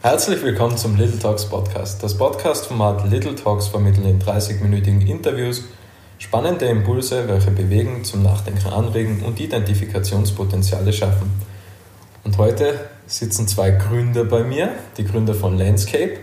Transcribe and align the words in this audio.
Herzlich 0.00 0.40
willkommen 0.44 0.76
zum 0.76 0.96
Little 0.96 1.18
Talks 1.18 1.44
Podcast. 1.46 2.04
Das 2.04 2.16
Podcast-Format 2.16 3.10
Little 3.10 3.34
Talks 3.34 3.66
vermittelt 3.66 4.06
in 4.06 4.20
30-minütigen 4.20 5.04
Interviews 5.04 5.64
spannende 6.18 6.66
Impulse, 6.66 7.26
welche 7.26 7.50
bewegen, 7.50 8.04
zum 8.04 8.22
Nachdenken 8.22 8.68
anregen 8.68 9.24
und 9.24 9.40
Identifikationspotenziale 9.40 10.92
schaffen. 10.92 11.32
Und 12.22 12.38
heute 12.38 12.88
sitzen 13.08 13.48
zwei 13.48 13.72
Gründer 13.72 14.22
bei 14.22 14.44
mir, 14.44 14.70
die 14.96 15.04
Gründer 15.04 15.34
von 15.34 15.58
Landscape. 15.58 16.18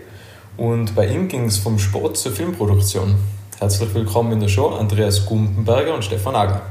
Und 0.56 0.94
bei 0.94 1.06
ihnen 1.08 1.28
ging 1.28 1.44
es 1.44 1.58
vom 1.58 1.78
Sport 1.78 2.16
zur 2.16 2.32
Filmproduktion. 2.32 3.16
Herzlich 3.58 3.94
willkommen 3.94 4.32
in 4.32 4.40
der 4.40 4.48
Show, 4.48 4.68
Andreas 4.68 5.26
Gumpenberger 5.26 5.94
und 5.94 6.02
Stefan 6.02 6.34
Ager. 6.34 6.62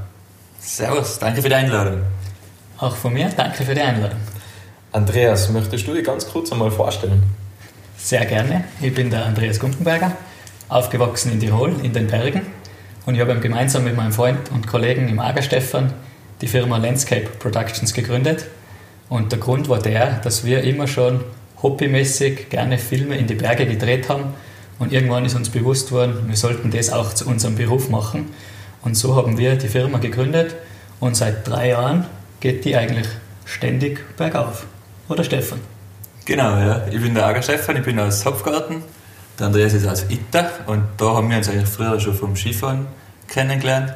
Servus, 0.60 1.20
danke 1.20 1.44
für 1.44 1.50
die 1.50 1.56
Einladung. 1.56 2.02
Auch 2.80 2.96
von 2.96 3.14
mir, 3.14 3.30
danke 3.38 3.64
für 3.64 3.76
die 3.76 3.82
Einladung. 3.82 4.18
Andreas, 4.96 5.50
möchtest 5.50 5.86
du 5.90 5.94
dich 5.94 6.06
ganz 6.06 6.26
kurz 6.26 6.54
einmal 6.54 6.72
vorstellen? 6.72 7.22
Sehr 7.98 8.26
gerne. 8.26 8.64
Ich 8.80 8.94
bin 8.94 9.10
der 9.10 9.26
Andreas 9.26 9.60
Gumpenberger, 9.60 10.16
aufgewachsen 10.70 11.34
in 11.34 11.42
Tirol, 11.42 11.76
in 11.84 11.92
den 11.92 12.08
Bergen. 12.08 12.44
Und 13.06 13.16
ich 13.16 13.20
habe 13.20 13.38
gemeinsam 13.42 13.84
mit 13.84 13.98
meinem 13.98 14.14
Freund 14.14 14.50
und 14.54 14.68
Kollegen 14.68 15.10
im 15.10 15.20
Ager 15.20 15.42
Stefan 15.42 15.92
die 16.40 16.48
Firma 16.48 16.78
Landscape 16.78 17.28
Productions 17.40 17.94
gegründet. 17.94 18.46
Und 19.10 19.34
der 19.34 19.40
Grund 19.40 19.68
war 19.68 19.80
der, 19.80 20.22
dass 20.22 20.46
wir 20.46 20.64
immer 20.64 20.88
schon 20.88 21.26
hobbymäßig 21.62 22.50
gerne 22.50 22.78
Filme 22.78 23.18
in 23.18 23.28
die 23.28 23.36
Berge 23.36 23.66
gedreht 23.66 24.08
haben. 24.08 24.34
Und 24.80 24.94
irgendwann 24.94 25.26
ist 25.26 25.36
uns 25.36 25.50
bewusst 25.50 25.92
worden, 25.92 26.24
wir 26.30 26.38
sollten 26.38 26.72
das 26.72 26.90
auch 26.90 27.14
zu 27.14 27.28
unserem 27.28 27.56
Beruf 27.56 27.90
machen. 27.90 28.30
Und 28.82 28.96
so 28.96 29.18
haben 29.18 29.38
wir 29.38 29.58
die 29.58 29.68
Firma 29.68 29.98
gegründet 29.98 30.56
und 31.02 31.18
seit 31.18 31.46
drei 31.46 31.72
Jahren 31.72 32.06
geht 32.40 32.64
die 32.64 32.78
eigentlich 32.78 33.08
ständig 33.44 34.00
bergauf. 34.16 34.66
Oder 35.08 35.24
Stefan? 35.24 35.60
Genau, 36.26 36.58
ja. 36.58 36.88
Ich 36.92 37.00
bin 37.00 37.14
der 37.14 37.28
Ager 37.28 37.44
Stefan, 37.44 37.78
ich 37.78 37.84
bin 37.84 38.00
aus 38.00 38.26
Hopfgarten. 38.26 38.84
Der 39.38 39.48
Andreas 39.48 39.74
ist 39.74 39.86
aus 39.86 40.06
Itta 40.10 40.50
und 40.66 40.84
da 40.98 41.16
haben 41.16 41.30
wir 41.30 41.38
uns 41.38 41.50
eigentlich 41.50 41.70
früher 41.70 42.00
schon 42.00 42.16
vom 42.16 42.36
Skifahren 42.36 42.88
kennengelernt. 43.28 43.94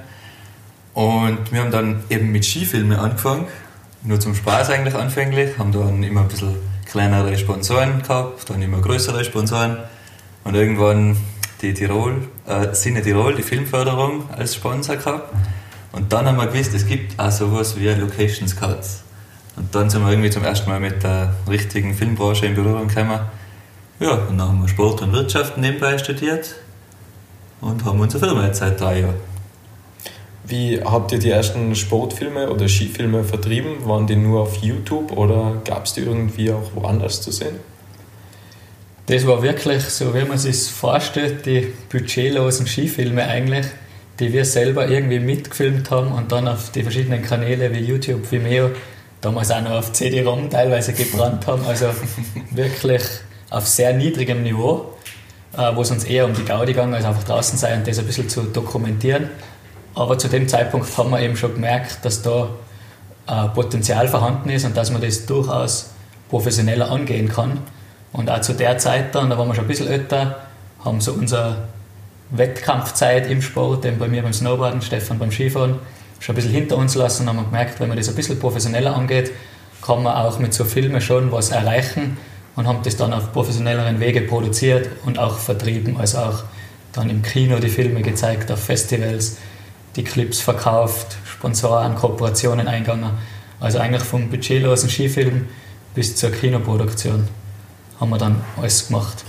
Und 0.94 1.52
wir 1.52 1.62
haben 1.62 1.72
dann 1.72 2.04
eben 2.10 2.32
mit 2.32 2.46
Skifilmen 2.46 3.00
angefangen, 3.00 3.48
nur 4.04 4.20
zum 4.20 4.36
Spaß 4.36 4.70
eigentlich 4.70 4.96
anfänglich, 4.96 5.58
haben 5.58 5.72
dann 5.72 6.04
immer 6.04 6.22
ein 6.22 6.28
bisschen 6.28 6.56
kleinere 6.86 7.38
Sponsoren 7.38 8.02
gehabt, 8.02 8.50
dann 8.50 8.62
immer 8.62 8.82
größere 8.82 9.24
Sponsoren 9.24 9.78
und 10.44 10.56
irgendwann 10.56 11.18
die 11.62 11.74
Tirol, 11.74 12.28
äh, 12.48 12.74
Sinne 12.74 13.02
Tirol, 13.02 13.36
die 13.36 13.44
Filmförderung 13.44 14.30
als 14.32 14.56
Sponsor 14.56 14.98
gehabt. 14.98 15.34
Und 15.92 16.14
dann 16.14 16.26
haben 16.26 16.38
wir 16.38 16.48
gewusst, 16.48 16.74
es 16.74 16.86
gibt 16.86 17.20
auch 17.20 17.32
sowas 17.32 17.80
wie 17.80 17.88
Location 17.90 18.48
Scouts. 18.48 19.04
Und 19.60 19.76
dann 19.76 19.90
sind 19.90 20.02
wir 20.02 20.10
irgendwie 20.10 20.30
zum 20.30 20.46
ersten 20.46 20.70
Mal 20.70 20.80
mit 20.80 21.04
der 21.04 21.36
richtigen 21.48 21.94
Filmbranche 21.94 22.46
in 22.46 22.56
Berührung 22.56 22.88
gekommen. 22.88 23.20
Ja, 24.00 24.14
und 24.14 24.38
dann 24.38 24.48
haben 24.48 24.62
wir 24.62 24.70
Sport 24.70 25.02
und 25.02 25.12
Wirtschaft 25.12 25.58
nebenbei 25.58 25.98
studiert 25.98 26.56
und 27.60 27.84
haben 27.84 28.00
unsere 28.00 28.26
Firma 28.26 28.46
jetzt 28.46 28.60
seit 28.60 28.80
drei 28.80 29.02
Jahren. 29.02 29.16
Wie 30.46 30.82
habt 30.82 31.12
ihr 31.12 31.20
die 31.20 31.30
ersten 31.30 31.76
Sportfilme 31.76 32.50
oder 32.50 32.70
Skifilme 32.70 33.26
vertrieben? 33.26 33.86
Waren 33.86 34.08
die 34.08 34.16
nur 34.16 34.42
auf 34.42 34.56
YouTube 34.64 35.12
oder 35.12 35.62
gab 35.66 35.86
es 35.86 35.94
die 35.94 36.02
irgendwie 36.02 36.52
auch 36.52 36.72
woanders 36.74 37.22
zu 37.22 37.32
sehen? 37.32 37.58
Das 39.08 39.28
war 39.28 39.44
wirklich 39.44 39.84
so, 39.84 40.16
wie 40.16 40.24
man 40.24 40.38
sich 40.38 40.72
vorstellt, 40.72 41.46
die 41.46 41.74
budgetlosen 41.90 42.66
Skifilme 42.66 43.28
eigentlich, 43.28 43.66
die 44.20 44.32
wir 44.32 44.46
selber 44.46 44.88
irgendwie 44.88 45.20
mitgefilmt 45.20 45.92
haben 45.92 46.14
und 46.14 46.32
dann 46.32 46.48
auf 46.48 46.72
die 46.72 46.84
verschiedenen 46.84 47.22
Kanäle 47.22 47.74
wie 47.74 47.80
YouTube, 47.80 48.32
Vimeo 48.32 48.70
damals 49.22 49.52
auch 49.52 49.62
noch 49.62 49.72
auf 49.72 49.94
CD-ROM 49.94 50.50
teilweise 50.50 50.94
gebrannt 50.94 51.48
haben. 51.48 51.66
Also 51.66 51.88
wirklich 52.52 53.04
auf 53.50 53.68
sehr 53.68 53.94
niedrigem 53.94 54.44
Niveau, 54.44 54.94
äh, 55.58 55.76
wo 55.76 55.82
es 55.82 55.92
uns 55.92 56.04
eher 56.04 56.26
um 56.26 56.34
die 56.34 56.46
Gaudi 56.46 56.74
ging, 56.74 56.94
als 56.94 57.06
einfach 57.06 57.24
draußen 57.24 57.58
sein 57.58 57.80
und 57.80 57.88
das 57.88 58.00
ein 58.00 58.06
bisschen 58.06 58.30
zu 58.30 58.44
dokumentieren. 58.44 59.30
Aber 59.96 60.18
zu 60.18 60.28
dem 60.28 60.48
Zeitpunkt 60.48 60.98
haben 60.98 61.10
wir 61.10 61.22
eben 61.22 61.36
schon 61.36 61.54
gemerkt, 61.54 62.04
dass 62.04 62.22
da 62.22 62.50
äh, 63.28 63.48
Potenzial 63.50 64.08
vorhanden 64.08 64.50
ist 64.50 64.66
und 64.66 64.78
dass 64.78 64.92
man 64.92 65.02
das 65.02 65.26
durchaus 65.26 65.92
professioneller 66.30 66.90
angehen 66.90 67.30
kann. 67.30 67.60
Und 68.14 68.30
auch 68.30 68.42
zu 68.42 68.54
der 68.54 68.78
Zeit 68.78 69.14
dann, 69.16 69.30
da 69.30 69.38
waren 69.38 69.48
wir 69.48 69.56
schon 69.56 69.66
ein 69.66 69.68
bisschen 69.68 69.88
älter, 69.88 70.38
haben 70.84 71.02
so 71.02 71.14
unsere 71.14 71.68
Wettkampfzeit 72.32 73.30
im 73.30 73.42
Sport, 73.42 73.86
eben 73.86 73.98
bei 73.98 74.08
mir 74.08 74.22
beim 74.22 74.34
Snowboarden, 74.34 74.82
Stefan 74.82 75.20
beim 75.20 75.32
Skifahren, 75.32 75.80
schon 76.20 76.34
ein 76.34 76.38
bisschen 76.38 76.52
hinter 76.52 76.78
uns 76.78 76.96
lassen 76.96 77.28
und 77.28 77.38
haben 77.38 77.46
gemerkt, 77.46 77.80
wenn 77.80 77.88
man 77.88 77.98
das 77.98 78.10
ein 78.10 78.16
bisschen 78.16 78.40
professioneller 78.40 78.96
angeht, 78.96 79.32
kann 79.82 80.04
man 80.04 80.16
auch 80.16 80.40
mit 80.40 80.54
so 80.54 80.66
Filmen 80.66 81.02
schon 81.02 81.32
was 81.32 81.50
erreichen 81.50 82.18
und 82.56 82.68
haben 82.68 82.80
das 82.84 82.98
dann 82.98 83.14
auf 83.14 83.32
professionelleren 83.32 84.00
Wege 84.00 84.22
produziert 84.22 84.90
und 85.06 85.18
auch 85.18 85.38
vertrieben, 85.38 85.98
also 85.98 86.18
auch 86.20 86.44
dann 86.92 87.10
im 87.10 87.22
Kino 87.22 87.60
die 87.60 87.70
Filme 87.70 88.02
gezeigt, 88.02 88.52
auf 88.52 88.64
Festivals, 88.64 89.38
die 89.96 90.04
Clips 90.04 90.42
verkauft, 90.42 91.18
Sponsoren, 91.26 91.96
Kooperationen 91.96 92.68
eingegangen. 92.68 93.12
Also 93.60 93.80
eigentlich 93.80 94.04
vom 94.04 94.30
budgetlosen 94.30 94.90
Skifilm 94.90 95.48
bis 95.96 96.16
zur 96.16 96.32
Kinoproduktion 96.32 97.28
haben 98.00 98.10
wir 98.10 98.18
dann 98.18 98.42
alles 98.58 98.88
gemacht. 98.88 99.24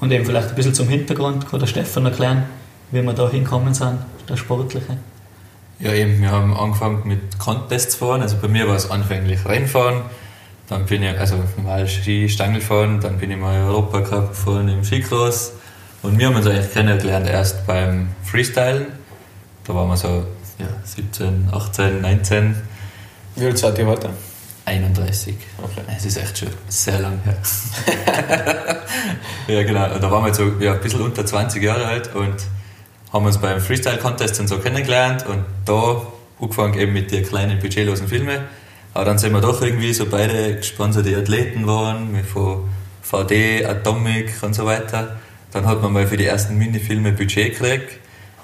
Und 0.00 0.12
eben 0.12 0.24
vielleicht 0.24 0.50
ein 0.50 0.54
bisschen 0.54 0.74
zum 0.74 0.88
Hintergrund 0.88 1.48
kann 1.48 1.60
der 1.60 1.66
Stefan 1.66 2.04
erklären, 2.04 2.44
wie 2.90 3.02
wir 3.02 3.12
da 3.12 3.30
hinkommen 3.30 3.74
sind, 3.74 3.98
der 4.28 4.36
Sportliche. 4.36 4.98
Ja, 5.78 5.92
eben, 5.92 6.22
wir 6.22 6.30
haben 6.30 6.56
angefangen 6.56 7.02
mit 7.04 7.38
Contests 7.38 7.96
fahren. 7.96 8.22
Also 8.22 8.36
bei 8.40 8.48
mir 8.48 8.66
war 8.66 8.76
es 8.76 8.90
anfänglich 8.90 9.44
Rennfahren. 9.44 10.02
Dann 10.68 10.86
bin 10.86 11.02
ich, 11.02 11.18
also 11.18 11.36
mal 11.62 11.86
Ski, 11.86 12.28
Stangel 12.28 12.60
fahren, 12.60 13.00
dann 13.00 13.18
bin 13.18 13.30
ich 13.30 13.36
mal 13.36 13.62
Europacup 13.66 14.30
gefahren 14.30 14.68
im 14.68 14.84
Skicross. 14.84 15.52
Und 16.02 16.18
wir 16.18 16.26
haben 16.26 16.36
uns 16.36 16.46
eigentlich 16.46 16.72
kennengelernt 16.72 17.28
erst 17.28 17.66
beim 17.66 18.08
Freestylen. 18.24 18.86
Da 19.64 19.74
waren 19.74 19.88
wir 19.88 19.96
so 19.96 20.26
ja, 20.58 20.66
17, 20.82 21.48
18, 21.52 22.00
19. 22.00 22.56
Wie 23.36 23.44
alt 23.44 23.58
seid 23.58 23.78
ihr 23.78 23.86
heute? 23.86 24.10
31. 24.64 25.36
Okay. 25.62 25.82
Es 25.96 26.04
ist 26.04 26.16
echt 26.16 26.38
schon 26.38 26.48
sehr 26.68 26.98
lang 26.98 27.20
her. 27.24 27.36
ja, 29.46 29.62
genau. 29.62 29.98
Da 29.98 30.10
waren 30.10 30.24
wir 30.24 30.34
so 30.34 30.52
ja, 30.58 30.72
ein 30.72 30.80
bisschen 30.80 31.02
unter 31.02 31.24
20 31.24 31.62
Jahre 31.62 31.86
alt 31.86 32.14
und 32.14 32.34
haben 33.12 33.24
uns 33.24 33.38
beim 33.38 33.60
Freestyle-Contest 33.60 34.40
und 34.40 34.48
so 34.48 34.58
kennengelernt 34.58 35.26
und 35.26 35.44
da 35.64 36.02
angefangen 36.40 36.74
eben 36.74 36.92
mit 36.92 37.10
den 37.10 37.24
kleinen 37.24 37.58
budgetlosen 37.58 38.08
Filmen. 38.08 38.40
Aber 38.94 39.04
dann 39.04 39.18
sind 39.18 39.32
wir 39.32 39.40
doch 39.40 39.60
irgendwie 39.60 39.92
so 39.92 40.06
beide 40.06 40.56
gesponserte 40.56 41.16
Athleten 41.16 41.66
waren, 41.66 42.24
von 42.24 42.68
VD, 43.02 43.64
Atomic 43.64 44.42
und 44.42 44.54
so 44.54 44.66
weiter. 44.66 45.16
Dann 45.52 45.66
hat 45.66 45.82
man 45.82 45.92
mal 45.92 46.06
für 46.06 46.16
die 46.16 46.26
ersten 46.26 46.58
Minifilme 46.58 47.12
Budget 47.12 47.52
gekriegt. 47.52 47.98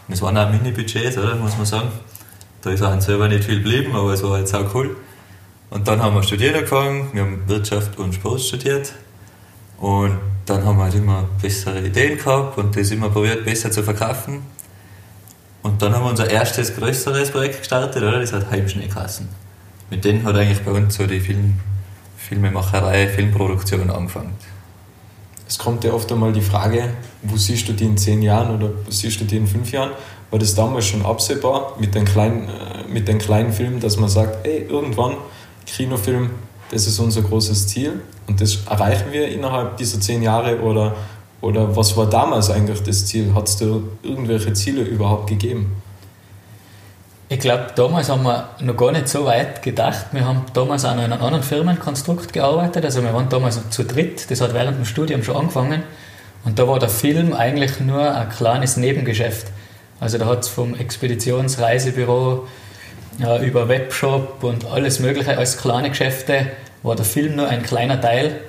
Und 0.06 0.14
es 0.14 0.22
waren 0.22 0.36
auch 0.36 0.50
Mini-Budgets, 0.50 1.18
oder? 1.18 1.36
Muss 1.36 1.56
man 1.56 1.66
sagen. 1.66 1.88
Da 2.62 2.70
ist 2.70 2.82
auch 2.82 3.00
selber 3.00 3.28
nicht 3.28 3.44
viel 3.44 3.56
geblieben, 3.56 3.94
aber 3.96 4.12
es 4.12 4.22
war 4.22 4.38
jetzt 4.38 4.54
auch 4.54 4.74
cool. 4.74 4.96
Und 5.70 5.88
dann 5.88 6.02
haben 6.02 6.14
wir 6.14 6.22
studieren 6.22 6.54
angefangen. 6.54 7.08
Wir 7.12 7.22
haben 7.22 7.48
Wirtschaft 7.48 7.98
und 7.98 8.14
Sport 8.14 8.40
studiert. 8.40 8.92
Und 9.82 10.16
dann 10.46 10.64
haben 10.64 10.78
wir 10.78 10.84
halt 10.84 10.94
immer 10.94 11.24
bessere 11.42 11.80
Ideen 11.80 12.16
gehabt 12.16 12.56
und 12.56 12.76
das 12.76 12.92
immer 12.92 13.08
probiert, 13.08 13.44
besser 13.44 13.68
zu 13.68 13.82
verkaufen. 13.82 14.40
Und 15.64 15.82
dann 15.82 15.92
haben 15.92 16.04
wir 16.04 16.10
unser 16.10 16.30
erstes 16.30 16.76
größeres 16.76 17.32
Projekt 17.32 17.58
gestartet, 17.58 18.00
oder? 18.00 18.20
Das 18.20 18.32
hat 18.32 18.48
Heimschneekassen. 18.48 19.28
Mit 19.90 20.04
denen 20.04 20.22
hat 20.24 20.36
eigentlich 20.36 20.60
bei 20.60 20.70
uns 20.70 20.94
so 20.94 21.04
die 21.04 21.18
Film, 21.18 21.54
Filmemacherei, 22.16 23.08
Filmproduktion 23.08 23.90
angefangen. 23.90 24.34
Es 25.48 25.58
kommt 25.58 25.82
ja 25.82 25.92
oft 25.92 26.12
einmal 26.12 26.32
die 26.32 26.42
Frage, 26.42 26.90
wo 27.22 27.36
siehst 27.36 27.68
du 27.68 27.72
die 27.72 27.86
in 27.86 27.96
zehn 27.96 28.22
Jahren 28.22 28.54
oder 28.54 28.70
wo 28.86 28.90
siehst 28.90 29.20
du 29.20 29.24
die 29.24 29.36
in 29.36 29.48
fünf 29.48 29.72
Jahren? 29.72 29.90
War 30.30 30.38
das 30.38 30.54
damals 30.54 30.86
schon 30.86 31.04
absehbar 31.04 31.76
mit 31.80 31.92
den 31.96 32.04
kleinen, 32.04 32.48
äh, 32.48 32.88
mit 32.88 33.08
den 33.08 33.18
kleinen 33.18 33.52
Filmen, 33.52 33.80
dass 33.80 33.96
man 33.96 34.08
sagt, 34.08 34.46
ey, 34.46 34.64
irgendwann 34.68 35.16
Kinofilm, 35.66 36.30
das 36.72 36.86
ist 36.86 36.98
unser 36.98 37.22
großes 37.22 37.68
Ziel 37.68 38.00
und 38.26 38.40
das 38.40 38.58
erreichen 38.68 39.12
wir 39.12 39.28
innerhalb 39.28 39.76
dieser 39.76 40.00
zehn 40.00 40.22
Jahre 40.22 40.60
oder 40.60 40.94
oder 41.42 41.76
was 41.76 41.96
war 41.96 42.06
damals 42.06 42.50
eigentlich 42.50 42.82
das 42.84 43.04
Ziel? 43.04 43.34
Hat 43.34 43.48
es 43.48 43.56
da 43.56 43.66
irgendwelche 44.02 44.52
Ziele 44.52 44.82
überhaupt 44.82 45.28
gegeben? 45.28 45.72
Ich 47.28 47.40
glaube, 47.40 47.66
damals 47.74 48.08
haben 48.08 48.22
wir 48.22 48.50
noch 48.60 48.76
gar 48.76 48.92
nicht 48.92 49.08
so 49.08 49.24
weit 49.24 49.60
gedacht. 49.60 50.06
Wir 50.12 50.24
haben 50.24 50.44
damals 50.54 50.84
auch 50.84 50.94
noch 50.94 51.02
in 51.04 51.12
einem 51.12 51.22
anderen 51.22 51.42
Firmenkonstrukt 51.42 52.32
gearbeitet. 52.32 52.84
Also 52.84 53.02
wir 53.02 53.12
waren 53.12 53.28
damals 53.28 53.58
zu 53.70 53.84
dritt. 53.84 54.30
Das 54.30 54.40
hat 54.40 54.54
während 54.54 54.78
dem 54.78 54.84
Studium 54.84 55.24
schon 55.24 55.34
angefangen. 55.36 55.82
Und 56.44 56.58
da 56.58 56.68
war 56.68 56.78
der 56.78 56.88
Film 56.88 57.32
eigentlich 57.32 57.80
nur 57.80 58.14
ein 58.14 58.28
kleines 58.28 58.76
Nebengeschäft. 58.76 59.48
Also 59.98 60.18
da 60.18 60.26
hat 60.26 60.40
es 60.40 60.48
vom 60.48 60.74
Expeditionsreisebüro 60.74 62.46
ja, 63.18 63.38
über 63.38 63.68
Webshop 63.68 64.42
und 64.42 64.64
alles 64.66 65.00
Mögliche 65.00 65.36
als 65.36 65.58
kleine 65.58 65.90
Geschäfte 65.90 66.46
war 66.82 66.96
der 66.96 67.04
Film 67.04 67.36
nur 67.36 67.48
ein 67.48 67.62
kleiner 67.62 68.00
Teil 68.00 68.40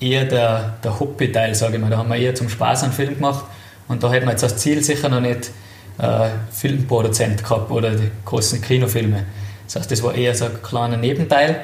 eher 0.00 0.24
der, 0.24 0.74
der 0.84 1.00
Hobby-Teil, 1.00 1.54
sage 1.54 1.76
ich 1.76 1.80
mal. 1.80 1.90
Da 1.90 1.98
haben 1.98 2.08
wir 2.08 2.16
eher 2.16 2.34
zum 2.34 2.48
Spaß 2.48 2.84
einen 2.84 2.92
Film 2.92 3.14
gemacht 3.14 3.44
und 3.88 4.02
da 4.02 4.12
hätten 4.12 4.26
wir 4.26 4.32
jetzt 4.32 4.44
als 4.44 4.56
Ziel 4.58 4.82
sicher 4.82 5.08
noch 5.08 5.20
nicht 5.20 5.50
äh, 5.98 6.28
Filmproduzent 6.52 7.42
gehabt 7.42 7.70
oder 7.70 7.90
die 7.90 8.10
großen 8.24 8.60
Kinofilme. 8.60 9.24
Das 9.66 9.76
heißt, 9.76 9.90
das 9.90 10.02
war 10.02 10.14
eher 10.14 10.34
so 10.34 10.46
ein 10.46 10.62
kleiner 10.62 10.96
Nebenteil. 10.96 11.62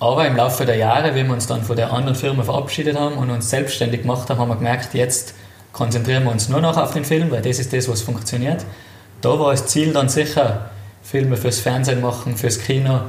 Aber 0.00 0.26
im 0.26 0.36
Laufe 0.36 0.66
der 0.66 0.76
Jahre, 0.76 1.14
wie 1.14 1.22
wir 1.24 1.32
uns 1.32 1.46
dann 1.46 1.62
von 1.62 1.76
der 1.76 1.92
anderen 1.92 2.16
Firma 2.16 2.42
verabschiedet 2.42 2.98
haben 2.98 3.16
und 3.16 3.30
uns 3.30 3.48
selbstständig 3.48 4.02
gemacht 4.02 4.28
haben, 4.28 4.38
haben 4.38 4.48
wir 4.48 4.56
gemerkt, 4.56 4.92
jetzt 4.94 5.34
konzentrieren 5.72 6.24
wir 6.24 6.32
uns 6.32 6.48
nur 6.48 6.60
noch 6.60 6.76
auf 6.76 6.92
den 6.92 7.04
Film, 7.04 7.30
weil 7.30 7.42
das 7.42 7.58
ist 7.58 7.72
das, 7.72 7.88
was 7.88 8.02
funktioniert. 8.02 8.64
Da 9.20 9.38
war 9.38 9.52
das 9.52 9.66
Ziel 9.66 9.92
dann 9.92 10.08
sicher, 10.08 10.70
Filme 11.04 11.36
fürs 11.36 11.60
Fernsehen 11.60 12.00
machen, 12.00 12.36
fürs 12.36 12.58
Kino, 12.58 13.02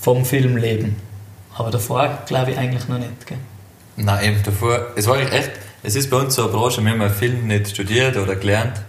vom 0.00 0.24
Film 0.24 0.56
leben. 0.56 0.96
Aber 1.54 1.70
davor 1.70 2.20
glaube 2.26 2.52
ich 2.52 2.58
eigentlich 2.58 2.88
noch 2.88 2.98
nicht. 2.98 3.26
Gell? 3.26 3.38
Nein, 3.96 4.24
eben 4.24 4.42
davor, 4.42 4.86
es 4.96 5.06
war 5.06 5.20
echt, 5.20 5.50
es 5.82 5.96
ist 5.96 6.08
bei 6.08 6.16
uns 6.16 6.36
so 6.36 6.44
eine 6.44 6.52
Branche, 6.52 6.82
wir 6.82 6.92
haben 6.92 7.10
Film 7.10 7.46
nicht 7.46 7.70
studiert 7.70 8.16
oder 8.16 8.36
gelernt. 8.36 8.80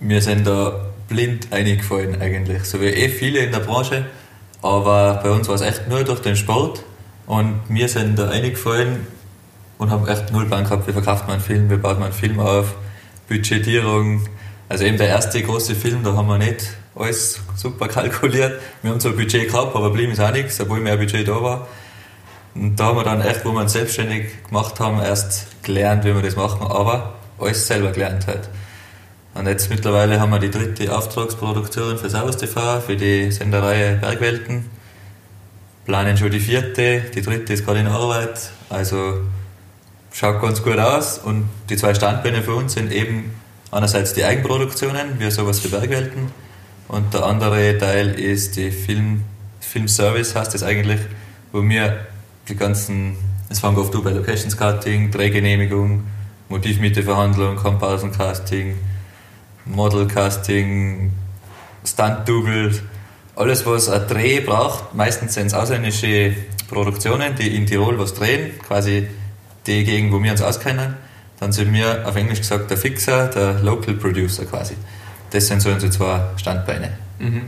Wir 0.00 0.20
sind 0.20 0.46
da 0.46 0.84
blind 1.08 1.52
eingefallen 1.52 2.20
eigentlich, 2.20 2.64
so 2.64 2.80
wie 2.80 2.86
eh 2.86 3.08
viele 3.08 3.38
in 3.38 3.52
der 3.52 3.60
Branche. 3.60 4.06
Aber 4.60 5.20
bei 5.22 5.30
uns 5.30 5.48
war 5.48 5.54
es 5.54 5.60
echt 5.60 5.88
nur 5.88 6.04
durch 6.04 6.20
den 6.20 6.36
Sport 6.36 6.82
und 7.26 7.60
wir 7.68 7.88
sind 7.88 8.18
da 8.18 8.28
eingefallen 8.30 9.06
und 9.78 9.90
haben 9.90 10.06
echt 10.08 10.32
null 10.32 10.46
Plan 10.46 10.64
gehabt, 10.64 10.88
wie 10.88 10.92
verkauft 10.92 11.24
man 11.26 11.34
einen 11.34 11.42
Film, 11.42 11.70
wie 11.70 11.76
baut 11.76 11.98
man 11.98 12.04
einen 12.04 12.12
Film 12.12 12.40
auf, 12.40 12.74
Budgetierung. 13.28 14.26
Also 14.68 14.84
eben 14.84 14.96
der 14.96 15.08
erste 15.08 15.42
große 15.42 15.74
Film, 15.74 16.02
da 16.02 16.14
haben 16.14 16.26
wir 16.26 16.38
nicht 16.38 16.76
alles 16.96 17.40
super 17.56 17.88
kalkuliert. 17.88 18.60
Wir 18.82 18.90
haben 18.90 19.00
zwar 19.00 19.12
ein 19.12 19.16
Budget 19.16 19.48
gehabt, 19.50 19.74
aber 19.74 19.90
blieb 19.90 20.10
ist 20.10 20.20
auch 20.20 20.32
nichts, 20.32 20.60
obwohl 20.60 20.80
mehr 20.80 20.96
Budget 20.96 21.26
da 21.26 21.42
war. 21.42 21.68
Und 22.54 22.76
da 22.76 22.86
haben 22.86 22.98
wir 22.98 23.04
dann 23.04 23.20
echt, 23.20 23.44
wo 23.44 23.52
wir 23.52 23.60
uns 23.60 23.72
selbstständig 23.72 24.44
gemacht 24.48 24.78
haben, 24.78 25.00
erst 25.00 25.62
gelernt, 25.62 26.04
wie 26.04 26.14
wir 26.14 26.22
das 26.22 26.36
machen, 26.36 26.62
aber 26.66 27.14
alles 27.38 27.66
selber 27.66 27.90
gelernt 27.90 28.26
halt. 28.26 28.48
Und 29.34 29.48
jetzt 29.48 29.68
mittlerweile 29.68 30.20
haben 30.20 30.30
wir 30.30 30.38
die 30.38 30.50
dritte 30.50 30.96
Auftragsproduktion 30.96 31.98
für 31.98 32.08
Servus 32.08 32.36
TV, 32.36 32.80
für 32.80 32.96
die 32.96 33.32
Sendereihe 33.32 33.96
Bergwelten. 33.96 34.70
Planen 35.84 36.16
schon 36.16 36.30
die 36.30 36.38
vierte, 36.38 37.00
die 37.12 37.20
dritte 37.20 37.52
ist 37.52 37.66
gerade 37.66 37.80
in 37.80 37.88
Arbeit. 37.88 38.52
Also 38.70 39.18
schaut 40.12 40.40
ganz 40.40 40.62
gut 40.62 40.78
aus. 40.78 41.18
Und 41.18 41.48
die 41.68 41.76
zwei 41.76 41.94
Standbeine 41.94 42.42
für 42.42 42.54
uns 42.54 42.74
sind 42.74 42.92
eben 42.92 43.34
einerseits 43.72 44.14
die 44.14 44.24
Eigenproduktionen, 44.24 45.18
wie 45.18 45.28
sowas 45.32 45.64
wie 45.64 45.68
Bergwelten. 45.68 46.43
Und 46.94 47.12
der 47.12 47.24
andere 47.24 47.76
Teil 47.76 48.20
ist 48.20 48.54
die 48.54 48.70
Film, 48.70 49.24
Filmservice, 49.58 50.36
heißt 50.36 50.54
das 50.54 50.62
eigentlich, 50.62 51.00
wo 51.50 51.60
wir 51.60 52.06
die 52.48 52.54
ganzen, 52.54 53.16
es 53.48 53.58
fängt 53.58 53.76
oft 53.78 53.92
bei 54.04 54.12
Location 54.12 54.48
Scouting, 54.48 55.10
Drehgenehmigung, 55.10 56.04
Motivmitteverhandlung, 56.48 57.56
Comparison 57.56 58.12
Casting, 58.12 58.76
Model 59.64 60.06
Casting, 60.06 61.10
Stunt 61.84 62.28
Double, 62.28 62.70
alles 63.34 63.66
was 63.66 63.88
ein 63.88 64.06
Dreh 64.06 64.38
braucht. 64.38 64.94
Meistens 64.94 65.34
sind 65.34 65.48
es 65.48 65.54
ausländische 65.54 66.32
Produktionen, 66.68 67.34
die 67.34 67.56
in 67.56 67.66
Tirol 67.66 67.98
was 67.98 68.14
drehen, 68.14 68.52
quasi 68.60 69.08
die 69.66 69.82
Gegend, 69.82 70.12
wo 70.12 70.22
wir 70.22 70.30
uns 70.30 70.42
auskennen. 70.42 70.94
Dann 71.40 71.50
sind 71.50 71.72
wir 71.72 72.06
auf 72.06 72.14
Englisch 72.14 72.38
gesagt 72.38 72.70
der 72.70 72.76
Fixer, 72.76 73.26
der 73.26 73.54
Local 73.64 73.94
Producer 73.94 74.44
quasi. 74.44 74.76
Das 75.34 75.48
sind 75.48 75.60
so 75.60 75.70
unsere 75.70 75.90
zwei 75.90 76.20
Standbeine. 76.36 76.90
Mhm. 77.18 77.42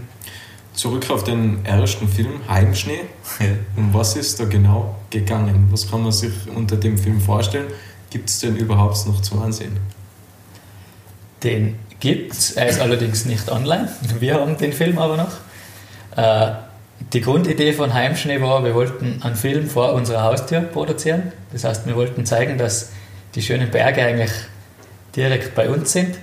Zurück 0.75 1.09
auf 1.09 1.23
den 1.23 1.65
ersten 1.65 2.09
Film, 2.09 2.41
Heimschnee. 2.49 3.03
Ja. 3.39 3.47
Um 3.77 3.95
was 3.95 4.17
ist 4.17 4.41
da 4.41 4.45
genau 4.45 4.97
gegangen? 5.09 5.69
Was 5.71 5.89
kann 5.89 6.03
man 6.03 6.11
sich 6.11 6.33
unter 6.53 6.75
dem 6.77 6.99
Film 6.99 7.21
vorstellen? 7.21 7.69
Gibt 8.11 8.29
es 8.29 8.41
den 8.41 8.57
überhaupt 8.57 9.07
noch 9.07 9.23
zu 9.23 9.41
ansehen? 9.41 9.77
Den 11.45 11.79
gibt 12.01 12.33
es, 12.33 12.51
er 12.53 12.67
ist 12.67 12.81
allerdings 12.81 13.25
nicht 13.25 13.49
online. 13.53 13.89
Wir 14.19 14.35
haben 14.35 14.59
den 14.59 14.73
Film 14.73 14.99
aber 14.99 15.17
noch. 15.17 15.33
Äh, 16.17 16.55
die 17.13 17.21
Grundidee 17.21 17.73
von 17.73 17.95
Heimschnee 17.95 18.41
war, 18.41 18.65
wir 18.65 18.75
wollten 18.75 19.23
einen 19.23 19.37
Film 19.37 19.71
vor 19.71 19.93
unserer 19.93 20.25
Haustür 20.25 20.63
produzieren. 20.63 21.31
Das 21.53 21.63
heißt, 21.63 21.87
wir 21.87 21.95
wollten 21.95 22.27
zeigen, 22.27 22.59
dass 22.59 22.91
die 23.37 23.43
schönen 23.43 23.71
Berge 23.71 24.03
eigentlich 24.03 24.33
direkt 25.15 25.55
bei 25.55 25.71
uns 25.71 25.93
sind. 25.93 26.17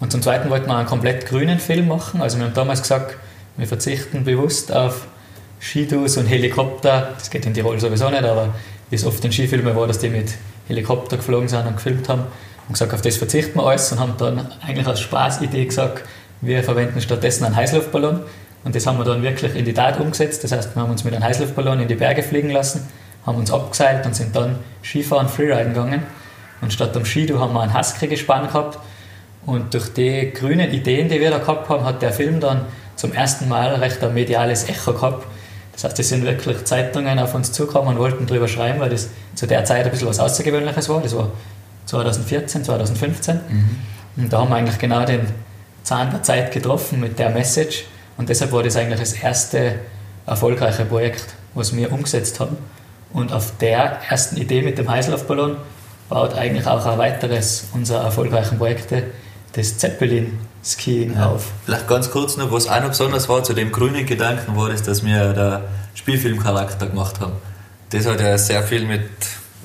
Und 0.00 0.12
zum 0.12 0.22
Zweiten 0.22 0.50
wollten 0.50 0.66
wir 0.66 0.76
einen 0.76 0.88
komplett 0.88 1.26
grünen 1.26 1.58
Film 1.58 1.88
machen. 1.88 2.20
Also 2.20 2.38
wir 2.38 2.46
haben 2.46 2.54
damals 2.54 2.82
gesagt, 2.82 3.16
wir 3.56 3.66
verzichten 3.66 4.24
bewusst 4.24 4.72
auf 4.72 5.06
Skidus 5.60 6.16
und 6.16 6.26
Helikopter. 6.26 7.14
Das 7.18 7.30
geht 7.30 7.46
in 7.46 7.54
Tirol 7.54 7.78
sowieso 7.80 8.10
nicht, 8.10 8.24
aber 8.24 8.54
wie 8.90 8.96
es 8.96 9.06
oft 9.06 9.24
in 9.24 9.32
Skifilmen 9.32 9.74
war, 9.74 9.86
dass 9.86 9.98
die 9.98 10.08
mit 10.08 10.34
Helikopter 10.68 11.16
geflogen 11.16 11.48
sind 11.48 11.66
und 11.66 11.76
gefilmt 11.76 12.08
haben. 12.08 12.22
Und 12.66 12.72
gesagt, 12.72 12.94
auf 12.94 13.02
das 13.02 13.16
verzichten 13.16 13.58
wir 13.58 13.66
alles 13.66 13.92
und 13.92 14.00
haben 14.00 14.14
dann 14.18 14.52
eigentlich 14.66 14.86
als 14.86 15.00
Spaßidee 15.00 15.66
gesagt, 15.66 16.02
wir 16.40 16.62
verwenden 16.62 17.00
stattdessen 17.00 17.44
einen 17.44 17.56
Heißluftballon. 17.56 18.20
Und 18.64 18.74
das 18.74 18.86
haben 18.86 18.98
wir 18.98 19.04
dann 19.04 19.22
wirklich 19.22 19.54
in 19.54 19.64
die 19.64 19.74
Tat 19.74 20.00
umgesetzt. 20.00 20.42
Das 20.42 20.52
heißt, 20.52 20.74
wir 20.74 20.82
haben 20.82 20.90
uns 20.90 21.04
mit 21.04 21.14
einem 21.14 21.22
Heißluftballon 21.22 21.80
in 21.80 21.88
die 21.88 21.94
Berge 21.94 22.22
fliegen 22.22 22.50
lassen, 22.50 22.88
haben 23.26 23.38
uns 23.38 23.50
abgeseilt 23.50 24.06
und 24.06 24.16
sind 24.16 24.34
dann 24.34 24.58
Skifahren, 24.82 25.28
Freeriden 25.28 25.74
gegangen. 25.74 26.02
Und 26.62 26.72
statt 26.72 26.96
am 26.96 27.04
Skidu 27.04 27.38
haben 27.38 27.52
wir 27.52 27.60
ein 27.60 27.78
Husky 27.78 28.06
gespannt 28.06 28.48
gehabt. 28.48 28.78
Und 29.46 29.74
durch 29.74 29.92
die 29.92 30.32
grünen 30.32 30.70
Ideen, 30.72 31.08
die 31.08 31.20
wir 31.20 31.30
da 31.30 31.38
gehabt 31.38 31.68
haben, 31.68 31.84
hat 31.84 32.02
der 32.02 32.12
Film 32.12 32.40
dann 32.40 32.62
zum 32.96 33.12
ersten 33.12 33.48
Mal 33.48 33.74
recht 33.74 34.02
ein 34.02 34.14
mediales 34.14 34.68
Echo 34.68 34.92
gehabt. 34.92 35.26
Das 35.72 35.84
heißt, 35.84 35.98
es 35.98 36.08
sind 36.08 36.24
wirklich 36.24 36.64
Zeitungen 36.64 37.18
auf 37.18 37.34
uns 37.34 37.52
zugekommen 37.52 37.94
und 37.94 37.98
wollten 37.98 38.26
darüber 38.26 38.48
schreiben, 38.48 38.80
weil 38.80 38.90
das 38.90 39.08
zu 39.34 39.46
der 39.46 39.64
Zeit 39.64 39.84
ein 39.84 39.90
bisschen 39.90 40.08
was 40.08 40.20
Außergewöhnliches 40.20 40.88
war. 40.88 41.02
Das 41.02 41.14
war 41.16 41.30
2014, 41.86 42.64
2015. 42.64 43.40
Mhm. 43.48 43.78
Und 44.16 44.32
da 44.32 44.40
haben 44.40 44.50
wir 44.50 44.56
eigentlich 44.56 44.78
genau 44.78 45.04
den 45.04 45.26
Zahn 45.82 46.10
der 46.10 46.22
Zeit 46.22 46.52
getroffen 46.52 47.00
mit 47.00 47.18
der 47.18 47.30
Message. 47.30 47.84
Und 48.16 48.28
deshalb 48.28 48.52
war 48.52 48.62
das 48.62 48.76
eigentlich 48.76 49.00
das 49.00 49.12
erste 49.14 49.74
erfolgreiche 50.26 50.84
Projekt, 50.84 51.34
was 51.54 51.76
wir 51.76 51.92
umgesetzt 51.92 52.40
haben. 52.40 52.56
Und 53.12 53.32
auf 53.32 53.52
der 53.58 54.00
ersten 54.08 54.36
Idee 54.36 54.62
mit 54.62 54.78
dem 54.78 54.88
Heißluftballon 54.88 55.56
baut 56.08 56.34
eigentlich 56.34 56.66
auch 56.66 56.86
ein 56.86 56.98
weiteres 56.98 57.68
unserer 57.72 58.04
erfolgreichen 58.04 58.58
Projekte, 58.58 59.04
das 59.54 59.78
Zeppelin-Skiing 59.78 61.14
ja. 61.14 61.28
auf. 61.28 61.52
Vielleicht 61.64 61.88
ganz 61.88 62.10
kurz 62.10 62.36
noch, 62.36 62.50
was 62.52 62.68
auch 62.68 62.80
noch 62.80 62.88
besonders 62.88 63.28
war 63.28 63.42
zu 63.42 63.54
dem 63.54 63.72
grünen 63.72 64.04
Gedanken, 64.04 64.56
war 64.56 64.68
das, 64.68 64.82
dass 64.82 65.04
wir 65.04 65.32
da 65.32 65.62
Spielfilmcharakter 65.94 66.86
gemacht 66.86 67.20
haben. 67.20 67.34
Das 67.90 68.06
hat 68.06 68.20
ja 68.20 68.36
sehr 68.36 68.62
viel 68.62 68.84
mit 68.84 69.02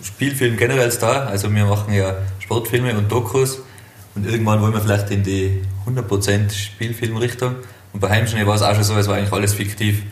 Spielfilm 0.04 0.58
generell 0.58 0.92
da. 1.00 1.26
Also 1.26 1.54
wir 1.54 1.66
machen 1.66 1.94
ja 1.94 2.16
Sportfilme 2.40 2.96
und 2.98 3.12
Dokus 3.12 3.60
und 4.16 4.26
irgendwann 4.26 4.62
wollen 4.62 4.74
wir 4.74 4.82
vielleicht 4.82 5.10
in 5.12 5.24
die 5.24 5.62
100% 5.88 6.52
Spielfilmrichtung. 6.52 7.56
Und 7.94 8.00
bei 8.00 8.10
Heimschnee 8.10 8.46
war 8.46 8.56
es 8.56 8.62
auch 8.62 8.76
schon 8.76 8.84
so, 8.84 8.96
es 8.96 9.08
war 9.08 9.16
eigentlich 9.16 9.34
alles 9.34 9.54
fiktiv. 9.56 10.04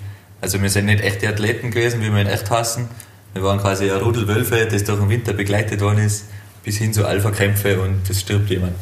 Also 0.42 0.62
wir 0.62 0.70
sind 0.70 0.86
nicht 0.86 1.02
echte 1.02 1.28
Athleten 1.28 1.72
gewesen, 1.72 2.02
wie 2.02 2.12
wir 2.12 2.22
in 2.22 2.28
echt 2.28 2.50
hassen. 2.50 2.90
Wir 3.34 3.44
waren 3.44 3.60
quasi 3.60 3.92
ein 3.92 4.02
Rudel 4.02 4.28
Wölfe, 4.28 4.68
das 4.70 4.84
durch 4.84 5.00
den 5.00 5.10
Winter 5.10 5.34
begleitet 5.34 5.82
worden 5.82 6.00
ist, 6.00 6.26
bis 6.64 6.78
hin 6.78 6.94
zu 6.94 7.06
Alpha-Kämpfe 7.06 7.80
und 7.80 8.10
es 8.10 8.22
stirbt 8.22 8.50
jemand. 8.50 8.74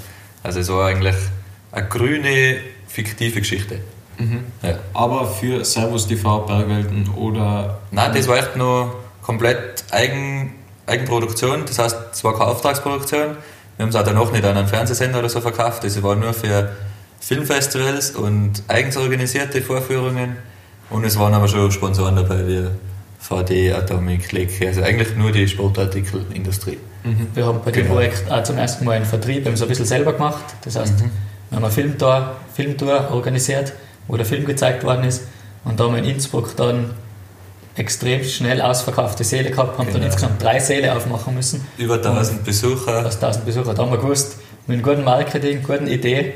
Also 0.45 0.59
es 0.59 0.69
war 0.69 0.87
eigentlich 0.87 1.15
eine 1.71 1.87
grüne, 1.87 2.57
fiktive 2.87 3.39
Geschichte. 3.39 3.79
Mhm. 4.19 4.43
Ja. 4.61 4.77
Aber 4.93 5.27
für 5.27 5.65
Servus 5.65 6.07
TV, 6.07 6.41
Bergwelten 6.41 7.09
oder... 7.15 7.79
Nein, 7.89 8.11
das 8.13 8.27
war 8.27 8.37
echt 8.37 8.55
nur 8.55 8.95
komplett 9.23 9.83
Eigen, 9.89 10.53
Eigenproduktion. 10.85 11.63
Das 11.65 11.79
heißt, 11.79 11.97
es 12.13 12.23
war 12.23 12.33
keine 12.33 12.51
Auftragsproduktion. 12.51 13.37
Wir 13.75 13.83
haben 13.83 13.89
es 13.89 13.95
auch 13.95 14.03
danach 14.03 14.31
nicht 14.31 14.45
an 14.45 14.55
einen 14.55 14.67
Fernsehsender 14.67 15.17
oder 15.19 15.29
so 15.29 15.41
verkauft. 15.41 15.83
Das 15.83 16.01
war 16.03 16.15
nur 16.15 16.33
für 16.33 16.69
Filmfestivals 17.19 18.11
und 18.11 18.61
eigens 18.67 18.97
organisierte 18.97 19.63
Vorführungen. 19.63 20.37
Und 20.91 21.03
es 21.05 21.17
waren 21.17 21.33
aber 21.33 21.47
schon 21.47 21.71
Sponsoren 21.71 22.15
dabei, 22.15 22.47
wie 22.47 22.67
VD, 23.27 23.73
Atomic, 23.73 24.31
Lake. 24.31 24.67
Also 24.67 24.81
eigentlich 24.81 25.15
nur 25.15 25.31
die 25.31 25.47
Sportartikelindustrie. 25.47 26.77
Mhm. 27.03 27.27
Wir 27.33 27.45
haben 27.45 27.59
bei 27.63 27.71
dem 27.71 27.83
genau. 27.83 27.95
Projekt 27.95 28.29
auch 28.29 28.43
zum 28.43 28.57
ersten 28.57 28.85
Mal 28.85 28.97
einen 28.97 29.05
Vertrieb, 29.05 29.43
wir 29.43 29.51
haben 29.51 29.57
so 29.57 29.65
ein 29.65 29.69
bisschen 29.69 29.85
selber 29.85 30.13
gemacht. 30.13 30.43
Das 30.63 30.75
heißt, 30.75 30.99
mhm. 30.99 31.11
wir 31.49 31.55
haben 31.55 31.63
eine 31.63 31.73
Filmtour, 31.73 32.35
Filmtour 32.53 33.09
organisiert, 33.11 33.73
wo 34.07 34.15
der 34.15 34.25
Film 34.25 34.45
gezeigt 34.45 34.83
worden 34.83 35.05
ist. 35.05 35.23
Und 35.63 35.79
da 35.79 35.85
haben 35.85 35.93
wir 35.93 36.03
in 36.03 36.09
Innsbruck 36.09 36.55
dann 36.55 36.91
extrem 37.75 38.23
schnell 38.23 38.61
ausverkaufte 38.61 39.23
Säle 39.23 39.49
gehabt, 39.49 39.77
haben 39.77 39.87
genau. 39.87 39.97
dann 39.97 40.07
insgesamt 40.07 40.41
drei 40.41 40.59
Säle 40.59 40.95
aufmachen 40.95 41.33
müssen. 41.33 41.65
Über 41.77 41.95
1000 41.95 42.43
Besucher. 42.43 43.03
Fast 43.03 43.23
1000 43.23 43.45
Besucher. 43.45 43.73
Da 43.73 43.83
haben 43.83 43.91
wir 43.91 43.97
gewusst, 43.97 44.37
mit 44.67 44.75
einem 44.75 44.83
guten 44.83 45.03
Marketing, 45.03 45.63
guten 45.63 45.87
Idee 45.87 46.33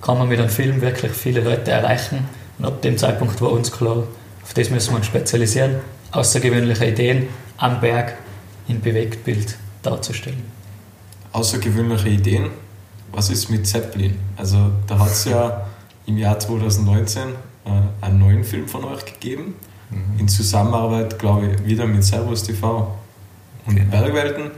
kann 0.00 0.18
man 0.18 0.28
mit 0.28 0.38
einem 0.38 0.48
Film 0.48 0.80
wirklich 0.80 1.12
viele 1.12 1.40
Leute 1.40 1.72
erreichen. 1.72 2.28
Und 2.58 2.64
ab 2.64 2.80
dem 2.82 2.96
Zeitpunkt 2.96 3.40
war 3.40 3.50
uns 3.50 3.72
klar, 3.72 4.04
auf 4.44 4.54
das 4.54 4.70
müssen 4.70 4.90
wir 4.90 4.96
uns 4.96 5.06
spezialisieren, 5.06 5.76
außergewöhnliche 6.12 6.86
Ideen 6.86 7.28
am 7.56 7.80
Berg 7.80 8.16
in 8.68 8.80
Bewegtbild 8.80 9.56
darzustellen. 9.82 10.42
Außergewöhnliche 11.32 12.08
Ideen? 12.08 12.50
Was 13.12 13.30
ist 13.30 13.50
mit 13.50 13.66
Zeppelin? 13.66 14.18
Also 14.36 14.70
da 14.86 14.98
hat 14.98 15.10
es 15.10 15.24
ja 15.24 15.66
im 16.06 16.18
Jahr 16.18 16.38
2019 16.38 17.22
äh, 17.22 18.04
einen 18.04 18.18
neuen 18.18 18.44
Film 18.44 18.68
von 18.68 18.84
euch 18.84 19.04
gegeben 19.04 19.54
Mhm. 19.90 20.20
In 20.20 20.28
Zusammenarbeit, 20.28 21.18
glaube 21.18 21.46
ich, 21.48 21.66
wieder 21.66 21.86
mit 21.86 22.04
Servus 22.04 22.42
TV 22.42 22.94
und 23.66 23.76
genau. 23.76 23.90
Bergwelten, 23.90 24.50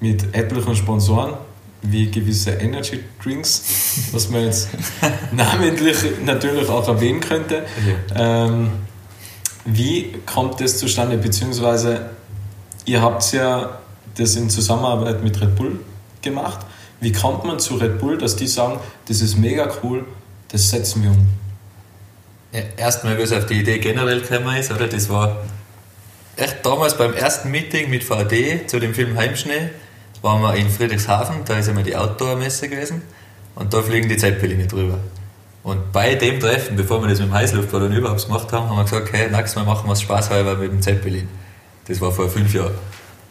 mit 0.00 0.34
etlichen 0.34 0.76
Sponsoren, 0.76 1.34
wie 1.82 2.10
gewisse 2.10 2.50
Energy 2.52 3.00
Drinks, 3.22 4.08
was 4.12 4.28
man 4.30 4.44
jetzt 4.44 4.68
namentlich 5.32 5.96
natürlich 6.24 6.68
auch 6.68 6.86
erwähnen 6.88 7.20
könnte. 7.20 7.64
Ja. 8.14 8.46
Ähm, 8.46 8.70
Wie 9.70 10.12
kommt 10.24 10.62
das 10.62 10.78
zustande? 10.78 11.18
Beziehungsweise, 11.18 12.08
ihr 12.86 13.02
habt 13.02 13.30
ja 13.32 13.80
das 14.16 14.34
in 14.34 14.48
Zusammenarbeit 14.48 15.22
mit 15.22 15.38
Red 15.42 15.56
Bull 15.56 15.80
gemacht. 16.22 16.60
Wie 17.00 17.12
kommt 17.12 17.44
man 17.44 17.58
zu 17.58 17.74
Red 17.74 17.98
Bull, 17.98 18.16
dass 18.16 18.34
die 18.34 18.46
sagen, 18.46 18.80
das 19.08 19.20
ist 19.20 19.36
mega 19.36 19.70
cool, 19.82 20.06
das 20.50 20.70
setzen 20.70 21.02
wir 21.02 21.10
um? 21.10 21.28
Ja, 22.50 22.62
erstmal, 22.78 23.18
wie 23.18 23.22
es 23.22 23.32
auf 23.32 23.44
die 23.44 23.60
Idee 23.60 23.78
generell 23.78 24.22
gekommen 24.22 24.56
ist, 24.56 24.72
oder? 24.72 24.86
Das 24.86 25.10
war 25.10 25.36
echt 26.36 26.64
damals 26.64 26.96
beim 26.96 27.12
ersten 27.12 27.50
Meeting 27.50 27.90
mit 27.90 28.04
VD 28.04 28.66
zu 28.70 28.80
dem 28.80 28.94
Film 28.94 29.18
Heimschnee, 29.18 29.68
waren 30.22 30.40
wir 30.40 30.54
in 30.54 30.70
Friedrichshafen, 30.70 31.44
da 31.44 31.58
ist 31.58 31.68
einmal 31.68 31.84
die 31.84 31.94
Outdoor-Messe 31.94 32.70
gewesen 32.70 33.02
und 33.54 33.74
da 33.74 33.82
fliegen 33.82 34.08
die 34.08 34.16
Zeppeline 34.16 34.66
drüber. 34.66 34.98
Und 35.68 35.92
bei 35.92 36.14
dem 36.14 36.40
Treffen, 36.40 36.76
bevor 36.76 37.02
wir 37.02 37.10
das 37.10 37.18
mit 37.18 37.28
dem 37.28 37.34
Heißluftballon 37.34 37.92
überhaupt 37.92 38.24
gemacht 38.24 38.50
haben, 38.52 38.70
haben 38.70 38.78
wir 38.78 38.84
gesagt, 38.84 39.12
hey, 39.12 39.30
nächstes 39.30 39.54
Mal 39.54 39.66
machen 39.66 39.86
wir 39.86 39.92
es 39.92 40.00
spaßhalber 40.00 40.54
mit 40.54 40.72
dem 40.72 40.80
Zeppelin. 40.80 41.28
Das 41.86 42.00
war 42.00 42.10
vor 42.10 42.30
fünf 42.30 42.54
Jahren. 42.54 42.72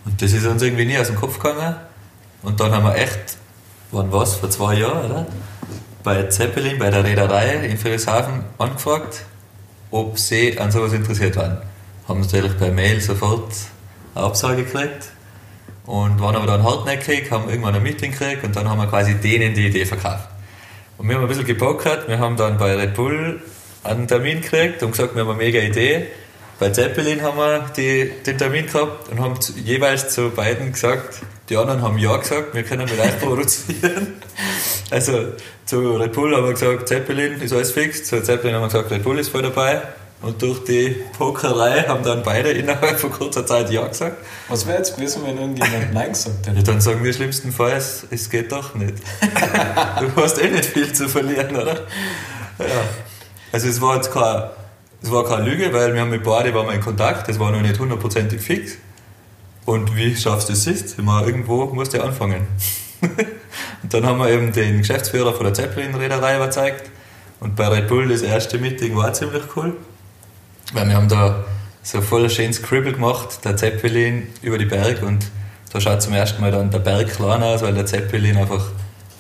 Und 0.06 0.22
das 0.22 0.34
ist 0.34 0.46
uns 0.46 0.62
irgendwie 0.62 0.86
nie 0.86 1.00
aus 1.00 1.08
dem 1.08 1.16
Kopf 1.16 1.40
gegangen. 1.40 1.78
Und 2.44 2.60
dann 2.60 2.72
haben 2.72 2.84
wir 2.84 2.94
echt, 2.94 3.38
wann 3.90 4.12
was, 4.12 4.36
vor 4.36 4.52
zwei 4.52 4.76
Jahren, 4.76 5.10
oder? 5.10 5.26
Bei 6.04 6.28
Zeppelin, 6.28 6.78
bei 6.78 6.92
der 6.92 7.04
Reederei 7.04 7.56
in 7.66 7.76
Friedrichshafen 7.76 8.44
angefragt, 8.60 9.26
ob 9.90 10.20
sie 10.20 10.60
an 10.60 10.72
sowas 10.72 10.94
interessiert 10.94 11.38
waren. 11.38 11.64
Haben 12.08 12.22
natürlich 12.22 12.56
per 12.56 12.72
Mail 12.72 13.02
sofort 13.02 13.52
eine 14.14 14.26
Absage 14.26 14.64
gekriegt 14.64 15.10
und 15.88 16.22
waren 16.22 16.36
aber 16.36 16.46
dann 16.46 16.62
hartnäckig, 16.62 17.32
haben 17.32 17.50
irgendwann 17.50 17.74
ein 17.74 17.82
Meeting 17.82 18.12
gekriegt 18.12 18.44
und 18.44 18.56
dann 18.56 18.70
haben 18.70 18.78
wir 18.78 18.86
quasi 18.86 19.16
denen 19.16 19.56
die 19.56 19.66
Idee 19.66 19.88
verkauft. 19.88 20.37
Und 20.98 21.08
wir 21.08 21.16
haben 21.16 21.24
ein 21.24 21.28
bisschen 21.28 21.46
gepokert, 21.46 22.08
wir 22.08 22.20
haben 22.20 22.38
dann 22.38 22.58
bei 22.58 22.76
Red 22.76 22.96
Bull 22.96 23.42
einen 23.84 24.08
Termin 24.08 24.42
gekriegt 24.42 24.82
und 24.82 24.92
gesagt, 24.92 25.16
wir 25.16 25.22
haben 25.22 25.30
eine 25.30 25.38
mega 25.38 25.60
Idee. 25.60 26.08
Bei 26.60 26.72
Zeppelin 26.72 27.22
haben 27.22 27.38
wir 27.38 27.70
die, 27.78 28.12
den 28.26 28.38
Termin 28.38 28.66
gehabt 28.66 29.10
und 29.10 29.20
haben 29.20 29.40
zu, 29.40 29.54
jeweils 29.54 30.10
zu 30.10 30.32
beiden 30.32 30.72
gesagt, 30.72 31.22
die 31.50 31.56
anderen 31.56 31.84
haben 31.84 32.00
Ja 32.00 32.18
gesagt, 32.18 32.56
wir 32.56 32.64
können 32.64 32.90
mit 32.90 33.00
euch 33.00 33.20
produzieren. 33.20 34.16
Also 34.90 35.34
zu 35.66 35.98
Red 35.98 36.14
Bull 36.14 36.34
haben 36.34 36.46
wir 36.46 36.54
gesagt, 36.54 36.88
Zeppelin 36.88 37.42
ist 37.42 37.52
alles 37.52 37.74
fix, 37.74 38.06
zu 38.06 38.24
Zeppelin 38.24 38.56
haben 38.56 38.62
wir 38.62 38.68
gesagt, 38.68 38.90
Red 38.90 39.04
Bull 39.04 39.20
ist 39.20 39.28
voll 39.28 39.42
dabei. 39.42 39.82
Und 40.22 40.42
durch 40.42 40.64
die 40.64 40.96
Pokerei 41.18 41.84
haben 41.84 42.04
dann 42.04 42.24
beide 42.24 42.50
innerhalb 42.50 43.00
von 43.00 43.12
kurzer 43.12 43.46
Zeit 43.46 43.70
Ja 43.70 43.88
gesagt. 43.88 44.18
Was 44.50 44.66
wäre 44.66 44.80
jetzt 44.80 44.96
gewesen, 44.96 45.22
wenn 45.26 45.38
irgendjemand 45.38 45.94
Nein 45.94 46.10
gesagt 46.10 46.48
hätte? 46.48 46.58
Ja, 46.58 46.64
dann 46.64 46.82
sagen 46.82 47.04
wir 47.04 47.14
schlimmstenfalls, 47.14 48.08
es 48.10 48.30
geht 48.30 48.52
doch 48.52 48.74
nicht. 48.74 48.96
du 50.00 50.22
hast 50.22 50.42
eh 50.42 50.50
nicht 50.50 50.66
viel 50.66 50.92
zu 50.92 51.08
verlieren, 51.08 51.56
oder? 51.56 51.76
Ja. 52.58 52.84
Also 53.52 53.68
es 53.68 53.80
war 53.80 53.96
jetzt 53.96 54.12
kein, 54.12 54.50
es 55.04 55.12
war 55.12 55.24
keine 55.24 55.46
Lüge, 55.46 55.72
weil 55.72 55.94
wir 55.94 56.02
haben 56.02 56.10
mit 56.10 56.24
beiden 56.24 56.54
waren 56.56 56.66
wir 56.66 56.74
in 56.74 56.82
Kontakt, 56.82 57.30
das 57.30 57.40
war 57.40 57.52
noch 57.52 57.62
nicht 57.62 57.80
hundertprozentig 57.80 58.42
fix. 58.42 58.74
Und 59.66 59.96
wie 59.96 60.16
schaffst 60.16 60.50
du 60.50 60.54
es? 60.54 60.98
Immer 60.98 61.28
irgendwo 61.28 61.66
musst 61.66 61.94
du 61.94 62.02
anfangen. 62.02 62.48
und 63.02 63.94
dann 63.94 64.06
haben 64.06 64.18
wir 64.18 64.30
eben 64.30 64.52
den 64.52 64.80
Geschäftsführer 64.80 65.34
von 65.34 65.44
der 65.44 65.54
Zeppelin-Reederei 65.54 66.38
überzeugt. 66.38 66.90
Und 67.40 67.56
bei 67.56 67.68
Red 67.68 67.88
Bull 67.88 68.08
das 68.08 68.24
erste 68.24 68.58
Meeting 68.58 68.96
war 68.96 69.14
ziemlich 69.14 69.44
cool. 69.56 69.76
Weil 70.74 70.88
wir 70.88 70.96
haben 70.96 71.08
da 71.08 71.46
so 71.82 72.02
voll 72.02 72.26
ein 72.26 72.30
schönes 72.30 72.58
Scribble 72.58 72.94
gemacht, 72.94 73.46
der 73.46 73.56
Zeppelin 73.56 74.28
über 74.42 74.58
die 74.58 74.66
Berg 74.66 75.02
und 75.04 75.26
da 75.72 75.80
schaut 75.80 76.02
zum 76.02 76.14
ersten 76.14 76.42
Mal 76.42 76.52
dann 76.52 76.70
der 76.70 76.80
Berg 76.80 77.10
klein 77.10 77.42
aus, 77.44 77.62
weil 77.62 77.74
der 77.74 77.86
Zeppelin 77.86 78.38
einfach 78.38 78.66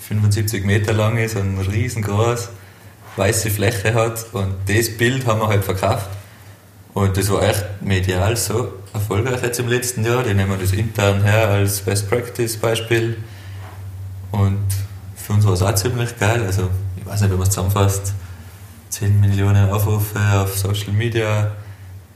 75 0.07 0.65
Meter 0.65 0.93
lang 0.93 1.17
ist 1.17 1.35
und 1.35 1.59
riesengroß, 1.59 2.49
weiße 3.15 3.49
Fläche 3.49 3.93
hat 3.93 4.25
und 4.33 4.55
das 4.67 4.97
Bild 4.97 5.25
haben 5.25 5.39
wir 5.39 5.47
halt 5.47 5.63
verkauft. 5.63 6.07
Und 6.93 7.15
das 7.15 7.29
war 7.29 7.43
echt 7.43 7.63
medial 7.81 8.35
so 8.35 8.73
erfolgreich 8.93 9.41
jetzt 9.43 9.59
im 9.59 9.67
letzten 9.67 10.03
Jahr, 10.03 10.23
die 10.23 10.33
nehmen 10.33 10.57
das 10.59 10.71
intern 10.73 11.23
her 11.23 11.49
als 11.49 11.81
Best 11.81 12.09
Practice 12.09 12.57
Beispiel. 12.57 13.17
Und 14.31 14.65
für 15.15 15.33
uns 15.33 15.45
war 15.45 15.53
es 15.53 15.61
auch 15.61 15.75
ziemlich 15.75 16.17
geil, 16.17 16.43
also 16.43 16.69
ich 16.97 17.05
weiß 17.05 17.21
nicht, 17.21 17.29
wenn 17.29 17.37
man 17.37 17.47
es 17.47 17.53
zusammenfasst, 17.53 18.13
10 18.97 19.19
Millionen 19.19 19.69
Aufrufe 19.69 20.17
auf 20.33 20.57
Social 20.57 20.91
Media, 20.91 21.51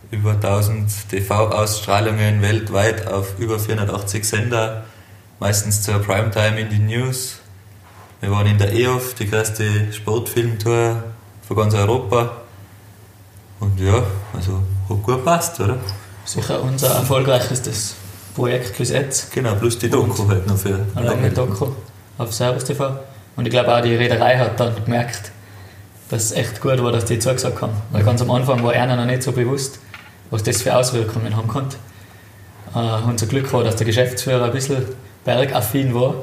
über 0.09 0.31
1000 0.31 1.09
TV-Ausstrahlungen 1.11 2.41
weltweit 2.41 3.05
auf 3.05 3.38
über 3.38 3.59
480 3.59 4.27
Sender, 4.27 4.85
meistens 5.39 5.83
zur 5.83 6.00
Primetime 6.00 6.59
in 6.59 6.69
die 6.69 6.79
News. 6.79 7.38
Wir 8.19 8.31
waren 8.31 8.47
in 8.47 8.57
der 8.57 8.73
EOF, 8.73 9.13
die 9.13 9.29
größte 9.29 9.93
Sportfilmtour 9.93 11.03
von 11.47 11.55
ganz 11.55 11.75
Europa. 11.75 12.38
Und 13.59 13.79
ja, 13.79 14.01
also 14.33 14.63
hat 14.89 15.03
gut 15.03 15.23
passt, 15.23 15.59
oder? 15.59 15.77
Sicher 16.25 16.63
unser 16.63 16.95
erfolgreichstes 16.95 17.93
Projekt 18.33 18.75
bis 18.79 18.89
jetzt. 18.89 19.31
Genau, 19.31 19.53
plus 19.53 19.77
die 19.77 19.88
Doku 19.88 20.27
halt 20.27 20.47
noch 20.47 20.57
für. 20.57 20.79
Eine 20.95 21.05
lange 21.05 21.29
Doku 21.29 21.67
auf 22.17 22.33
Servus 22.33 22.63
TV. 22.63 22.97
Und 23.35 23.45
ich 23.45 23.51
glaube 23.51 23.71
auch 23.71 23.81
die 23.81 23.93
Reederei 23.93 24.35
hat 24.39 24.59
dann 24.59 24.73
gemerkt, 24.83 25.31
dass 26.12 26.25
es 26.25 26.32
echt 26.34 26.62
gut 26.62 26.84
war, 26.84 26.91
dass 26.91 27.06
die 27.06 27.18
zugesagt 27.18 27.62
haben. 27.62 27.74
Weil 27.91 28.03
ganz 28.03 28.22
am 28.22 28.30
Anfang 28.30 28.62
war 28.63 28.74
einer 28.74 28.98
noch 28.98 29.06
nicht 29.06 29.24
so 29.24 29.32
bewusst, 29.32 29.80
was 30.30 30.44
das 30.44 30.62
für 30.62 30.75
Auswirkungen 30.75 31.36
haben 31.36 31.48
konnte. 31.48 31.77
Uh, 32.75 33.08
unser 33.08 33.25
Glück 33.25 33.51
war, 33.51 33.63
dass 33.63 33.77
der 33.77 33.86
Geschäftsführer 33.86 34.46
ein 34.46 34.51
bisschen 34.51 34.84
bergaffin 35.25 35.94
war 35.94 36.15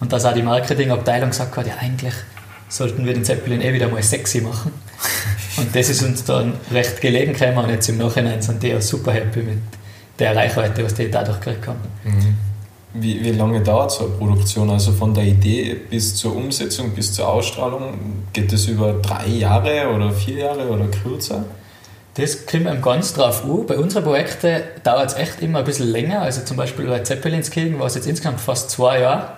und 0.00 0.12
dass 0.12 0.24
auch 0.24 0.34
die 0.34 0.42
Marketingabteilung 0.42 1.30
gesagt 1.30 1.56
hat, 1.56 1.66
ja 1.66 1.74
eigentlich 1.80 2.14
sollten 2.68 3.06
wir 3.06 3.14
den 3.14 3.24
Zeppelin 3.24 3.60
eh 3.60 3.72
wieder 3.72 3.88
mal 3.88 4.02
sexy 4.02 4.40
machen. 4.40 4.72
Und 5.56 5.74
das 5.74 5.88
ist 5.88 6.02
uns 6.02 6.24
dann 6.24 6.52
recht 6.70 7.00
gelegen 7.00 7.32
gekommen 7.32 7.56
und 7.56 7.70
jetzt 7.70 7.88
im 7.88 7.96
Nachhinein 7.96 8.42
sind 8.42 8.62
die 8.62 8.74
auch 8.74 8.82
super 8.82 9.12
happy 9.12 9.42
mit 9.42 9.58
der 10.18 10.36
Reichweite, 10.36 10.84
was 10.84 10.92
die 10.92 11.10
dadurch 11.10 11.40
gekriegt 11.40 11.66
haben. 11.66 11.78
Mhm. 12.04 12.36
Wie, 12.98 13.22
wie 13.22 13.32
lange 13.32 13.60
dauert 13.60 13.90
so 13.90 14.04
eine 14.04 14.14
Produktion? 14.14 14.70
Also 14.70 14.92
von 14.92 15.12
der 15.12 15.24
Idee 15.24 15.74
bis 15.90 16.14
zur 16.14 16.34
Umsetzung, 16.34 16.90
bis 16.90 17.12
zur 17.12 17.28
Ausstrahlung, 17.28 17.94
geht 18.32 18.52
das 18.52 18.66
über 18.66 18.94
drei 18.94 19.26
Jahre 19.26 19.88
oder 19.94 20.10
vier 20.12 20.38
Jahre 20.38 20.68
oder 20.68 20.86
kürzer? 20.86 21.44
Das 22.14 22.46
kommt 22.46 22.66
einem 22.66 22.80
ganz 22.80 23.12
drauf 23.12 23.44
an. 23.44 23.66
Bei 23.66 23.76
unseren 23.76 24.04
Projekten 24.04 24.62
dauert 24.82 25.10
es 25.10 25.16
echt 25.16 25.42
immer 25.42 25.58
ein 25.58 25.64
bisschen 25.66 25.88
länger. 25.88 26.22
Also 26.22 26.42
zum 26.42 26.56
Beispiel 26.56 26.86
bei 26.86 27.00
Zeppelinskirchen 27.00 27.78
war 27.78 27.86
es 27.86 27.94
jetzt 27.94 28.06
insgesamt 28.06 28.40
fast 28.40 28.70
zwei 28.70 29.00
Jahre. 29.00 29.28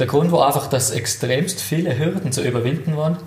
Der 0.00 0.08
Grund 0.08 0.32
war 0.32 0.46
einfach, 0.46 0.66
dass 0.66 0.90
extremst 0.90 1.60
viele 1.60 1.96
Hürden 1.96 2.32
zu 2.32 2.42
überwinden 2.42 2.96
waren. 2.96 3.18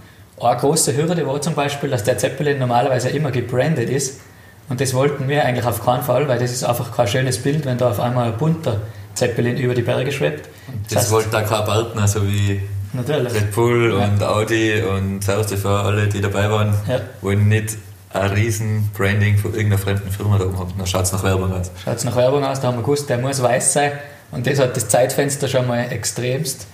Eine 0.42 0.58
große 0.58 0.98
Hürde 0.98 1.26
war 1.26 1.40
zum 1.42 1.54
Beispiel, 1.54 1.90
dass 1.90 2.04
der 2.04 2.18
Zeppelin 2.18 2.60
normalerweise 2.60 3.10
immer 3.10 3.32
gebrandet 3.32 3.90
ist. 3.90 4.20
Und 4.68 4.82
das 4.82 4.94
wollten 4.94 5.30
wir 5.30 5.46
eigentlich 5.46 5.66
auf 5.66 5.86
keinen 5.86 6.04
Fall, 6.04 6.28
weil 6.28 6.40
das 6.40 6.52
ist 6.52 6.64
einfach 6.64 6.94
kein 6.94 7.08
schönes 7.08 7.38
Bild, 7.38 7.66
wenn 7.66 7.78
da 7.78 7.90
auf 7.92 8.00
einmal 8.00 8.32
ein 8.34 8.38
bunter 8.38 8.82
Zeppelin 9.16 9.58
über 9.58 9.74
die 9.74 9.82
Berge 9.82 10.12
schwebt. 10.12 10.50
Das, 10.90 11.04
das 11.04 11.12
wollte 11.12 11.38
auch 11.38 11.48
kein 11.48 11.66
Partner, 11.66 12.08
so 12.08 12.26
wie 12.28 12.62
Natürlich. 12.94 13.34
Red 13.34 13.52
Bull 13.52 13.96
ja. 13.98 14.06
und 14.06 14.24
Audi 14.24 14.82
und 14.82 15.24
South 15.24 15.48
TV, 15.48 15.68
alle, 15.68 16.08
die 16.08 16.22
dabei 16.22 16.50
waren, 16.50 16.76
ja. 16.88 17.02
wollen 17.22 17.48
nicht 17.48 17.76
ein 18.14 18.30
riesen 18.30 18.92
Branding 18.96 19.38
von 19.38 19.54
irgendeiner 19.54 19.82
fremden 19.82 20.12
Firma 20.12 20.38
da 20.38 20.46
oben 20.46 20.60
haben. 20.60 20.74
Dann 20.78 20.86
schaut 20.86 21.04
es 21.04 21.12
nach 21.12 21.24
Werbung 21.24 21.52
aus. 21.52 21.72
Schaut 21.84 21.98
es 21.98 22.04
nach 22.04 22.16
Werbung 22.16 22.44
aus, 22.44 22.62
da 22.62 22.68
haben 22.68 22.78
wir 22.78 22.84
gewusst, 22.84 23.10
der 23.10 23.18
muss 23.18 23.42
weiß 23.42 23.74
sein. 23.74 23.94
Und 24.32 24.46
das 24.46 24.60
hat 24.60 24.76
das 24.76 24.88
Zeitfenster 24.88 25.48
schon 25.48 25.68
mal 25.68 25.92
extremst 25.92 26.68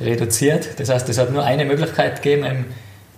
reduziert. 0.00 0.78
Das 0.78 0.88
heißt, 0.88 1.08
es 1.08 1.18
hat 1.18 1.32
nur 1.32 1.44
eine 1.44 1.64
Möglichkeit 1.64 2.22
gegeben, 2.22 2.44
im, 2.44 2.64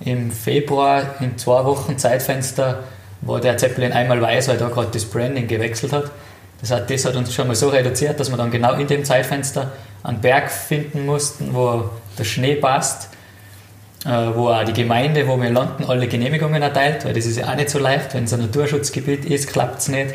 im 0.00 0.30
Februar 0.30 1.16
in 1.20 1.36
zwei 1.36 1.64
Wochen 1.64 1.98
Zeitfenster, 1.98 2.84
wo 3.20 3.38
der 3.38 3.58
Zeppelin 3.58 3.92
einmal 3.92 4.20
weiß, 4.20 4.48
weil 4.48 4.56
da 4.56 4.68
gerade 4.68 4.88
das 4.92 5.04
Branding 5.04 5.46
gewechselt 5.46 5.92
hat. 5.92 6.10
Das 6.60 6.70
hat, 6.70 6.90
das 6.90 7.04
hat 7.04 7.14
uns 7.16 7.34
schon 7.34 7.46
mal 7.46 7.54
so 7.54 7.68
reduziert, 7.68 8.18
dass 8.18 8.30
wir 8.30 8.36
dann 8.36 8.50
genau 8.50 8.74
in 8.74 8.86
dem 8.86 9.04
Zeitfenster 9.04 9.72
einen 10.02 10.20
Berg 10.20 10.50
finden 10.50 11.04
mussten, 11.04 11.54
wo 11.54 11.90
der 12.18 12.24
Schnee 12.24 12.56
passt 12.56 13.10
äh, 14.06 14.34
wo 14.34 14.50
auch 14.50 14.64
die 14.64 14.72
Gemeinde, 14.72 15.26
wo 15.26 15.40
wir 15.40 15.50
landen, 15.50 15.84
alle 15.84 16.06
Genehmigungen 16.06 16.62
erteilt, 16.62 17.04
weil 17.04 17.12
das 17.12 17.26
ist 17.26 17.38
ja 17.38 17.48
auch 17.48 17.56
nicht 17.56 17.70
so 17.70 17.80
leicht, 17.80 18.14
wenn 18.14 18.24
es 18.24 18.32
ein 18.32 18.40
Naturschutzgebiet 18.40 19.24
ist, 19.24 19.48
klappt 19.48 19.80
es 19.80 19.88
nicht. 19.88 20.14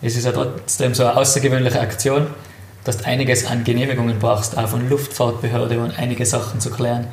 Es 0.00 0.16
ist 0.16 0.24
ja 0.24 0.32
trotzdem 0.32 0.94
so 0.94 1.04
eine 1.04 1.16
außergewöhnliche 1.16 1.80
Aktion, 1.80 2.28
dass 2.84 2.98
du 2.98 3.06
einiges 3.06 3.46
an 3.46 3.64
Genehmigungen 3.64 4.18
brauchst, 4.20 4.56
auch 4.56 4.68
von 4.68 4.88
Luftfahrtbehörde 4.88 5.78
und 5.80 5.98
einige 5.98 6.24
Sachen 6.24 6.60
zu 6.60 6.70
klären. 6.70 7.08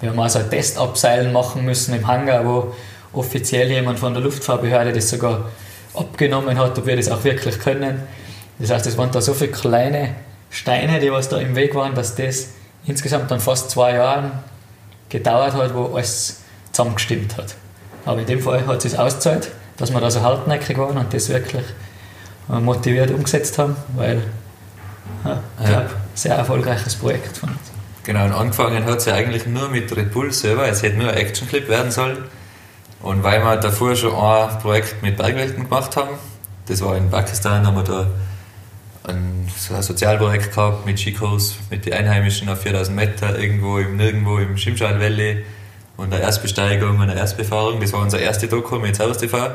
Wir 0.00 0.10
haben 0.10 0.18
also 0.18 0.40
ein 0.40 0.50
Testabseilen 0.50 1.32
machen 1.32 1.64
müssen 1.64 1.94
im 1.94 2.06
Hangar, 2.06 2.44
wo 2.44 2.74
offiziell 3.12 3.70
jemand 3.70 3.98
von 3.98 4.14
der 4.14 4.22
Luftfahrtbehörde 4.22 4.92
das 4.92 5.10
sogar 5.10 5.44
abgenommen 5.98 6.58
hat, 6.58 6.78
ob 6.78 6.86
wir 6.86 6.96
das 6.96 7.10
auch 7.10 7.24
wirklich 7.24 7.58
können. 7.58 8.02
Das 8.58 8.70
heißt, 8.70 8.86
es 8.86 8.98
waren 8.98 9.10
da 9.10 9.20
so 9.20 9.34
viele 9.34 9.52
kleine 9.52 10.14
Steine, 10.50 11.00
die 11.00 11.12
was 11.12 11.28
da 11.28 11.38
im 11.38 11.54
Weg 11.54 11.74
waren, 11.74 11.94
dass 11.94 12.14
das 12.14 12.48
insgesamt 12.86 13.30
dann 13.30 13.40
fast 13.40 13.70
zwei 13.70 13.94
Jahre 13.94 14.30
gedauert 15.08 15.54
hat, 15.54 15.74
wo 15.74 15.94
alles 15.94 16.40
zusammengestimmt 16.72 17.36
hat. 17.36 17.54
Aber 18.04 18.20
in 18.20 18.26
dem 18.26 18.40
Fall 18.40 18.66
hat 18.66 18.78
es 18.78 18.90
sich 18.90 18.98
ausgezahlt, 18.98 19.50
dass 19.76 19.92
wir 19.92 20.00
da 20.00 20.10
so 20.10 20.22
hartnäckig 20.22 20.78
waren 20.78 20.96
und 20.96 21.12
das 21.12 21.28
wirklich 21.28 21.64
äh, 22.50 22.60
motiviert 22.60 23.10
umgesetzt 23.10 23.58
haben, 23.58 23.76
weil 23.96 24.22
ja, 25.24 25.42
ich 25.60 25.66
glaube, 25.66 25.84
ja. 25.84 25.90
sehr 26.14 26.34
erfolgreiches 26.34 26.96
Projekt 26.96 27.36
von 27.36 27.50
uns. 27.50 27.58
Genau, 28.04 28.24
und 28.24 28.32
angefangen 28.32 28.84
hat 28.84 28.98
es 28.98 29.04
ja 29.04 29.14
eigentlich 29.14 29.46
nur 29.46 29.68
mit 29.68 29.94
Red 29.94 30.12
Bull 30.12 30.32
selber, 30.32 30.66
es 30.66 30.82
hätte 30.82 30.96
nur 30.96 31.10
ein 31.10 31.16
Actionclip 31.16 31.68
werden 31.68 31.90
sollen. 31.90 32.24
Und 33.00 33.22
weil 33.22 33.42
wir 33.42 33.56
davor 33.56 33.94
schon 33.94 34.14
ein 34.14 34.58
Projekt 34.58 35.02
mit 35.02 35.16
Bergwelten 35.16 35.64
gemacht 35.64 35.96
haben, 35.96 36.18
das 36.66 36.82
war 36.82 36.96
in 36.96 37.10
Pakistan, 37.10 37.66
haben 37.66 37.76
wir 37.76 37.84
da 37.84 38.06
ein, 39.04 39.48
so 39.56 39.74
ein 39.74 39.82
Sozialprojekt 39.82 40.54
gehabt 40.54 40.84
mit 40.84 40.98
Skikurs, 40.98 41.56
mit 41.70 41.86
den 41.86 41.94
Einheimischen 41.94 42.48
auf 42.48 42.60
4000 42.60 42.94
Meter, 42.94 43.38
irgendwo 43.38 43.78
im 43.78 43.96
Nirgendwo 43.96 44.38
im 44.38 44.56
Shimshal 44.56 45.00
Valley 45.00 45.44
und 45.96 46.12
eine 46.12 46.22
Erstbesteigung 46.22 46.96
und 46.96 47.02
eine 47.02 47.16
Erstbefahrung. 47.16 47.80
Das 47.80 47.92
war 47.92 48.00
unser 48.00 48.20
erste 48.20 48.48
Doku 48.48 48.78
mit 48.78 48.96
Servus 48.96 49.18
TV. 49.18 49.52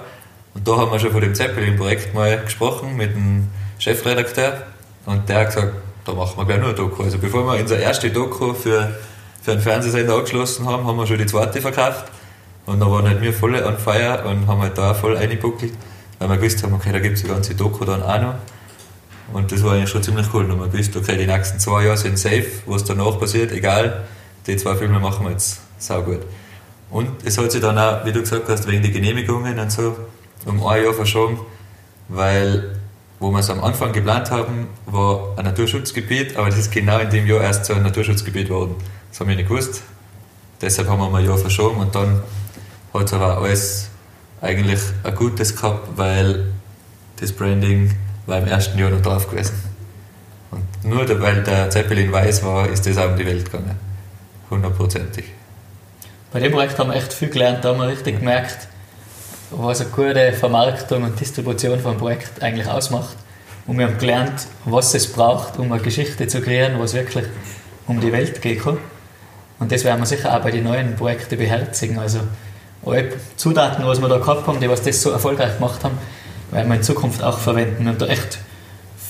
Und 0.54 0.68
da 0.68 0.78
haben 0.78 0.92
wir 0.92 1.00
schon 1.00 1.12
von 1.12 1.22
dem 1.22 1.36
Zeppelin-Projekt 1.36 2.14
mal 2.14 2.40
gesprochen 2.40 2.96
mit 2.96 3.16
dem 3.16 3.48
Chefredakteur 3.80 4.64
und 5.06 5.28
der 5.28 5.40
hat 5.40 5.48
gesagt, 5.48 5.74
da 6.06 6.14
machen 6.14 6.38
wir 6.38 6.46
gleich 6.46 6.60
nur 6.60 6.70
ein 6.70 6.76
Doku. 6.76 7.04
Also 7.04 7.18
bevor 7.18 7.46
wir 7.46 7.60
unser 7.60 7.80
erste 7.80 8.10
Doku 8.10 8.54
für, 8.54 8.96
für 9.42 9.52
einen 9.52 9.62
Fernsehsender 9.62 10.16
angeschlossen 10.16 10.68
haben, 10.68 10.86
haben 10.86 10.98
wir 10.98 11.08
schon 11.08 11.18
die 11.18 11.26
zweite 11.26 11.62
verkauft. 11.62 12.06
Und 12.66 12.80
dann 12.80 12.90
waren 12.90 13.08
halt 13.08 13.22
wir 13.22 13.34
voll 13.34 13.56
an 13.62 13.78
Feier 13.78 14.26
und 14.26 14.48
haben 14.48 14.62
halt 14.62 14.78
da 14.78 14.94
voll 14.94 15.18
eingebuckelt, 15.18 15.74
weil 16.20 16.30
wir 16.30 16.38
gewusst 16.38 16.64
haben, 16.64 16.74
okay, 16.74 16.92
da 16.92 17.00
gibt 17.00 17.18
es 17.18 17.24
die 17.24 17.28
ganze 17.28 17.56
Doku 17.56 17.84
dann 17.86 18.02
auch 18.02 18.22
noch. 18.22 18.36
Und 19.34 19.52
das 19.52 19.64
war 19.64 19.74
eigentlich 19.74 19.90
schon 19.90 20.04
ziemlich 20.04 20.28
cool. 20.34 20.50
Und 20.50 20.60
wir 20.60 20.68
gewusst, 20.68 20.96
okay, 20.96 21.18
die 21.18 21.26
nächsten 21.26 21.60
zwei 21.60 21.86
Jahre 21.86 21.98
sind 21.98 22.18
safe, 22.18 22.46
was 22.66 22.84
danach 22.84 23.20
passiert, 23.20 23.52
egal, 23.52 24.04
die 24.48 24.56
zwei 24.58 24.76
Filme 24.76 25.00
machen 25.00 25.26
wir 25.26 25.32
jetzt 25.32 25.62
saugut. 25.78 26.22
Und 26.90 27.10
es 27.26 27.38
hat 27.38 27.52
sich 27.52 27.62
dann 27.62 27.78
auch, 27.78 28.06
wie 28.06 28.12
du 28.12 28.20
gesagt 28.20 28.48
hast, 28.48 28.68
wegen 28.68 28.84
der 28.84 28.92
Genehmigungen 28.92 29.58
und 29.58 29.72
so 29.72 29.96
um 30.46 30.66
ein 30.66 30.84
Jahr 30.84 30.94
verschoben, 30.94 31.40
weil 32.10 32.76
wo 33.20 33.32
wir 33.32 33.40
es 33.40 33.50
am 33.50 33.64
Anfang 33.64 33.94
geplant 33.94 34.30
haben, 34.32 34.68
war 34.86 35.34
ein 35.38 35.46
Naturschutzgebiet, 35.46 36.36
aber 36.36 36.50
das 36.50 36.60
ist 36.60 36.72
genau 36.72 37.00
in 37.00 37.10
dem 37.10 37.26
Jahr 37.26 37.42
erst 37.42 37.66
zu 37.66 37.74
einem 37.74 37.84
Naturschutzgebiet 37.84 38.50
geworden. 38.50 38.76
Das 39.10 39.22
haben 39.22 39.30
wir 39.30 39.38
nicht 39.38 39.48
gewusst. 39.48 39.82
Deshalb 40.62 40.90
haben 40.90 41.00
wir 41.00 41.10
mal 41.10 41.22
ein 41.22 41.28
Jahr 41.28 41.38
verschoben 41.38 41.80
und 41.80 41.96
dann 41.96 42.22
hat 42.94 43.06
es 43.06 43.14
aber 43.14 43.38
alles 43.38 43.90
eigentlich 44.42 44.80
ein 45.04 45.16
gutes 45.16 45.56
gehabt, 45.56 45.98
weil 45.98 46.52
das 47.20 47.32
Branding 47.32 47.96
war 48.26 48.40
im 48.40 48.48
ersten 48.48 48.78
Jahr 48.78 48.90
noch 48.90 49.02
drauf 49.02 49.30
gewesen. 49.30 49.54
Und 50.52 50.86
nur 50.86 51.22
weil 51.22 51.44
der 51.44 51.70
Zeppelin 51.70 52.12
weiß 52.12 52.44
war, 52.44 52.70
ist 52.70 52.86
das 52.86 52.98
auch 52.98 53.10
um 53.10 53.18
die 53.18 53.26
Welt 53.26 53.46
gegangen. 53.46 53.78
Hundertprozentig. 54.50 55.26
Bei 56.32 56.40
dem 56.40 56.52
Projekt 56.52 56.78
haben 56.78 56.90
wir 56.90 56.98
echt 56.98 57.14
viel 57.14 57.30
gelernt, 57.30 57.64
da 57.64 57.70
haben 57.70 57.80
wir 57.80 57.88
richtig 57.88 58.20
gemerkt, 58.20 58.68
was 59.52 59.82
eine 59.82 59.90
gute 59.90 60.34
Vermarktung 60.34 61.04
und 61.04 61.20
Distribution 61.20 61.80
von 61.80 61.98
Projekt 61.98 62.42
eigentlich 62.42 62.68
ausmacht. 62.68 63.16
Und 63.66 63.78
wir 63.78 63.88
haben 63.88 63.98
gelernt, 63.98 64.48
was 64.66 64.94
es 64.94 65.12
braucht, 65.12 65.58
um 65.58 65.72
eine 65.72 65.82
Geschichte 65.82 66.28
zu 66.28 66.42
kreieren, 66.42 66.80
was 66.80 66.94
wirklich 66.94 67.26
um 67.88 68.02
die 68.02 68.12
Welt 68.12 68.42
geht. 68.42 68.66
Und 68.66 69.72
das 69.72 69.84
werden 69.84 70.02
wir 70.02 70.06
sicher 70.06 70.36
auch 70.36 70.42
bei 70.42 70.52
den 70.52 70.66
neuen 70.66 70.96
Projekten 70.96 71.38
beherzigen. 71.38 72.00
Also 72.00 72.20
alle 72.86 73.10
Zutaten, 73.38 73.86
was 73.86 74.02
wir 74.02 74.10
da 74.10 74.18
gehabt 74.18 74.48
haben, 74.48 74.60
die 74.60 74.70
was 74.70 74.82
das 74.82 75.02
so 75.02 75.12
erfolgreich 75.12 75.56
gemacht 75.56 75.84
haben, 75.84 75.98
werden 76.52 76.70
wir 76.70 76.76
in 76.76 76.84
Zukunft 76.84 77.24
auch 77.24 77.38
verwenden. 77.38 77.86
Wir 77.86 77.92
haben 77.92 77.98
da 77.98 78.08
echt 78.08 78.40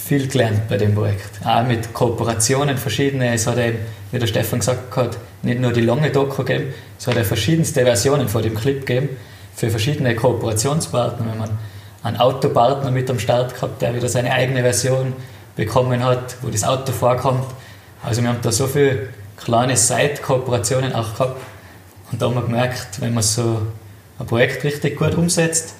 viel 0.06 0.27
gelernt 0.27 0.68
bei 0.68 0.77
dem 0.77 0.94
Projekt. 0.94 1.46
Auch 1.46 1.63
mit 1.63 1.94
Kooperationen 1.94 2.77
verschiedene. 2.77 3.34
Es 3.34 3.48
hat 3.48 3.58
eben, 3.58 3.80
wie 4.12 4.20
der 4.20 4.27
Stefan 4.27 4.60
gesagt 4.60 4.96
hat, 4.96 5.18
nicht 5.42 5.60
nur 5.60 5.72
die 5.72 5.82
lange 5.82 6.12
Doku 6.12 6.44
gegeben, 6.44 6.74
es 7.00 7.08
hat 7.08 7.15
ja 7.15 7.24
verschiedenste 7.24 7.84
Versionen 7.84 8.27
von 8.27 8.44
dem 8.44 8.56
Clip 8.56 8.86
gegeben 8.86 9.10
für 9.56 9.70
verschiedene 9.70 10.15
Kooperationspartner. 10.15 11.25
Wenn 11.30 11.38
man 11.38 11.50
einen 12.03 12.18
Autopartner 12.18 12.92
mit 12.92 13.10
am 13.10 13.20
Start 13.20 13.56
gehabt, 13.56 13.82
der 13.82 13.96
wieder 13.96 14.10
seine 14.10 14.32
eigene 14.32 14.62
Version 14.62 15.13
bekommen 15.56 16.03
hat, 16.03 16.36
wo 16.42 16.50
das 16.50 16.63
Auto 16.63 16.92
vorkommt. 16.92 17.46
Also 18.03 18.22
wir 18.22 18.30
haben 18.30 18.39
da 18.42 18.51
so 18.51 18.68
viele 18.68 19.10
kleine 19.38 19.77
Side-Kooperationen 19.77 20.94
auch 20.94 21.13
gehabt. 21.13 21.42
Und 22.13 22.22
da 22.22 22.27
haben 22.27 22.36
wir 22.36 22.43
gemerkt, 22.43 23.01
wenn 23.01 23.15
man 23.15 23.24
so 23.24 23.63
ein 24.20 24.27
Projekt 24.27 24.63
richtig 24.63 24.98
gut 24.98 25.15
umsetzt, 25.15 25.74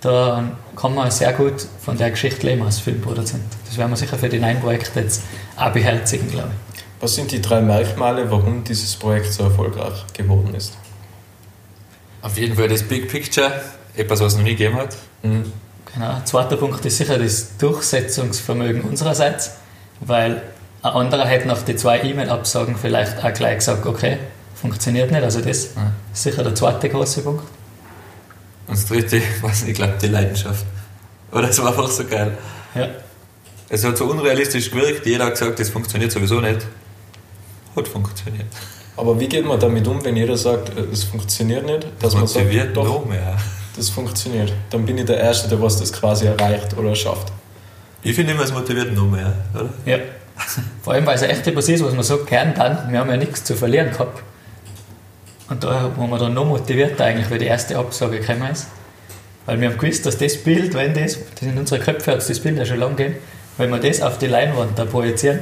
dann 0.00 0.56
kann 0.74 0.94
man 0.94 1.10
sehr 1.12 1.32
gut 1.32 1.66
von 1.80 1.96
der 1.96 2.10
Geschichte 2.10 2.46
leben 2.46 2.62
als 2.62 2.80
Filmproduzent. 2.80 3.44
Das 3.64 3.78
werden 3.78 3.90
wir 3.90 3.96
sicher 3.96 4.18
für 4.18 4.28
die 4.28 4.40
neuen 4.40 4.60
Projekte 4.60 5.00
jetzt 5.00 5.22
auch 5.56 5.70
beherzigen, 5.70 6.28
glaube 6.30 6.50
ich. 6.50 6.82
Was 7.00 7.14
sind 7.14 7.30
die 7.30 7.40
drei 7.40 7.60
Merkmale, 7.60 8.28
warum 8.28 8.64
dieses 8.64 8.96
Projekt 8.96 9.32
so 9.32 9.44
erfolgreich 9.44 10.04
geworden 10.12 10.52
ist? 10.56 10.76
Auf 12.22 12.36
jeden 12.36 12.56
Fall 12.56 12.68
das 12.68 12.82
Big 12.82 13.08
Picture, 13.08 13.52
etwas, 13.96 14.18
was 14.20 14.32
es 14.32 14.38
noch 14.38 14.44
nie 14.44 14.56
gegeben 14.56 14.76
hat. 14.76 14.96
Mhm. 15.22 15.52
Genau. 15.94 16.20
Zweiter 16.24 16.56
Punkt 16.56 16.84
ist 16.84 16.98
sicher 16.98 17.18
das 17.18 17.56
Durchsetzungsvermögen 17.56 18.82
unsererseits, 18.82 19.52
weil 20.00 20.42
ein 20.82 20.92
anderer 20.92 21.26
hätte 21.26 21.46
nach 21.46 21.62
den 21.62 21.78
zwei 21.78 22.02
E-Mail-Absagen 22.02 22.76
vielleicht 22.76 23.24
auch 23.24 23.32
gleich 23.32 23.58
gesagt, 23.58 23.86
okay, 23.86 24.18
funktioniert 24.60 25.10
nicht. 25.10 25.22
Also 25.22 25.40
das 25.40 25.74
ja. 25.74 25.92
ist 26.12 26.22
sicher 26.22 26.42
der 26.42 26.54
zweite 26.54 26.88
große 26.88 27.22
Punkt. 27.22 27.44
Und 28.66 28.76
das 28.76 28.86
dritte, 28.86 29.22
was 29.42 29.62
ich 29.62 29.74
glaube, 29.74 29.94
die 30.00 30.08
Leidenschaft. 30.08 30.64
Oder 31.32 31.48
es 31.48 31.58
war 31.58 31.68
einfach 31.68 31.88
so 31.88 32.04
geil. 32.04 32.36
Ja. 32.74 32.88
Es 33.68 33.84
hat 33.84 33.98
so 33.98 34.06
unrealistisch 34.06 34.70
gewirkt, 34.70 35.04
jeder 35.04 35.26
hat 35.26 35.32
gesagt, 35.32 35.58
das 35.60 35.68
funktioniert 35.68 36.10
sowieso 36.10 36.40
nicht. 36.40 36.66
Hat 37.76 37.88
funktioniert. 37.88 38.46
Aber 38.96 39.20
wie 39.20 39.28
geht 39.28 39.44
man 39.44 39.60
damit 39.60 39.86
um, 39.86 40.04
wenn 40.04 40.16
jeder 40.16 40.36
sagt, 40.36 40.70
äh, 40.76 40.82
es 40.92 41.04
funktioniert 41.04 41.64
nicht? 41.64 41.86
Dass 42.00 42.14
man 42.14 42.26
sagt, 42.26 42.50
doch, 42.74 42.84
noch 42.84 43.04
mehr. 43.04 43.36
das 43.76 43.90
funktioniert. 43.90 44.52
Dann 44.70 44.84
bin 44.84 44.98
ich 44.98 45.04
der 45.04 45.18
Erste, 45.18 45.48
der 45.48 45.60
was 45.62 45.78
das 45.78 45.92
quasi 45.92 46.26
erreicht 46.26 46.76
oder 46.76 46.94
schafft. 46.94 47.32
Ich 48.02 48.14
finde 48.14 48.32
immer, 48.32 48.42
es 48.42 48.52
motiviert 48.52 48.94
noch 48.94 49.06
mehr, 49.06 49.32
oder? 49.54 49.68
Ja. 49.84 49.98
Vor 50.82 50.94
allem, 50.94 51.04
weil 51.04 51.16
es 51.16 51.22
echt 51.22 51.46
etwas 51.46 51.68
ist, 51.68 51.84
was 51.84 51.94
man 51.94 52.04
so 52.04 52.24
gern 52.24 52.54
kann. 52.54 52.90
Wir 52.90 53.00
haben 53.00 53.10
ja 53.10 53.16
nichts 53.16 53.44
zu 53.44 53.54
verlieren 53.54 53.90
gehabt. 53.90 54.22
Und 55.48 55.64
da 55.64 55.90
waren 55.96 56.10
wir 56.10 56.18
dann 56.18 56.34
noch 56.34 56.44
motivierter 56.44 57.04
eigentlich, 57.04 57.30
weil 57.30 57.38
die 57.38 57.46
erste 57.46 57.78
Absage 57.78 58.20
gekommen 58.20 58.50
ist. 58.52 58.66
Weil 59.46 59.60
wir 59.60 59.70
haben 59.70 59.78
gewusst, 59.78 60.04
dass 60.04 60.18
das 60.18 60.36
Bild, 60.36 60.74
wenn 60.74 60.92
das, 60.92 61.18
das 61.34 61.42
in 61.42 61.56
unsere 61.56 61.80
Köpfe 61.80 62.12
hat 62.12 62.28
das 62.28 62.40
Bild 62.40 62.58
ja 62.58 62.66
schon 62.66 62.78
lange 62.78 62.96
gegeben, 62.96 63.16
wenn 63.56 63.70
wir 63.70 63.78
das 63.78 64.02
auf 64.02 64.18
die 64.18 64.26
Leinwand 64.26 64.78
da 64.78 64.84
projizieren, 64.84 65.40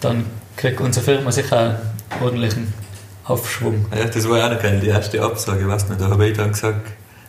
dann 0.00 0.26
kriegt 0.56 0.80
unsere 0.80 1.04
Firma 1.04 1.32
sicher 1.32 1.80
einen 2.10 2.22
ordentlichen 2.22 2.72
Aufschwung. 3.24 3.86
Ja, 3.96 4.04
das 4.04 4.28
war 4.28 4.38
ja 4.38 4.46
auch 4.46 4.52
noch 4.52 4.62
geil, 4.62 4.80
die 4.80 4.88
erste 4.88 5.22
Absage, 5.22 5.68
weißt 5.68 5.90
du, 5.90 5.94
da 5.94 6.08
habe 6.08 6.28
ich 6.28 6.36
dann 6.36 6.52
gesagt, 6.52 6.86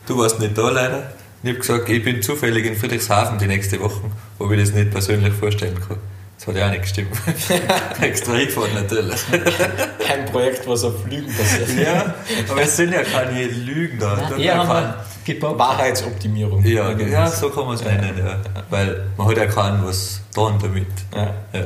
du 0.07 0.17
warst 0.17 0.39
nicht 0.39 0.57
da 0.57 0.69
leider. 0.69 1.11
Ich 1.41 1.49
habe 1.49 1.59
gesagt, 1.59 1.89
ich 1.89 2.03
bin 2.03 2.21
zufällig 2.21 2.65
in 2.65 2.75
Friedrichshafen 2.75 3.37
die 3.39 3.47
nächste 3.47 3.79
Woche, 3.79 4.01
wo 4.37 4.51
ich 4.51 4.59
das 4.59 4.73
nicht 4.73 4.91
persönlich 4.91 5.33
vorstellen 5.33 5.79
kann. 5.79 5.97
Das 6.39 6.47
hat 6.47 6.55
ja 6.55 6.67
auch 6.67 6.71
nicht 6.71 6.83
gestimmt. 6.83 7.09
Extra 8.01 8.33
hingefahren 8.33 8.73
natürlich. 8.73 9.19
Kein 10.07 10.25
Projekt, 10.27 10.65
was 10.65 10.85
auf 10.85 11.05
Lügen 11.05 11.27
passiert. 11.27 11.85
Ja, 11.85 12.15
aber 12.49 12.61
es 12.61 12.77
sind 12.77 12.93
ja 12.93 13.03
keine 13.03 13.45
Lügen 13.45 13.99
da. 13.99 14.37
Eher 14.37 14.65
haben 14.65 14.93
wir 15.25 15.59
Wahrheitsoptimierung. 15.59 16.63
Ja, 16.63 16.97
ja, 16.97 17.29
so 17.29 17.49
kann 17.49 17.65
man 17.65 17.75
es 17.75 17.83
nennen. 17.83 18.13
Ja. 18.17 18.39
Weil 18.69 19.03
man 19.17 19.27
hat 19.27 19.37
ja 19.37 19.45
keinen 19.47 19.85
was 19.85 20.21
tun 20.33 20.53
damit. 20.61 20.87
Ja. 21.13 21.33
ja. 21.53 21.65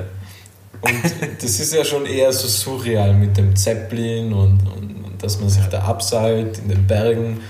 Und 0.81 1.03
das 1.41 1.59
ist 1.59 1.73
ja 1.73 1.86
schon 1.86 2.07
eher 2.07 2.33
so 2.33 2.47
surreal 2.47 3.13
mit 3.13 3.38
dem 3.38 3.55
Zeppelin 3.55 4.33
und, 4.33 4.59
und, 4.75 5.05
und 5.05 5.23
dass 5.23 5.39
man 5.39 5.49
sich 5.49 5.65
da 5.67 5.83
abseilt 5.83 6.57
in 6.57 6.69
den 6.69 6.88
Bergen. 6.88 7.41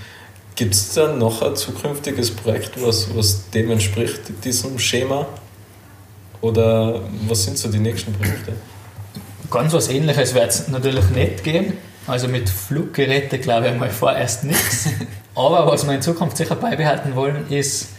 Gibt 0.56 0.74
es 0.74 0.92
da 0.92 1.10
noch 1.10 1.40
ein 1.42 1.56
zukünftiges 1.56 2.30
Projekt, 2.30 2.80
was, 2.80 3.08
was 3.16 3.50
dem 3.50 3.70
entspricht, 3.70 4.20
diesem 4.44 4.78
Schema? 4.78 5.26
Oder 6.44 7.00
was 7.26 7.44
sind 7.44 7.56
so 7.56 7.70
die 7.70 7.78
nächsten 7.78 8.12
Projekte? 8.12 8.52
Ganz 9.50 9.72
was 9.72 9.88
ähnliches 9.88 10.34
wird 10.34 10.50
es 10.50 10.68
natürlich 10.68 11.08
nicht 11.08 11.42
geben. 11.42 11.72
Also 12.06 12.28
mit 12.28 12.50
Fluggeräten 12.50 13.40
glaube 13.40 13.68
ich 13.68 13.78
mal 13.78 13.88
vorerst 13.88 14.44
nichts. 14.44 14.90
Aber 15.34 15.66
was 15.66 15.86
wir 15.86 15.94
in 15.94 16.02
Zukunft 16.02 16.36
sicher 16.36 16.54
beibehalten 16.54 17.16
wollen, 17.16 17.48
ist 17.48 17.92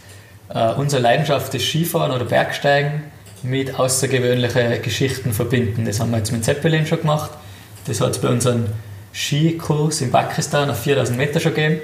äh, 0.48 0.74
unsere 0.74 1.02
Leidenschaft 1.02 1.54
des 1.54 1.64
Skifahren 1.64 2.12
oder 2.12 2.24
Bergsteigen 2.24 3.02
mit 3.42 3.76
außergewöhnlichen 3.76 4.80
Geschichten 4.80 5.32
verbinden. 5.32 5.84
Das 5.84 5.98
haben 5.98 6.12
wir 6.12 6.18
jetzt 6.18 6.30
mit 6.30 6.44
Zeppelin 6.44 6.86
schon 6.86 7.00
gemacht. 7.00 7.32
Das 7.88 8.00
hat 8.00 8.12
es 8.12 8.20
bei 8.20 8.28
unserem 8.28 8.66
Skikurs 9.12 10.02
in 10.02 10.12
Pakistan 10.12 10.70
auf 10.70 10.80
4000 10.84 11.18
Meter 11.18 11.40
schon 11.40 11.52
gegeben. 11.52 11.80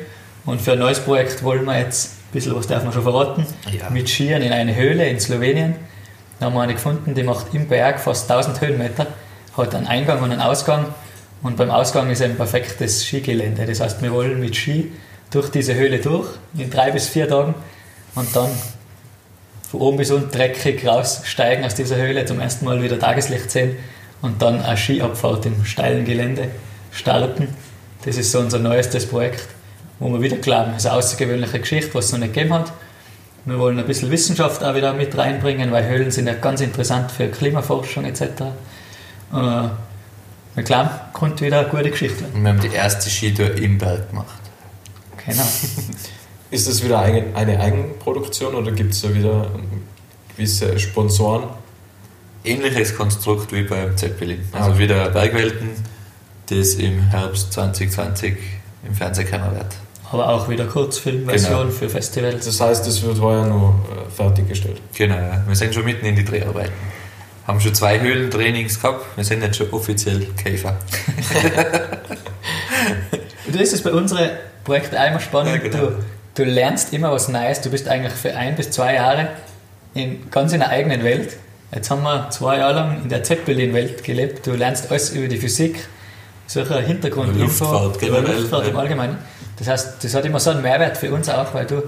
Und 0.47 0.63
für 0.63 0.73
ein 0.73 0.79
neues 0.79 1.01
Projekt 1.01 1.43
wollen 1.43 1.65
wir 1.65 1.81
jetzt, 1.81 2.13
ein 2.29 2.33
bisschen 2.35 2.55
was 2.55 2.69
darf 2.69 2.85
man 2.85 2.93
schon 2.93 3.03
verraten, 3.03 3.47
ja. 3.77 3.91
mit 3.91 4.09
Skiern 4.09 4.43
in 4.43 4.53
eine 4.53 4.77
Höhle 4.77 5.09
in 5.09 5.19
Slowenien. 5.19 5.75
Da 6.43 6.47
haben 6.47 6.55
wir 6.55 6.63
eine 6.63 6.75
gefunden, 6.75 7.15
die 7.15 7.23
macht 7.23 7.55
im 7.55 7.69
Berg 7.69 8.01
fast 8.01 8.29
1000 8.29 8.61
Höhenmeter, 8.63 9.07
hat 9.57 9.77
einen 9.77 9.87
Eingang 9.87 10.21
und 10.23 10.33
einen 10.33 10.41
Ausgang. 10.41 10.87
Und 11.41 11.57
beim 11.57 11.71
Ausgang 11.71 12.11
ist 12.11 12.21
ein 12.21 12.35
perfektes 12.35 13.05
Skigelände. 13.05 13.65
Das 13.65 13.79
heißt, 13.79 14.03
wir 14.03 14.11
wollen 14.11 14.41
mit 14.41 14.57
Ski 14.57 14.91
durch 15.31 15.51
diese 15.51 15.77
Höhle 15.77 16.01
durch, 16.01 16.27
in 16.59 16.69
drei 16.69 16.91
bis 16.91 17.07
vier 17.07 17.29
Tagen. 17.29 17.55
Und 18.17 18.35
dann 18.35 18.51
von 19.71 19.83
oben 19.83 19.99
bis 19.99 20.11
unten 20.11 20.33
dreckig 20.33 20.85
raussteigen 20.85 21.65
aus 21.65 21.77
dieser 21.77 21.95
Höhle, 21.95 22.25
zum 22.25 22.41
ersten 22.41 22.65
Mal 22.65 22.83
wieder 22.83 22.99
Tageslicht 22.99 23.49
sehen 23.49 23.77
und 24.21 24.43
dann 24.43 24.63
eine 24.63 24.77
Skiabfahrt 24.77 25.47
im 25.47 25.65
steilen 25.65 26.05
Gelände 26.05 26.49
starten. 26.91 27.55
Das 28.05 28.17
ist 28.17 28.33
so 28.33 28.41
unser 28.41 28.59
neuestes 28.59 29.07
Projekt, 29.07 29.47
wo 30.01 30.09
wir 30.09 30.21
wieder 30.21 30.39
glauben, 30.39 30.73
es 30.73 30.79
ist 30.79 30.87
eine 30.91 30.99
außergewöhnliche 30.99 31.61
Geschichte, 31.61 31.95
was 31.95 32.07
es 32.07 32.13
noch 32.13 32.19
nicht 32.19 32.35
gegeben 32.35 32.53
hat. 32.53 32.73
Wir 33.45 33.59
wollen 33.59 33.79
ein 33.79 33.87
bisschen 33.87 34.11
Wissenschaft 34.11 34.63
auch 34.63 34.75
wieder 34.75 34.93
mit 34.93 35.17
reinbringen, 35.17 35.73
weil 35.73 35.89
Höhlen 35.89 36.11
sind 36.11 36.27
ja 36.29 36.35
ganz 36.35 36.61
interessant 36.61 37.11
für 37.11 37.29
Klimaforschung 37.29 38.05
etc. 38.05 38.21
Äh, 38.23 38.45
wir 39.33 40.63
glauben, 40.65 40.91
kommt 41.13 41.41
wieder 41.41 41.61
eine 41.61 41.69
gute 41.69 41.91
Geschichte. 41.91 42.25
wir 42.33 42.49
haben 42.49 42.61
die 42.61 42.69
erste 42.69 43.11
Skitour 43.11 43.55
im 43.57 43.79
Berg 43.79 44.11
gemacht. 44.11 44.41
Genau. 45.27 45.43
Ist 46.51 46.69
das 46.69 46.85
wieder 46.85 47.01
eine, 47.01 47.59
Eigenproduktion 47.59 48.55
oder 48.55 48.73
gibt 48.73 48.93
es 48.93 49.01
da 49.01 49.13
wieder 49.15 49.47
gewisse 50.37 50.79
Sponsoren? 50.79 51.45
Ähnliches 52.45 52.95
Konstrukt 52.95 53.53
wie 53.53 53.63
beim 53.63 53.97
Zeppelin. 53.97 54.41
Also 54.53 54.73
Ah. 54.73 54.79
wieder 54.79 55.09
Bergwelten, 55.11 55.71
das 56.51 56.75
im 56.75 57.01
Herbst 57.09 57.53
2020 57.55 58.37
im 58.87 58.95
Fernsehen 58.95 59.31
wird. 59.31 59.77
Aber 60.13 60.29
auch 60.29 60.49
wieder 60.49 60.67
Kurzfilmversion 60.67 61.59
Genau. 61.61 61.71
für 61.71 61.89
Festivals. 61.89 62.45
Das 62.45 62.61
heißt, 62.61 62.87
es 62.87 63.03
wird 63.03 63.21
heuer 63.21 63.47
noch 63.47 63.75
äh, 63.91 64.11
fertiggestellt. 64.11 64.81
Genau, 64.95 65.17
ja. 65.17 65.43
wir 65.47 65.57
sind 65.57 65.75
schon 65.75 65.85
mitten 65.85 66.05
in 66.07 66.15
die 66.15 66.25
Dreharbeiten. 66.25 66.73
Haben 67.47 67.61
schon 67.61 67.75
zwei 67.75 67.99
Höhlentrainings 67.99 68.81
gehabt, 68.81 69.05
wir 69.17 69.25
sind 69.25 69.43
jetzt 69.43 69.57
schon 69.57 69.71
offiziell 69.71 70.27
Käfer. 70.37 70.77
Und 73.47 73.61
das 73.61 73.73
ist 73.73 73.83
bei 73.83 73.93
unseren 73.93 74.31
Projekten 74.65 74.97
einmal 74.97 75.21
spannend. 75.21 75.63
Ja, 75.63 75.69
genau. 75.71 75.87
du, 75.87 75.93
du 76.37 76.45
lernst 76.45 76.93
immer 76.93 77.11
was 77.11 77.29
Neues. 77.29 77.61
Du 77.61 77.71
bist 77.71 77.89
eigentlich 77.89 78.13
für 78.13 78.35
ein 78.37 78.55
bis 78.55 78.71
zwei 78.71 78.95
Jahre 78.95 79.29
in, 79.95 80.31
ganz 80.31 80.53
in 80.53 80.61
der 80.61 80.71
eigenen 80.71 81.03
Welt. 81.05 81.37
Jetzt 81.75 81.91
haben 81.91 82.03
wir 82.03 82.29
zwei 82.31 82.59
Jahre 82.59 82.75
lang 82.75 83.03
in 83.03 83.09
der 83.09 83.23
Zeppelin-Welt 83.23 84.05
gelebt. 84.05 84.47
Du 84.47 84.53
lernst 84.53 84.91
alles 84.91 85.11
über 85.11 85.27
die 85.27 85.39
Physik, 85.39 85.87
solche 86.47 86.79
Hintergrundinfo, 86.81 87.65
Über 87.65 87.83
Luftfahrt 87.83 88.03
über 88.03 88.17
generell, 88.21 88.41
Luftfahrt 88.41 88.69
im. 88.69 88.77
Allgemeinen. 88.77 89.19
Das 89.63 89.69
heißt, 89.69 90.03
das 90.03 90.15
hat 90.15 90.25
immer 90.25 90.41
so 90.41 90.51
einen 90.51 90.61
Mehrwert 90.61 90.97
für 90.97 91.13
uns 91.13 91.29
auch, 91.29 91.55
weil 91.55 91.67
du 91.67 91.85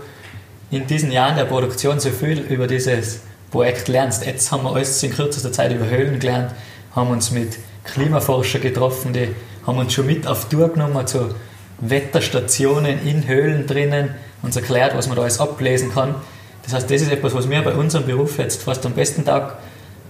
in 0.70 0.86
diesen 0.86 1.10
Jahren 1.10 1.36
der 1.36 1.44
Produktion 1.44 1.98
so 1.98 2.10
viel 2.10 2.38
über 2.38 2.68
dieses 2.68 3.20
Projekt 3.50 3.88
lernst. 3.88 4.24
Jetzt 4.24 4.52
haben 4.52 4.62
wir 4.62 4.72
alles 4.72 5.02
in 5.02 5.12
kürzester 5.12 5.50
Zeit 5.50 5.72
über 5.72 5.86
Höhlen 5.86 6.20
gelernt, 6.20 6.52
haben 6.94 7.10
uns 7.10 7.32
mit 7.32 7.58
Klimaforschern 7.82 8.62
getroffen, 8.62 9.12
die 9.12 9.34
haben 9.66 9.78
uns 9.78 9.92
schon 9.92 10.06
mit 10.06 10.24
auf 10.24 10.48
Tour 10.48 10.72
genommen 10.72 11.04
zu 11.08 11.34
Wetterstationen 11.80 13.04
in 13.04 13.26
Höhlen 13.26 13.66
drinnen, 13.66 14.14
uns 14.42 14.54
erklärt, 14.54 14.96
was 14.96 15.08
man 15.08 15.16
da 15.16 15.22
alles 15.22 15.40
ablesen 15.40 15.92
kann. 15.92 16.14
Das 16.62 16.74
heißt, 16.74 16.88
das 16.88 17.02
ist 17.02 17.10
etwas, 17.10 17.34
was 17.34 17.48
mir 17.48 17.60
bei 17.62 17.74
unserem 17.74 18.06
Beruf 18.06 18.38
jetzt 18.38 18.62
fast 18.62 18.86
am 18.86 18.92
besten 18.92 19.24
taugt, 19.24 19.56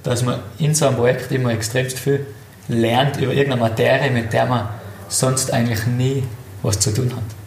dass 0.03 0.23
man 0.23 0.41
in 0.59 0.75
so 0.75 0.87
einem 0.87 0.97
Projekt 0.97 1.33
immer 1.33 1.51
extremst 1.55 1.99
viel 1.99 2.27
lernt 2.69 3.17
über 3.17 3.33
irgendeine 3.33 3.63
Materie, 3.63 4.11
mit 4.11 4.35
der 4.35 4.45
man 4.45 4.69
sonst 5.09 5.51
eigentlich 5.51 5.87
nie 5.87 6.25
was 6.63 6.79
zu 6.79 6.93
tun 6.93 7.11
hat. 7.11 7.44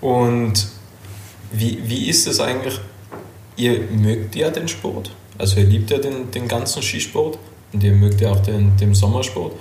Und 0.00 0.68
wie, 1.52 1.78
wie 1.84 2.08
ist 2.08 2.26
es 2.26 2.40
eigentlich? 2.40 2.80
Ihr 3.56 3.80
mögt 3.90 4.36
ja 4.36 4.50
den 4.50 4.68
Sport, 4.68 5.10
also 5.36 5.60
ihr 5.60 5.66
liebt 5.66 5.90
ja 5.90 5.98
den, 5.98 6.30
den 6.30 6.48
ganzen 6.48 6.82
Skisport 6.82 7.38
und 7.72 7.82
ihr 7.82 7.92
mögt 7.92 8.20
ja 8.20 8.30
auch 8.30 8.40
den, 8.40 8.76
den 8.76 8.94
Sommersport. 8.94 9.52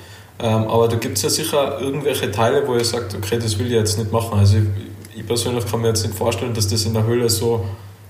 Ähm, 0.41 0.67
aber 0.67 0.87
da 0.87 0.95
gibt 0.95 1.17
es 1.17 1.23
ja 1.23 1.29
sicher 1.29 1.81
irgendwelche 1.81 2.31
Teile, 2.31 2.65
wo 2.65 2.75
ihr 2.75 2.85
sagt, 2.85 3.13
okay, 3.13 3.37
das 3.37 3.59
will 3.59 3.67
ich 3.67 3.73
jetzt 3.73 3.97
nicht 3.97 4.11
machen. 4.11 4.39
Also 4.39 4.57
ich, 4.57 5.19
ich 5.19 5.27
persönlich 5.27 5.65
kann 5.65 5.81
mir 5.81 5.89
jetzt 5.89 6.05
nicht 6.05 6.17
vorstellen, 6.17 6.53
dass 6.53 6.67
das 6.67 6.85
in 6.85 6.93
der 6.93 7.05
Höhle 7.05 7.29
so, 7.29 7.65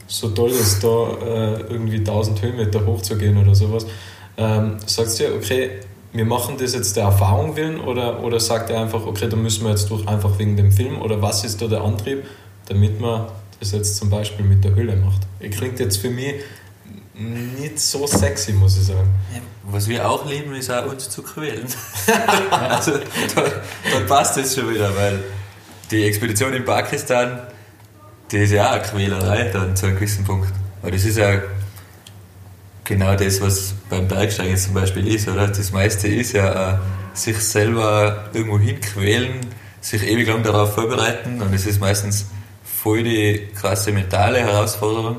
so 0.05 0.29
toll 0.29 0.51
ist, 0.51 0.83
da 0.83 0.87
äh, 0.87 1.61
irgendwie 1.69 1.97
1000 1.97 2.41
Höhenmeter 2.41 2.85
hochzugehen 2.85 3.35
oder 3.37 3.55
sowas. 3.55 3.87
Ähm, 4.37 4.77
sagt 4.85 5.19
ihr, 5.19 5.33
okay, 5.35 5.71
wir 6.11 6.25
machen 6.25 6.57
das 6.57 6.73
jetzt 6.73 6.95
der 6.95 7.03
Erfahrung 7.03 7.55
willen 7.55 7.79
oder, 7.79 8.23
oder 8.23 8.39
sagt 8.39 8.69
ihr 8.69 8.79
einfach, 8.79 9.05
okay, 9.05 9.27
da 9.29 9.37
müssen 9.37 9.63
wir 9.63 9.71
jetzt 9.71 9.89
durch, 9.89 10.07
einfach 10.07 10.39
wegen 10.39 10.57
dem 10.57 10.71
Film 10.71 11.01
oder 11.01 11.21
was 11.21 11.43
ist 11.43 11.61
da 11.61 11.67
der 11.67 11.81
Antrieb, 11.81 12.23
damit 12.67 12.99
man 12.99 13.27
das 13.59 13.71
jetzt 13.71 13.97
zum 13.97 14.09
Beispiel 14.09 14.45
mit 14.45 14.63
der 14.63 14.73
Höhle 14.73 14.95
macht? 14.95 15.21
Ihr 15.39 15.51
klingt 15.51 15.79
jetzt 15.79 15.97
für 15.97 16.09
mich 16.09 16.35
nicht 17.13 17.79
so 17.79 18.07
sexy, 18.07 18.53
muss 18.53 18.77
ich 18.77 18.85
sagen. 18.85 19.09
Was 19.63 19.87
wir 19.87 20.09
auch 20.09 20.25
lieben, 20.27 20.55
ist 20.55 20.71
auch 20.71 20.85
uns 20.85 21.09
zu 21.09 21.21
quälen. 21.21 21.67
also 22.51 22.93
da, 23.35 23.43
da 23.43 23.99
passt 24.07 24.37
es 24.37 24.55
schon 24.55 24.73
wieder, 24.73 24.95
weil 24.95 25.19
die 25.91 26.05
Expedition 26.05 26.53
in 26.53 26.65
Pakistan, 26.65 27.41
die 28.31 28.37
ist 28.37 28.51
ja 28.51 28.69
auch 28.69 28.73
eine 28.73 28.83
Quälerei 28.83 29.49
dann 29.51 29.75
zu 29.75 29.87
einem 29.87 29.95
gewissen 29.95 30.23
Punkt. 30.23 30.51
Weil 30.81 30.91
das 30.91 31.03
ist 31.03 31.17
ja 31.17 31.39
genau 32.89 33.15
das, 33.15 33.39
was 33.39 33.75
beim 33.89 34.07
Bergsteigen 34.07 34.57
zum 34.57 34.73
Beispiel 34.73 35.07
ist, 35.07 35.29
oder? 35.29 35.47
Das 35.47 35.71
meiste 35.71 36.07
ist 36.07 36.33
ja 36.33 36.73
äh, 36.73 36.77
sich 37.13 37.37
selber 37.37 38.29
irgendwo 38.33 38.57
hinquälen, 38.59 39.41
sich 39.79 40.03
ewig 40.03 40.27
lang 40.27 40.43
darauf 40.43 40.73
vorbereiten 40.73 41.41
und 41.41 41.53
es 41.53 41.67
ist 41.67 41.79
meistens 41.79 42.25
voll 42.63 43.03
die 43.03 43.47
krasse 43.55 43.91
mentale 43.91 44.39
Herausforderung. 44.39 45.17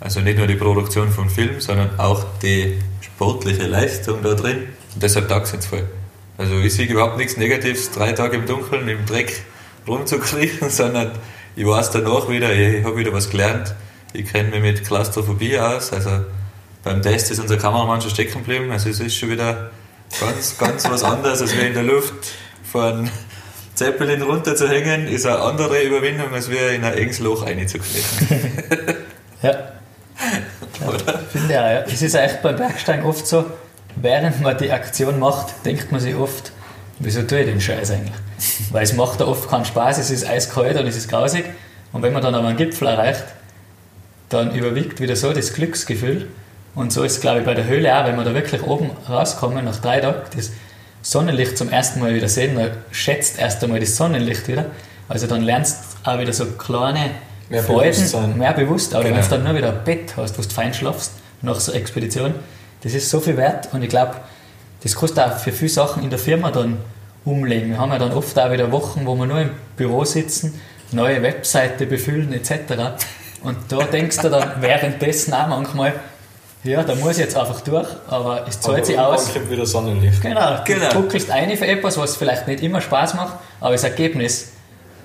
Also 0.00 0.20
nicht 0.20 0.38
nur 0.38 0.46
die 0.46 0.54
Produktion 0.54 1.10
von 1.10 1.28
Film, 1.28 1.60
sondern 1.60 1.90
auch 1.98 2.24
die 2.42 2.78
sportliche 3.02 3.66
Leistung 3.66 4.22
da 4.22 4.34
drin. 4.34 4.68
Und 4.94 5.02
deshalb 5.02 5.28
taugt 5.28 5.52
es 5.52 5.66
voll. 5.66 5.84
Also 6.38 6.58
ich 6.58 6.72
sehe 6.72 6.86
überhaupt 6.86 7.18
nichts 7.18 7.36
Negatives, 7.36 7.90
drei 7.90 8.12
Tage 8.12 8.36
im 8.36 8.46
Dunkeln, 8.46 8.88
im 8.88 9.04
Dreck 9.04 9.42
rumzukriechen, 9.86 10.70
sondern 10.70 11.12
ich 11.54 11.66
weiß 11.66 11.90
danach 11.90 12.30
wieder, 12.30 12.54
ich 12.54 12.84
habe 12.84 12.96
wieder 12.96 13.12
was 13.12 13.28
gelernt. 13.28 13.74
Ich 14.14 14.32
kenne 14.32 14.50
mich 14.50 14.62
mit 14.62 14.84
Klaustrophobie 14.86 15.58
aus. 15.58 15.92
Also 15.92 16.20
beim 16.82 17.02
Test 17.02 17.30
ist 17.30 17.40
unser 17.40 17.56
Kameramann 17.56 18.00
schon 18.00 18.10
stecken 18.10 18.38
geblieben. 18.38 18.70
Also 18.70 18.88
es 18.90 19.00
ist 19.00 19.16
schon 19.16 19.30
wieder 19.30 19.70
ganz, 20.20 20.56
ganz 20.58 20.88
was 20.88 21.02
anderes, 21.02 21.42
als 21.42 21.56
wir 21.56 21.66
in 21.66 21.74
der 21.74 21.82
Luft 21.82 22.32
von 22.70 23.10
Zeppelin 23.74 24.22
runterzuhängen, 24.22 25.06
ist 25.06 25.26
eine 25.26 25.38
andere 25.38 25.82
Überwindung, 25.82 26.32
als 26.32 26.50
wir 26.50 26.72
in 26.72 26.84
ein 26.84 26.94
enges 26.94 27.18
Loch 27.20 27.46
reinzukriechen. 27.46 28.28
Ja. 29.40 29.50
ja 29.52 31.18
finde 31.30 31.52
ich 31.52 31.58
auch, 31.58 31.62
ja. 31.62 31.80
Es 31.82 32.02
ist 32.02 32.14
ja 32.14 32.22
echt 32.22 32.42
beim 32.42 32.56
Bergsteigen 32.56 33.04
oft 33.04 33.24
so, 33.24 33.44
während 33.94 34.40
man 34.40 34.58
die 34.58 34.72
Aktion 34.72 35.20
macht, 35.20 35.64
denkt 35.64 35.92
man 35.92 36.00
sich 36.00 36.16
oft, 36.16 36.50
wieso 36.98 37.22
tue 37.22 37.42
ich 37.42 37.46
den 37.46 37.60
Scheiß 37.60 37.92
eigentlich? 37.92 38.16
Weil 38.72 38.82
es 38.82 38.94
macht 38.94 39.20
da 39.20 39.26
oft 39.26 39.48
keinen 39.48 39.64
Spaß, 39.64 39.98
es 39.98 40.10
ist 40.10 40.28
eiskalt 40.28 40.76
und 40.76 40.88
es 40.88 40.96
ist 40.96 41.08
grausig. 41.08 41.44
Und 41.92 42.02
wenn 42.02 42.12
man 42.12 42.22
dann 42.22 42.34
aber 42.34 42.48
einen 42.48 42.56
Gipfel 42.56 42.88
erreicht, 42.88 43.24
dann 44.28 44.54
überwiegt 44.54 45.00
wieder 45.00 45.16
so 45.16 45.32
das 45.32 45.54
Glücksgefühl. 45.54 46.28
Und 46.78 46.92
so 46.92 47.02
ist 47.02 47.14
es, 47.16 47.20
glaube 47.20 47.40
ich, 47.40 47.44
bei 47.44 47.54
der 47.54 47.66
Höhle 47.66 47.92
auch, 47.98 48.06
wenn 48.06 48.14
wir 48.14 48.22
da 48.24 48.32
wirklich 48.34 48.62
oben 48.62 48.90
rauskommen, 49.08 49.64
nach 49.64 49.80
drei 49.80 49.98
Tagen, 49.98 50.20
das 50.36 50.52
Sonnenlicht 51.02 51.58
zum 51.58 51.70
ersten 51.70 51.98
Mal 51.98 52.14
wieder 52.14 52.28
sehen, 52.28 52.54
dann 52.54 52.70
schätzt 52.92 53.36
erst 53.40 53.64
einmal 53.64 53.80
das 53.80 53.96
Sonnenlicht 53.96 54.46
wieder. 54.46 54.66
Also 55.08 55.26
dann 55.26 55.42
lernst 55.42 55.76
du 56.04 56.10
auch 56.10 56.20
wieder 56.20 56.32
so 56.32 56.46
kleine 56.46 57.10
Mehr 57.48 57.64
Freuden, 57.64 57.90
Bewusstsein. 57.96 58.38
mehr 58.38 58.52
bewusst. 58.52 58.94
Aber 58.94 59.02
Genau. 59.02 59.16
wenn 59.16 59.24
du 59.24 59.30
dann 59.30 59.42
nur 59.44 59.56
wieder 59.56 59.72
ein 59.72 59.84
Bett 59.84 60.14
hast, 60.16 60.38
wo 60.38 60.42
du 60.42 60.48
fein 60.50 60.72
schlafst, 60.72 61.14
nach 61.42 61.58
so 61.58 61.72
einer 61.72 61.80
Expedition, 61.80 62.32
das 62.82 62.94
ist 62.94 63.10
so 63.10 63.18
viel 63.18 63.36
wert. 63.36 63.70
Und 63.72 63.82
ich 63.82 63.88
glaube, 63.88 64.14
das 64.84 64.94
kannst 64.94 65.16
du 65.16 65.26
auch 65.26 65.36
für 65.36 65.50
viele 65.50 65.70
Sachen 65.70 66.04
in 66.04 66.10
der 66.10 66.18
Firma 66.20 66.52
dann 66.52 66.76
umlegen. 67.24 67.70
Wir 67.70 67.78
haben 67.78 67.90
ja 67.90 67.98
dann 67.98 68.12
oft 68.12 68.38
auch 68.38 68.52
wieder 68.52 68.70
Wochen, 68.70 69.04
wo 69.04 69.16
wir 69.16 69.26
nur 69.26 69.40
im 69.40 69.50
Büro 69.76 70.04
sitzen, 70.04 70.60
neue 70.92 71.22
Webseite 71.24 71.86
befüllen 71.86 72.32
etc. 72.32 72.52
Und 73.42 73.56
da 73.68 73.78
denkst 73.78 74.18
du 74.18 74.28
dann 74.28 74.60
währenddessen 74.60 75.34
auch 75.34 75.48
manchmal, 75.48 75.94
ja, 76.68 76.82
da 76.82 76.94
muss 76.94 77.12
ich 77.12 77.18
jetzt 77.18 77.36
einfach 77.36 77.60
durch, 77.62 77.88
aber 78.08 78.46
es 78.46 78.60
zahlt 78.60 78.86
sich 78.86 78.98
aus. 78.98 79.32
kommt 79.32 79.50
wieder 79.50 79.66
Sonnenlicht. 79.66 80.20
Genau, 80.22 80.58
Genau. 80.64 80.88
du 80.90 81.02
buckelst 81.02 81.30
eine 81.30 81.56
für 81.56 81.66
etwas, 81.66 81.96
was 81.98 82.16
vielleicht 82.16 82.46
nicht 82.46 82.62
immer 82.62 82.80
Spaß 82.80 83.14
macht, 83.14 83.34
aber 83.60 83.72
das 83.72 83.84
Ergebnis 83.84 84.52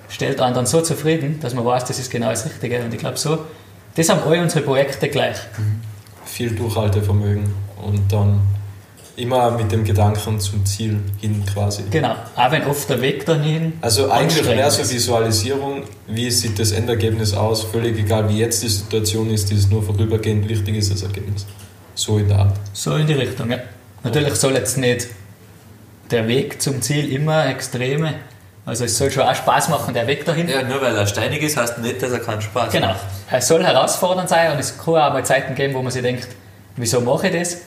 stellt 0.09 0.39
einen 0.41 0.53
dann 0.55 0.65
so 0.65 0.81
zufrieden, 0.81 1.39
dass 1.39 1.53
man 1.53 1.65
weiß, 1.65 1.85
das 1.85 1.99
ist 1.99 2.11
genau 2.11 2.29
das 2.29 2.45
Richtige. 2.45 2.79
Und 2.83 2.93
ich 2.93 2.99
glaube 2.99 3.17
so, 3.17 3.39
das 3.95 4.09
haben 4.09 4.21
alle 4.27 4.41
unsere 4.41 4.63
Projekte 4.63 5.07
gleich. 5.09 5.37
Viel 6.25 6.51
Durchhaltevermögen 6.55 7.53
und 7.83 8.11
dann 8.11 8.41
immer 9.15 9.51
mit 9.51 9.71
dem 9.71 9.83
Gedanken 9.83 10.39
zum 10.39 10.65
Ziel 10.65 10.99
hin 11.21 11.43
quasi. 11.51 11.83
Genau, 11.91 12.15
auch 12.35 12.51
wenn 12.51 12.65
oft 12.65 12.89
der 12.89 12.99
Weg 13.01 13.25
dahin 13.25 13.73
Also 13.81 14.09
eigentlich 14.11 14.43
mehr 14.45 14.69
so. 14.71 14.81
Visualisierung, 14.89 15.83
wie 16.07 16.31
sieht 16.31 16.57
das 16.57 16.71
Endergebnis 16.71 17.33
aus, 17.33 17.63
völlig 17.63 17.97
egal 17.99 18.27
wie 18.29 18.39
jetzt 18.39 18.63
die 18.63 18.69
Situation 18.69 19.29
ist, 19.29 19.49
die 19.51 19.55
ist 19.55 19.69
nur 19.69 19.83
vorübergehend, 19.83 20.49
wichtig 20.49 20.77
ist 20.77 20.91
das 20.91 21.03
Ergebnis. 21.03 21.45
So 21.95 22.17
in 22.17 22.27
der 22.27 22.39
Art. 22.39 22.55
So 22.73 22.95
in 22.95 23.05
die 23.05 23.13
Richtung, 23.13 23.51
ja. 23.51 23.59
Natürlich 24.03 24.33
soll 24.35 24.53
jetzt 24.55 24.77
nicht 24.77 25.07
der 26.09 26.27
Weg 26.27 26.61
zum 26.61 26.81
Ziel 26.81 27.11
immer 27.13 27.45
extreme, 27.47 28.15
also 28.65 28.85
es 28.85 28.97
soll 28.97 29.11
schon 29.11 29.23
auch 29.23 29.35
Spaß 29.35 29.69
machen, 29.69 29.93
der 29.93 30.07
Weg 30.07 30.25
dahin. 30.25 30.47
Ja, 30.49 30.63
nur 30.63 30.81
weil 30.81 30.95
er 30.95 31.05
steinig 31.05 31.41
ist, 31.43 31.55
heißt 31.57 31.79
nicht, 31.79 32.01
dass 32.01 32.11
er 32.11 32.19
keinen 32.19 32.41
Spaß 32.41 32.71
Genau. 32.71 32.87
macht. 32.87 32.99
Es 33.31 33.47
soll 33.47 33.63
herausfordernd 33.63 34.29
sein 34.29 34.53
und 34.53 34.59
es 34.59 34.77
kann 34.77 34.95
auch 34.95 35.13
mal 35.13 35.23
Zeiten 35.25 35.53
geben, 35.53 35.73
wo 35.73 35.81
man 35.81 35.91
sich 35.91 36.01
denkt, 36.01 36.27
wieso 36.77 36.99
mache 37.01 37.27
ich 37.27 37.33
das? 37.39 37.57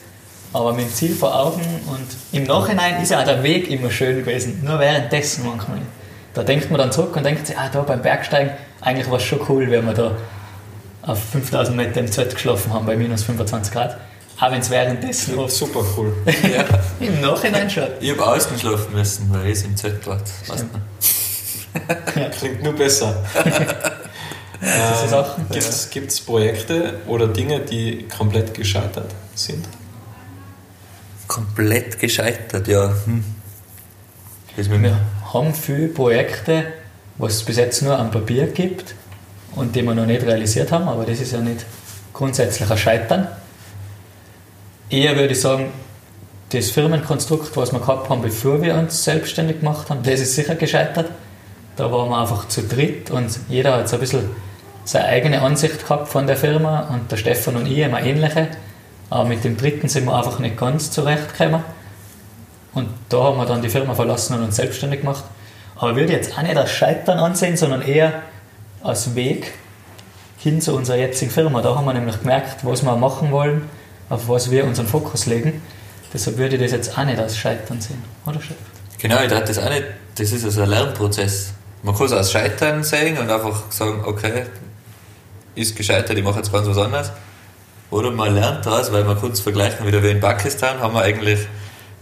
Aber 0.53 0.73
mit 0.73 0.85
dem 0.85 0.93
Ziel 0.93 1.15
vor 1.15 1.37
Augen 1.37 1.61
und 1.87 2.07
im 2.31 2.43
Nachhinein 2.45 3.01
ist 3.01 3.11
ja 3.11 3.19
auch 3.19 3.25
der 3.25 3.43
Weg 3.43 3.69
immer 3.69 3.91
schön 3.91 4.19
gewesen. 4.19 4.63
Nur 4.63 4.79
währenddessen 4.79 5.45
manchmal 5.45 5.77
nicht. 5.77 5.89
Da 6.33 6.43
denkt 6.43 6.69
man 6.71 6.79
dann 6.79 6.91
zurück 6.91 7.15
und 7.15 7.23
denkt 7.25 7.47
sich, 7.47 7.57
ah, 7.57 7.69
da 7.71 7.81
beim 7.81 8.01
Bergsteigen, 8.01 8.51
eigentlich 8.81 9.09
war 9.09 9.17
es 9.17 9.23
schon 9.23 9.39
cool, 9.49 9.69
wenn 9.69 9.85
wir 9.85 9.93
da 9.93 10.15
auf 11.01 11.19
5000 11.31 11.75
Meter 11.75 11.99
im 11.99 12.11
Zelt 12.11 12.33
geschlafen 12.33 12.71
haben 12.73 12.85
bei 12.85 12.95
minus 12.95 13.23
25 13.23 13.73
Grad. 13.73 13.97
Auch 14.39 14.51
wenn 14.51 14.59
es 14.59 14.69
währenddessen 14.69 15.37
oft 15.39 15.51
Super 15.51 15.83
cool. 15.97 16.13
Ja. 16.25 16.63
im 16.99 17.21
Nachhinein 17.21 17.69
schon. 17.69 17.87
Ich 17.99 18.11
habe 18.11 18.25
außen 18.27 18.59
schlafen 18.59 18.93
müssen, 18.93 19.33
weil 19.33 19.49
ich 19.49 19.65
im 19.65 19.75
Zelt 19.75 20.05
war. 20.05 20.17
Du? 20.17 20.53
Klingt 22.39 22.63
nur 22.63 22.73
besser. 22.73 23.23
Sachen. 25.09 25.47
Gibt 25.91 26.11
es 26.11 26.21
Projekte 26.21 26.95
oder 27.07 27.27
Dinge, 27.27 27.59
die 27.61 28.07
komplett 28.15 28.53
gescheitert 28.53 29.11
sind? 29.35 29.67
Komplett 31.27 31.99
gescheitert, 31.99 32.67
ja. 32.67 32.93
Hm. 33.05 33.23
Wir 34.55 34.97
haben 35.33 35.53
viele 35.53 35.87
Projekte, 35.89 36.65
was 37.17 37.35
es 37.35 37.43
bis 37.43 37.57
jetzt 37.57 37.81
nur 37.83 37.97
am 37.97 38.09
Papier 38.09 38.47
gibt 38.47 38.95
und 39.55 39.75
die 39.75 39.83
wir 39.83 39.93
noch 39.93 40.05
nicht 40.05 40.23
realisiert 40.23 40.71
haben, 40.71 40.87
aber 40.87 41.05
das 41.05 41.19
ist 41.19 41.33
ja 41.33 41.39
nicht 41.39 41.65
grundsätzlich 42.13 42.69
ein 42.69 42.77
Scheitern. 42.77 43.27
Eher 44.89 45.15
würde 45.15 45.33
ich 45.33 45.41
sagen, 45.41 45.71
das 46.49 46.71
Firmenkonstrukt, 46.71 47.55
was 47.57 47.71
wir 47.71 47.79
gehabt 47.79 48.09
haben, 48.09 48.21
bevor 48.21 48.61
wir 48.61 48.75
uns 48.75 49.03
selbstständig 49.03 49.59
gemacht 49.59 49.89
haben, 49.89 50.01
das 50.03 50.21
ist 50.21 50.35
sicher 50.35 50.55
gescheitert. 50.55 51.11
Da 51.75 51.91
waren 51.91 52.09
wir 52.09 52.17
einfach 52.17 52.47
zu 52.47 52.63
dritt 52.63 53.11
und 53.11 53.29
jeder 53.49 53.75
hat 53.75 53.89
so 53.89 53.97
ein 53.97 53.99
bisschen 53.99 54.29
seine 54.85 55.05
eigene 55.05 55.41
Ansicht 55.41 55.83
gehabt 55.83 56.07
von 56.07 56.25
der 56.25 56.37
Firma 56.37 56.87
und 56.93 57.11
der 57.11 57.17
Stefan 57.17 57.57
und 57.57 57.67
ich 57.67 57.77
immer 57.77 58.01
ähnliche. 58.01 58.47
Aber 59.09 59.25
mit 59.25 59.43
dem 59.43 59.57
dritten 59.57 59.87
sind 59.87 60.05
wir 60.05 60.15
einfach 60.15 60.39
nicht 60.39 60.57
ganz 60.57 60.91
zurechtgekommen. 60.91 61.63
Und 62.73 62.89
da 63.09 63.23
haben 63.23 63.37
wir 63.37 63.45
dann 63.45 63.61
die 63.61 63.69
Firma 63.69 63.95
verlassen 63.95 64.35
und 64.35 64.43
uns 64.43 64.55
selbstständig 64.55 65.01
gemacht. 65.01 65.23
Aber 65.75 65.91
ich 65.91 65.97
würde 65.97 66.13
jetzt 66.13 66.37
auch 66.37 66.41
nicht 66.41 66.57
als 66.57 66.71
Scheitern 66.71 67.19
ansehen, 67.19 67.55
sondern 67.57 67.81
eher 67.81 68.21
als 68.83 69.15
Weg 69.15 69.53
hin 70.37 70.61
zu 70.61 70.75
unserer 70.75 70.97
jetzigen 70.97 71.31
Firma. 71.31 71.61
Da 71.61 71.75
haben 71.75 71.85
wir 71.85 71.93
nämlich 71.93 72.19
gemerkt, 72.19 72.63
was 72.63 72.83
wir 72.83 72.95
machen 72.95 73.31
wollen, 73.31 73.63
auf 74.09 74.27
was 74.27 74.51
wir 74.51 74.65
unseren 74.65 74.87
Fokus 74.87 75.25
legen. 75.25 75.61
Deshalb 76.13 76.37
würde 76.37 76.55
ich 76.55 76.61
das 76.61 76.71
jetzt 76.71 76.97
auch 76.97 77.03
nicht 77.03 77.19
als 77.19 77.37
Scheitern 77.37 77.81
sehen, 77.81 78.01
oder 78.25 78.41
Chef? 78.41 78.55
Genau, 78.97 79.21
ich 79.21 79.29
dachte 79.29 79.45
das 79.45 79.59
auch 79.59 79.69
nicht, 79.69 79.83
das 80.15 80.31
ist 80.31 80.45
also 80.45 80.61
ein 80.61 80.69
Lernprozess. 80.69 81.53
Man 81.83 81.95
kann 81.95 82.07
es 82.07 82.13
als 82.13 82.31
Scheitern 82.31 82.83
sehen 82.83 83.17
und 83.17 83.29
einfach 83.29 83.71
sagen, 83.71 84.03
okay, 84.05 84.45
ist 85.55 85.75
gescheitert, 85.75 86.17
ich 86.17 86.23
mache 86.23 86.37
jetzt 86.37 86.51
ganz 86.51 86.67
was 86.67 86.77
anderes. 86.77 87.11
Oder 87.89 88.11
man 88.11 88.33
lernt 88.33 88.65
daraus, 88.65 88.91
weil 88.91 89.03
man 89.03 89.17
kurz 89.17 89.39
vergleichen, 89.39 89.85
wieder 89.87 90.03
wie 90.03 90.09
in 90.09 90.19
Pakistan, 90.19 90.79
haben 90.79 90.93
wir 90.93 91.01
eigentlich 91.01 91.39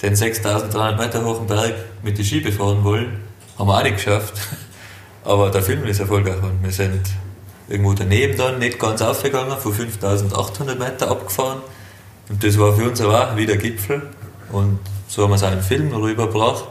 den 0.01 0.15
6300 0.15 0.97
Meter 0.97 1.23
hohen 1.23 1.45
Berg 1.45 1.75
mit 2.03 2.17
den 2.17 2.25
Ski 2.25 2.39
befahren 2.39 2.83
wollen. 2.83 3.21
Haben 3.57 3.67
wir 3.67 3.77
auch 3.77 3.83
nicht 3.83 3.97
geschafft. 3.97 4.33
Aber 5.23 5.49
der 5.49 5.61
Film 5.61 5.85
ist 5.85 5.99
erfolgreich 5.99 6.41
und 6.41 6.63
wir 6.63 6.71
sind 6.71 7.01
irgendwo 7.67 7.93
daneben 7.93 8.37
dann 8.37 8.59
nicht 8.59 8.79
ganz 8.79 9.01
aufgegangen, 9.01 9.57
von 9.57 9.73
5800 9.73 10.77
Meter 10.77 11.09
abgefahren. 11.09 11.59
Und 12.29 12.43
das 12.43 12.57
war 12.59 12.73
für 12.73 12.89
uns 12.89 13.01
auch 13.01 13.35
wie 13.35 13.45
der 13.45 13.57
Gipfel. 13.57 14.01
Und 14.51 14.79
so 15.07 15.23
haben 15.23 15.31
wir 15.31 15.35
es 15.35 15.43
auch 15.43 15.51
im 15.51 15.61
Film 15.61 15.93
rübergebracht. 15.93 16.65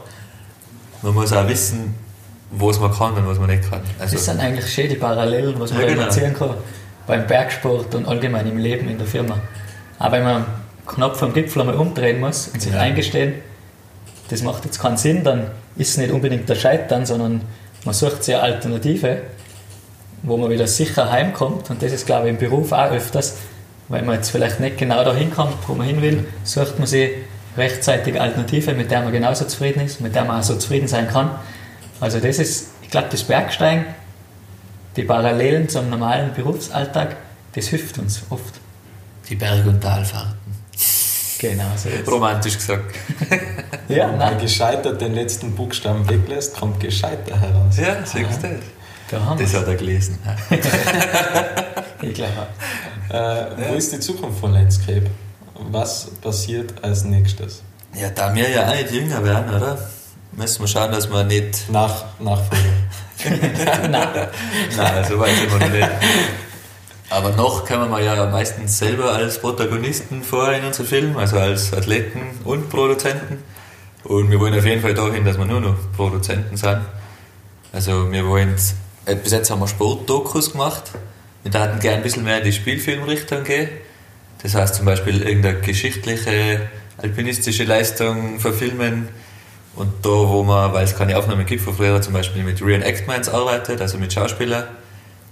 Man 1.01 1.13
muss 1.13 1.33
auch 1.33 1.47
wissen, 1.47 1.95
was 2.51 2.79
man 2.79 2.93
kann 2.93 3.13
und 3.13 3.27
was 3.27 3.39
man 3.39 3.49
nicht 3.49 3.69
kann. 3.69 3.81
Also, 3.99 4.15
das 4.15 4.25
sind 4.25 4.39
eigentlich 4.39 4.73
schön 4.73 4.89
die 4.89 4.95
Parallelen, 4.95 5.59
was 5.59 5.71
man 5.71 5.81
ja, 5.81 5.87
genau. 5.87 6.03
erzählen 6.03 6.33
kann 6.33 6.55
beim 7.07 7.27
Bergsport 7.27 7.93
und 7.95 8.07
allgemein 8.07 8.47
im 8.47 8.57
Leben 8.57 8.89
in 8.89 8.97
der 8.97 9.07
Firma. 9.07 9.39
Aber 9.99 10.17
wenn 10.17 10.23
man 10.23 10.45
knapp 10.87 11.17
vom 11.17 11.33
Gipfel 11.33 11.61
einmal 11.61 11.75
umdrehen 11.75 12.19
muss 12.19 12.47
und 12.47 12.61
sich 12.61 12.73
ja. 12.73 12.79
eingestehen, 12.79 13.35
das 14.29 14.41
macht 14.41 14.65
jetzt 14.65 14.79
keinen 14.79 14.97
Sinn, 14.97 15.23
dann 15.23 15.47
ist 15.75 15.91
es 15.91 15.97
nicht 15.97 16.11
unbedingt 16.11 16.49
der 16.49 16.55
Scheitern, 16.55 17.05
sondern 17.05 17.41
man 17.83 17.93
sucht 17.93 18.23
sich 18.23 18.35
eine 18.35 18.43
Alternative, 18.43 19.21
wo 20.23 20.37
man 20.37 20.49
wieder 20.49 20.67
sicher 20.67 21.11
heimkommt. 21.11 21.69
Und 21.69 21.81
das 21.81 21.91
ist, 21.91 22.05
glaube 22.05 22.27
ich, 22.27 22.33
im 22.33 22.39
Beruf 22.39 22.71
auch 22.71 22.91
öfters, 22.91 23.37
weil 23.87 24.01
man 24.01 24.15
jetzt 24.15 24.31
vielleicht 24.31 24.59
nicht 24.59 24.77
genau 24.77 25.03
dahin 25.03 25.31
kommt, 25.31 25.57
wo 25.67 25.75
man 25.75 25.85
hin 25.85 26.01
will, 26.01 26.25
sucht 26.43 26.79
man 26.79 26.87
sich 26.87 27.11
rechtzeitig 27.55 28.19
Alternative, 28.19 28.73
mit 28.73 28.89
der 28.89 29.01
man 29.01 29.11
genauso 29.11 29.45
zufrieden 29.45 29.81
ist, 29.81 30.01
mit 30.01 30.15
der 30.15 30.25
man 30.25 30.39
auch 30.39 30.43
so 30.43 30.55
zufrieden 30.55 30.87
sein 30.87 31.07
kann. 31.07 31.29
Also 31.99 32.19
das 32.19 32.39
ist, 32.39 32.71
ich 32.81 32.89
glaube, 32.89 33.07
das 33.11 33.23
Bergsteigen, 33.23 33.85
die 34.95 35.03
Parallelen 35.03 35.67
zum 35.69 35.89
normalen 35.89 36.33
Berufsalltag, 36.33 37.17
das 37.53 37.67
hilft 37.67 37.97
uns 37.97 38.23
oft. 38.29 38.53
Die 39.29 39.35
Berg- 39.35 39.65
und 39.65 39.81
Talfahrten. 39.81 40.55
Genau 41.39 41.65
so 41.75 41.89
ist 41.89 42.09
Romantisch 42.09 42.55
gesagt. 42.55 42.95
ja, 43.89 44.09
Wenn 44.09 44.17
man 44.17 44.39
gescheitert 44.39 45.01
den 45.01 45.13
letzten 45.13 45.53
Buchstaben 45.53 46.07
weglässt, 46.09 46.55
kommt 46.57 46.79
gescheiter 46.79 47.39
heraus. 47.39 47.77
Ja, 47.77 47.97
siehst 48.05 48.43
du 48.43 48.59
das? 49.09 49.39
Das 49.39 49.53
hat 49.53 49.67
er 49.67 49.75
gelesen. 49.75 50.17
ich 52.01 52.13
glaube 52.13 52.47
äh, 53.09 53.15
ja. 53.15 53.49
Wo 53.69 53.73
ist 53.75 53.91
die 53.91 53.99
Zukunft 53.99 54.39
von 54.39 54.53
Landscape? 54.53 55.05
Was 55.71 56.07
passiert 56.21 56.73
als 56.83 57.03
nächstes? 57.03 57.61
Ja, 57.93 58.09
da 58.09 58.33
wir 58.33 58.49
ja 58.49 58.67
auch 58.67 58.75
nicht 58.75 58.91
jünger 58.91 59.23
werden, 59.23 59.53
oder? 59.53 59.77
Müssen 60.31 60.61
wir 60.61 60.67
schauen, 60.67 60.91
dass 60.91 61.09
wir 61.09 61.23
nicht. 61.23 61.69
Nach, 61.69 62.05
Nachfolger. 62.19 62.63
Nein. 63.89 64.27
Nein, 64.77 65.05
so 65.07 65.19
weit 65.19 65.35
sind 65.35 65.51
wir 65.51 65.59
noch 65.59 65.73
nicht. 65.73 65.89
Aber 67.09 67.31
noch 67.31 67.65
können 67.65 67.89
wir 67.91 68.01
ja 68.01 68.25
meistens 68.29 68.79
selber 68.79 69.13
als 69.13 69.39
Protagonisten 69.39 70.23
vor 70.23 70.51
in 70.51 70.65
unserem 70.65 70.87
Film, 70.87 71.17
also 71.17 71.37
als 71.37 71.73
Athleten 71.73 72.21
und 72.43 72.69
Produzenten. 72.69 73.43
Und 74.03 74.29
wir 74.31 74.39
wollen 74.39 74.57
auf 74.57 74.65
jeden 74.65 74.81
Fall 74.81 74.93
dahin, 74.93 75.23
dass 75.23 75.37
wir 75.37 75.45
nur 75.45 75.61
noch 75.61 75.75
Produzenten 75.95 76.57
sind. 76.57 76.81
Also 77.71 78.11
wir 78.11 78.25
wollen, 78.27 78.55
äh, 79.05 79.15
bis 79.15 79.31
jetzt 79.31 79.49
haben 79.49 79.59
wir 79.59 79.67
Sportdokus 79.67 80.51
gemacht. 80.51 80.91
Wir 81.43 81.53
würden 81.53 81.79
gerne 81.79 81.97
ein 81.97 82.03
bisschen 82.03 82.23
mehr 82.23 82.39
in 82.39 82.43
die 82.43 82.53
Spielfilmrichtung 82.53 83.43
gehen. 83.43 83.69
Das 84.41 84.55
heißt 84.55 84.75
zum 84.75 84.85
Beispiel 84.85 85.21
irgendeine 85.21 85.59
geschichtliche, 85.59 86.69
alpinistische 86.97 87.63
Leistung 87.63 88.39
verfilmen. 88.39 89.09
Und 89.75 89.91
da, 90.03 90.09
wo 90.09 90.43
man, 90.43 90.73
weil 90.73 90.85
es 90.85 90.95
keine 90.95 91.17
Aufnahme 91.17 91.43
gibt, 91.43 91.61
von 91.61 91.75
früher 91.75 92.01
zum 92.01 92.13
Beispiel 92.13 92.43
mit 92.43 92.61
Reenactments 92.61 93.29
arbeitet, 93.29 93.81
also 93.81 93.97
mit 93.97 94.13
Schauspielern, 94.13 94.63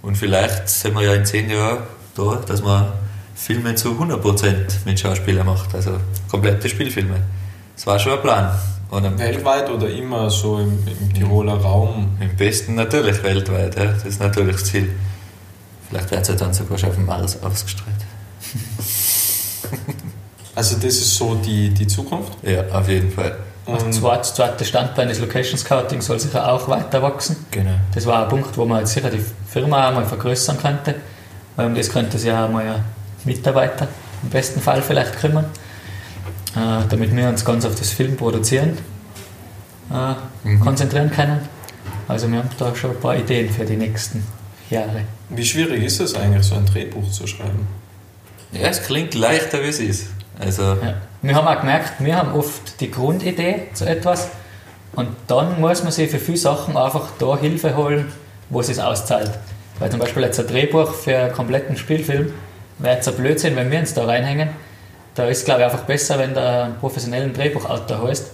und 0.02 0.16
vielleicht 0.16 0.68
sind 0.68 0.94
wir 0.94 1.02
ja 1.02 1.14
in 1.14 1.24
zehn 1.24 1.48
Jahren 1.48 1.78
da, 2.14 2.42
dass 2.46 2.62
man 2.62 2.92
Filme 3.34 3.74
zu 3.74 3.92
100% 3.92 4.84
mit 4.84 5.00
Schauspielern 5.00 5.46
macht, 5.46 5.74
also 5.74 5.98
komplette 6.30 6.68
Spielfilme. 6.68 7.22
Das 7.74 7.86
war 7.86 7.98
schon 7.98 8.12
ein 8.12 8.20
Plan. 8.20 8.58
weltweit 8.90 9.70
oder 9.70 9.88
immer 9.88 10.28
so 10.28 10.58
im, 10.58 10.78
im 10.86 11.14
Tiroler 11.14 11.54
Raum? 11.54 12.18
Im 12.20 12.36
besten 12.36 12.74
natürlich 12.74 13.22
weltweit, 13.22 13.76
ja. 13.76 13.92
das 13.92 14.04
ist 14.04 14.20
natürlich 14.20 14.56
das 14.56 14.64
Ziel. 14.66 14.92
Vielleicht 15.88 16.10
wird 16.10 16.22
es 16.22 16.28
ja 16.28 16.34
dann 16.34 16.52
sogar 16.52 16.76
schon 16.76 16.90
auf 16.90 16.96
dem 16.96 17.06
Mars 17.06 17.42
ausgestrahlt. 17.42 17.96
also 20.54 20.76
das 20.76 20.84
ist 20.84 21.16
so 21.16 21.34
die, 21.34 21.70
die 21.70 21.86
Zukunft? 21.86 22.32
Ja, 22.42 22.78
auf 22.78 22.88
jeden 22.88 23.10
Fall. 23.10 23.38
Und 23.66 24.02
das 24.04 24.34
zweite 24.34 24.64
Standbein 24.64 25.08
des 25.08 25.20
Location 25.20 25.58
Scouting 25.58 26.02
soll 26.02 26.20
sicher 26.20 26.52
auch 26.52 26.68
weiter 26.68 27.00
wachsen. 27.00 27.36
Genau. 27.50 27.76
Das 27.94 28.04
war 28.04 28.24
ein 28.24 28.28
Punkt, 28.28 28.56
wo 28.58 28.66
man 28.66 28.80
jetzt 28.80 28.92
sicher 28.92 29.10
die 29.10 29.24
Firma 29.48 29.88
einmal 29.88 30.04
vergrößern 30.04 30.58
könnte, 30.58 30.96
weil 31.56 31.66
um 31.66 31.74
das 31.74 31.88
könnte 31.88 32.18
sich 32.18 32.28
ja 32.28 32.44
einmal 32.44 32.66
ein 32.66 32.84
Mitarbeiter 33.24 33.88
im 34.22 34.28
besten 34.28 34.60
Fall 34.60 34.82
vielleicht 34.82 35.18
kümmern, 35.18 35.46
äh, 36.56 36.86
damit 36.88 37.14
wir 37.16 37.28
uns 37.28 37.44
ganz 37.44 37.64
auf 37.64 37.74
das 37.74 37.90
Film 37.90 38.16
produzieren 38.16 38.76
äh, 39.90 40.14
mhm. 40.46 40.60
konzentrieren 40.60 41.10
können. 41.10 41.40
Also 42.06 42.30
wir 42.30 42.38
haben 42.38 42.50
da 42.58 42.74
schon 42.74 42.90
ein 42.90 43.00
paar 43.00 43.16
Ideen 43.16 43.50
für 43.50 43.64
die 43.64 43.76
nächsten 43.76 44.24
Jahre. 44.68 45.04
Wie 45.30 45.44
schwierig 45.44 45.84
ist 45.84 46.00
es 46.00 46.14
eigentlich, 46.14 46.44
so 46.44 46.54
ein 46.54 46.66
Drehbuch 46.66 47.10
zu 47.10 47.26
schreiben? 47.26 47.66
Ja, 48.52 48.68
es 48.68 48.82
klingt 48.82 49.14
leichter, 49.14 49.62
wie 49.62 49.68
es 49.68 49.80
ist. 49.80 50.06
Also 50.38 50.62
ja. 50.62 50.94
Wir 51.24 51.36
haben 51.36 51.48
auch 51.48 51.58
gemerkt, 51.58 51.94
wir 52.00 52.18
haben 52.18 52.34
oft 52.34 52.82
die 52.82 52.90
Grundidee 52.90 53.68
zu 53.72 53.86
etwas 53.86 54.28
und 54.94 55.08
dann 55.26 55.58
muss 55.58 55.82
man 55.82 55.90
sich 55.90 56.10
für 56.10 56.18
viele 56.18 56.36
Sachen 56.36 56.76
einfach 56.76 57.12
da 57.18 57.38
Hilfe 57.38 57.74
holen, 57.78 58.12
wo 58.50 58.60
es 58.60 58.66
sich 58.66 58.78
auszahlt. 58.78 59.30
Weil 59.78 59.90
zum 59.90 60.00
Beispiel 60.00 60.22
jetzt 60.22 60.38
ein 60.38 60.46
Drehbuch 60.46 60.92
für 60.92 61.16
einen 61.16 61.32
kompletten 61.32 61.78
Spielfilm 61.78 62.34
wäre 62.78 62.96
jetzt 62.96 63.08
ein 63.08 63.14
Blödsinn, 63.14 63.56
wenn 63.56 63.70
wir 63.70 63.78
uns 63.78 63.94
da 63.94 64.04
reinhängen. 64.04 64.50
Da 65.14 65.24
ist 65.24 65.38
es, 65.38 65.44
glaube 65.46 65.62
ich, 65.62 65.64
einfach 65.64 65.84
besser, 65.86 66.18
wenn 66.18 66.34
du 66.34 66.46
einen 66.46 66.76
professionellen 66.76 67.32
Drehbuchautor 67.32 68.02
holst 68.02 68.32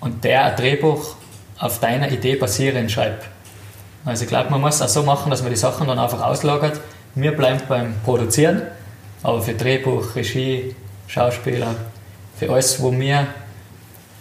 und 0.00 0.22
der 0.22 0.44
ein 0.44 0.56
Drehbuch 0.56 1.14
auf 1.58 1.80
deiner 1.80 2.12
Idee 2.12 2.36
basierend 2.36 2.92
schreibt. 2.92 3.24
Also 4.04 4.24
ich 4.24 4.28
glaube, 4.28 4.50
man 4.50 4.60
muss 4.60 4.74
es 4.74 4.82
auch 4.82 4.88
so 4.88 5.02
machen, 5.02 5.30
dass 5.30 5.40
man 5.40 5.50
die 5.50 5.56
Sachen 5.56 5.86
dann 5.86 5.98
einfach 5.98 6.20
auslagert. 6.20 6.78
Wir 7.14 7.34
bleiben 7.34 7.62
beim 7.70 7.94
Produzieren, 8.04 8.60
aber 9.22 9.40
für 9.40 9.54
Drehbuch, 9.54 10.14
Regie, 10.14 10.76
Schauspieler, 11.06 11.74
für 12.42 12.52
alles, 12.52 12.82
wo 12.82 12.92
wir 12.92 13.26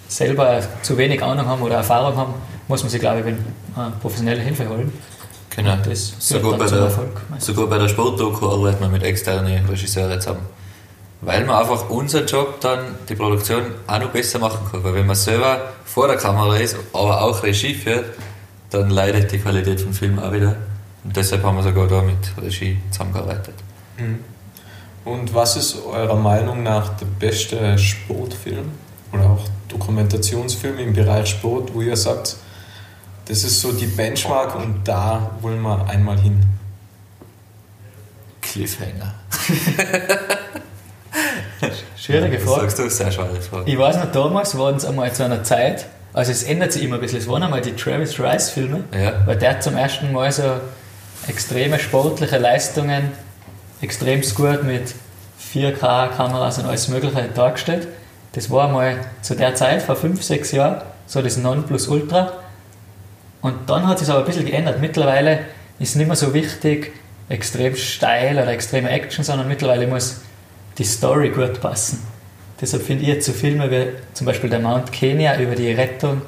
selber 0.08 0.62
zu 0.82 0.98
wenig 0.98 1.24
Ahnung 1.24 1.46
haben 1.48 1.62
oder 1.62 1.76
Erfahrung 1.76 2.16
haben, 2.16 2.34
muss 2.68 2.84
man 2.84 2.90
sich, 2.90 3.00
glaube 3.00 3.22
ich, 3.22 3.26
äh, 3.28 3.92
professionelle 4.00 4.42
Hilfe 4.42 4.70
holen. 4.70 4.94
Genau. 5.56 5.76
Das 5.84 6.14
sogar, 6.20 6.58
bei 6.58 6.66
der, 6.68 6.80
Erfolg, 6.80 7.22
sogar 7.40 7.68
bei 7.68 7.78
der 7.78 7.88
Sportdoku 7.88 8.48
arbeiten 8.48 8.82
wir 8.82 8.90
mit 8.90 9.04
externen 9.04 9.66
Regisseuren 9.66 10.22
zusammen. 10.22 10.46
Weil 11.22 11.46
man 11.46 11.56
einfach 11.56 11.90
unseren 11.90 12.26
Job 12.26 12.62
dann, 12.62 12.96
die 13.10 13.16
Produktion, 13.16 13.64
auch 13.88 14.00
noch 14.00 14.10
besser 14.10 14.40
machen 14.40 14.60
kann. 14.72 14.84
Weil 14.84 14.94
wenn 14.94 15.08
man 15.08 15.16
selber 15.16 15.74
vor 15.86 16.08
der 16.08 16.18
Kamera 16.18 16.58
ist, 16.58 16.76
aber 16.94 17.22
auch 17.22 17.44
Regie 17.44 17.74
führt, 17.74 18.06
dann 18.70 18.90
leidet 18.90 19.32
die 19.32 19.40
Qualität 19.40 19.82
vom 19.82 19.94
Film 19.94 20.20
auch 20.20 20.32
wieder. 20.32 20.56
Und 21.04 21.16
deshalb 21.16 21.44
haben 21.44 21.58
wir 21.58 21.64
sogar 21.64 21.88
da 21.88 22.02
mit 22.02 22.18
Regie 22.42 22.78
zusammengearbeitet. 22.92 23.56
Mhm. 23.98 24.20
Und 25.04 25.34
was 25.34 25.56
ist 25.58 25.78
eurer 25.86 26.16
Meinung 26.16 26.62
nach 26.64 26.90
der 26.98 27.06
beste 27.08 27.78
Sportfilm 27.78 28.72
oder 29.12 29.24
auch 29.32 29.42
Dokumentationsfilm 29.68 30.78
im 30.80 30.94
Bereich 30.94 31.30
Sport, 31.30 31.74
wo 31.74 31.82
ihr 31.82 31.98
sagt, 31.98 32.36
das 33.26 33.44
ist 33.44 33.62
so 33.62 33.72
die 33.72 33.88
Benchmark 33.88 34.56
und 34.56 34.88
da 34.88 35.32
wollen 35.42 35.62
wir 35.62 35.88
einmal 35.90 36.20
hin? 36.20 36.42
Cliffhanger. 38.42 39.14
Schwierige 41.98 42.40
Frage. 42.40 42.62
Sagst 42.62 42.80
du, 42.80 42.90
sehr 42.90 43.12
schwere 43.12 43.40
Frage. 43.42 43.70
Ich 43.72 43.78
weiß 43.78 43.98
noch, 43.98 44.12
damals 44.12 44.58
waren 44.58 44.76
es 44.76 44.86
einmal 44.86 45.12
zu 45.14 45.24
einer 45.24 45.44
Zeit, 45.44 45.86
Also 46.14 46.32
es 46.32 46.44
ändert 46.44 46.74
sich 46.74 46.84
immer 46.84 46.96
ein 46.96 47.02
bisschen. 47.02 47.20
Es 47.20 47.28
waren 47.30 47.42
einmal 47.44 47.62
die 47.62 47.74
Travis 47.74 48.20
Rice-Filme, 48.20 48.84
Ja. 48.94 49.26
weil 49.26 49.38
der 49.38 49.62
zum 49.62 49.78
ersten 49.78 50.12
Mal 50.12 50.32
so 50.32 50.44
extreme 51.28 51.80
sportliche 51.80 52.38
Leistungen 52.38 53.12
extrem 53.82 54.22
gut 54.36 54.64
mit 54.64 54.94
4K-Kameras 55.54 56.60
und 56.60 56.66
alles 56.66 56.88
Mögliche 56.88 57.30
dargestellt. 57.34 57.88
Das 58.34 58.50
war 58.50 58.70
mal 58.70 58.98
zu 59.22 59.36
der 59.36 59.56
Zeit, 59.56 59.82
vor 59.82 59.96
5, 59.96 60.22
6 60.24 60.52
Jahren, 60.54 60.82
so 61.06 61.22
das 61.22 61.38
Nonplusultra. 61.38 62.34
Und 63.42 63.70
dann 63.70 63.88
hat 63.88 64.00
sich 64.00 64.10
aber 64.10 64.20
ein 64.20 64.26
bisschen 64.26 64.46
geändert. 64.46 64.80
Mittlerweile 64.80 65.40
ist 65.80 65.96
nicht 65.96 66.08
mehr 66.08 66.16
so 66.16 66.34
wichtig, 66.34 66.94
extrem 67.28 67.76
steil 67.76 68.36
oder 68.36 68.50
extreme 68.50 68.90
Action, 68.90 69.24
sondern 69.24 69.48
mittlerweile 69.48 69.88
muss 69.88 70.22
die 70.78 70.84
Story 70.84 71.30
gut 71.30 71.60
passen. 71.60 72.06
Deshalb 72.60 72.84
finde 72.84 73.06
ich 73.06 73.26
so 73.26 73.32
Filme 73.34 73.72
wie 73.72 73.88
zum 74.14 74.28
Beispiel 74.28 74.50
der 74.50 74.60
Mount 74.60 74.92
Kenya 74.92 75.40
über 75.40 75.56
die 75.56 75.72
Rettung, 75.72 76.22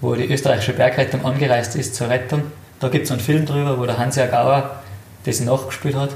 wo 0.00 0.14
die 0.14 0.30
österreichische 0.30 0.72
Bergrettung 0.72 1.24
angereist 1.24 1.76
ist 1.76 1.94
zur 1.94 2.08
Rettung. 2.08 2.42
Da 2.80 2.88
gibt 2.88 3.04
es 3.04 3.12
einen 3.12 3.20
Film 3.20 3.46
drüber, 3.46 3.78
wo 3.78 3.86
der 3.86 3.96
Hans-Jörg 3.96 4.32
Auer 4.32 4.80
das 5.24 5.40
nachgespielt 5.40 5.94
hat. 5.94 6.10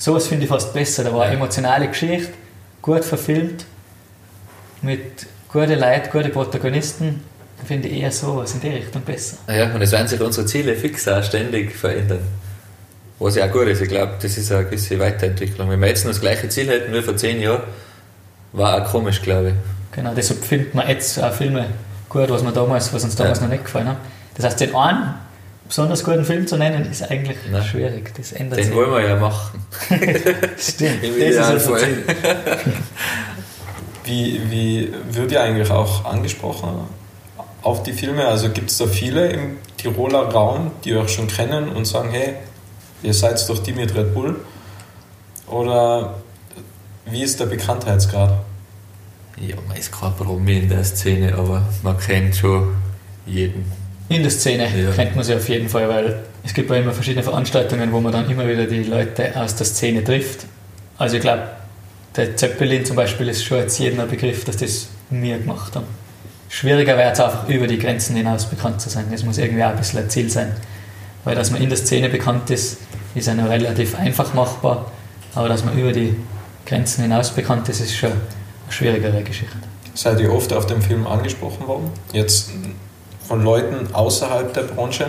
Sowas 0.00 0.26
finde 0.28 0.44
ich 0.44 0.48
fast 0.50 0.72
besser. 0.72 1.04
Da 1.04 1.12
war 1.12 1.24
eine 1.26 1.34
emotionale 1.34 1.86
Geschichte, 1.88 2.32
gut 2.80 3.04
verfilmt, 3.04 3.66
mit 4.80 5.26
guten 5.52 5.78
Leuten, 5.78 6.08
guten 6.10 6.32
Protagonisten. 6.32 7.22
Finde 7.66 7.88
ich 7.88 8.00
eher 8.00 8.10
sowas 8.10 8.54
in 8.54 8.60
die 8.62 8.68
Richtung 8.70 9.02
besser. 9.02 9.36
Ja, 9.46 9.74
und 9.74 9.82
es 9.82 9.92
werden 9.92 10.08
sich 10.08 10.18
unsere 10.18 10.46
Ziele 10.46 10.74
fix 10.74 11.06
auch 11.06 11.22
ständig 11.22 11.76
verändern. 11.76 12.20
Was 13.18 13.36
ja 13.36 13.46
auch 13.46 13.52
gut 13.52 13.66
ist. 13.66 13.82
Ich 13.82 13.88
glaube, 13.90 14.14
das 14.22 14.38
ist 14.38 14.50
eine 14.50 14.64
gewisse 14.64 14.98
Weiterentwicklung. 14.98 15.68
Wenn 15.68 15.78
wir 15.78 15.88
jetzt 15.88 16.06
noch 16.06 16.12
das 16.12 16.22
gleiche 16.22 16.48
Ziel 16.48 16.68
hätten 16.68 16.94
wie 16.94 17.02
vor 17.02 17.14
zehn 17.18 17.38
Jahren, 17.42 17.64
war 18.52 18.82
auch 18.82 18.90
komisch, 18.90 19.20
glaube 19.20 19.48
ich. 19.50 19.54
Genau, 19.94 20.14
deshalb 20.14 20.42
findet 20.42 20.74
man 20.74 20.88
jetzt 20.88 21.22
auch 21.22 21.30
Filme 21.34 21.66
gut, 22.08 22.30
was, 22.30 22.42
man 22.42 22.54
damals, 22.54 22.90
was 22.94 23.04
uns 23.04 23.14
damals 23.14 23.40
Ja. 23.40 23.44
noch 23.44 23.52
nicht 23.52 23.64
gefallen 23.64 23.88
hat. 23.88 23.98
Das 24.36 24.46
heißt, 24.46 24.60
den 24.60 24.74
einen 24.74 25.14
besonders 25.70 26.02
guten 26.02 26.24
Film 26.24 26.46
zu 26.48 26.56
nennen, 26.56 26.90
ist 26.90 27.08
eigentlich 27.08 27.36
Nein. 27.50 27.62
schwierig. 27.62 28.12
Das 28.16 28.32
ändert 28.32 28.58
Den 28.58 28.66
sich. 28.66 28.74
wollen 28.74 28.90
wir 28.90 29.08
ja 29.08 29.16
machen. 29.16 29.64
Stimmt, 30.58 31.02
Im 31.04 31.14
das 31.18 31.62
ist 31.62 31.68
unser 31.68 31.78
Idealfall. 31.78 31.80
Ziel. 31.80 32.04
Wie, 34.04 34.50
wie 34.50 34.92
wird 35.12 35.30
ihr 35.30 35.40
eigentlich 35.42 35.70
auch 35.70 36.04
angesprochen 36.04 36.70
auf 37.62 37.84
die 37.84 37.92
Filme? 37.92 38.26
Also 38.26 38.50
gibt 38.50 38.70
es 38.72 38.78
da 38.78 38.86
viele 38.88 39.28
im 39.28 39.58
Tiroler 39.76 40.24
Raum, 40.30 40.72
die 40.84 40.96
euch 40.96 41.10
schon 41.12 41.28
kennen 41.28 41.68
und 41.68 41.84
sagen, 41.86 42.10
hey, 42.10 42.34
ihr 43.04 43.14
seid 43.14 43.48
doch 43.48 43.62
die 43.62 43.72
mit 43.72 43.94
Red 43.94 44.12
Bull? 44.12 44.40
Oder 45.46 46.14
wie 47.06 47.22
ist 47.22 47.38
der 47.38 47.46
Bekanntheitsgrad? 47.46 48.40
Ja, 49.38 49.54
man 49.68 49.76
ist 49.76 49.92
kein 49.92 50.14
Promi 50.16 50.58
in 50.58 50.68
der 50.68 50.82
Szene, 50.82 51.34
aber 51.34 51.62
man 51.84 51.96
kennt 51.96 52.34
schon 52.34 52.74
jeden. 53.24 53.70
In 54.10 54.22
der 54.22 54.30
Szene 54.32 54.66
Ja. 54.76 54.90
kennt 54.90 55.14
man 55.14 55.24
sie 55.24 55.34
auf 55.34 55.48
jeden 55.48 55.68
Fall, 55.68 55.88
weil 55.88 56.18
es 56.44 56.52
gibt 56.52 56.68
ja 56.68 56.76
immer 56.76 56.92
verschiedene 56.92 57.22
Veranstaltungen, 57.22 57.92
wo 57.92 58.00
man 58.00 58.10
dann 58.12 58.28
immer 58.28 58.46
wieder 58.46 58.66
die 58.66 58.82
Leute 58.82 59.40
aus 59.40 59.54
der 59.54 59.66
Szene 59.66 60.02
trifft. 60.02 60.46
Also 60.98 61.16
ich 61.16 61.22
glaube, 61.22 61.44
der 62.16 62.36
Zeppelin 62.36 62.84
zum 62.84 62.96
Beispiel 62.96 63.28
ist 63.28 63.44
schon 63.44 63.58
jetzt 63.58 63.78
jedem 63.78 64.00
ein 64.00 64.08
Begriff, 64.08 64.44
dass 64.44 64.56
das 64.56 64.88
wir 65.10 65.38
gemacht 65.38 65.76
haben. 65.76 65.86
Schwieriger 66.48 66.96
wäre 66.98 67.12
es 67.12 67.20
einfach 67.20 67.48
über 67.48 67.68
die 67.68 67.78
Grenzen 67.78 68.16
hinaus 68.16 68.46
bekannt 68.46 68.80
zu 68.80 68.90
sein. 68.90 69.04
Das 69.12 69.22
muss 69.22 69.38
irgendwie 69.38 69.62
auch 69.62 69.70
ein 69.70 69.76
bisschen 69.76 70.00
ein 70.00 70.10
Ziel 70.10 70.28
sein. 70.28 70.56
Weil 71.22 71.36
dass 71.36 71.52
man 71.52 71.62
in 71.62 71.68
der 71.68 71.78
Szene 71.78 72.08
bekannt 72.08 72.50
ist, 72.50 72.78
ist 73.14 73.28
ja 73.28 73.34
noch 73.34 73.48
relativ 73.48 73.96
einfach 73.96 74.34
machbar. 74.34 74.90
Aber 75.36 75.48
dass 75.48 75.64
man 75.64 75.78
über 75.78 75.92
die 75.92 76.16
Grenzen 76.66 77.02
hinaus 77.02 77.30
bekannt 77.30 77.68
ist, 77.68 77.78
ist 77.80 77.94
schon 77.96 78.10
eine 78.10 78.18
schwierigere 78.70 79.22
Geschichte. 79.22 79.56
Seid 79.94 80.18
ihr 80.18 80.32
oft 80.32 80.52
auf 80.52 80.66
dem 80.66 80.82
Film 80.82 81.06
angesprochen 81.06 81.64
worden? 81.68 81.90
Jetzt 82.12 82.50
von 83.30 83.44
Leuten 83.44 83.94
außerhalb 83.94 84.52
der 84.54 84.62
Branche? 84.62 85.08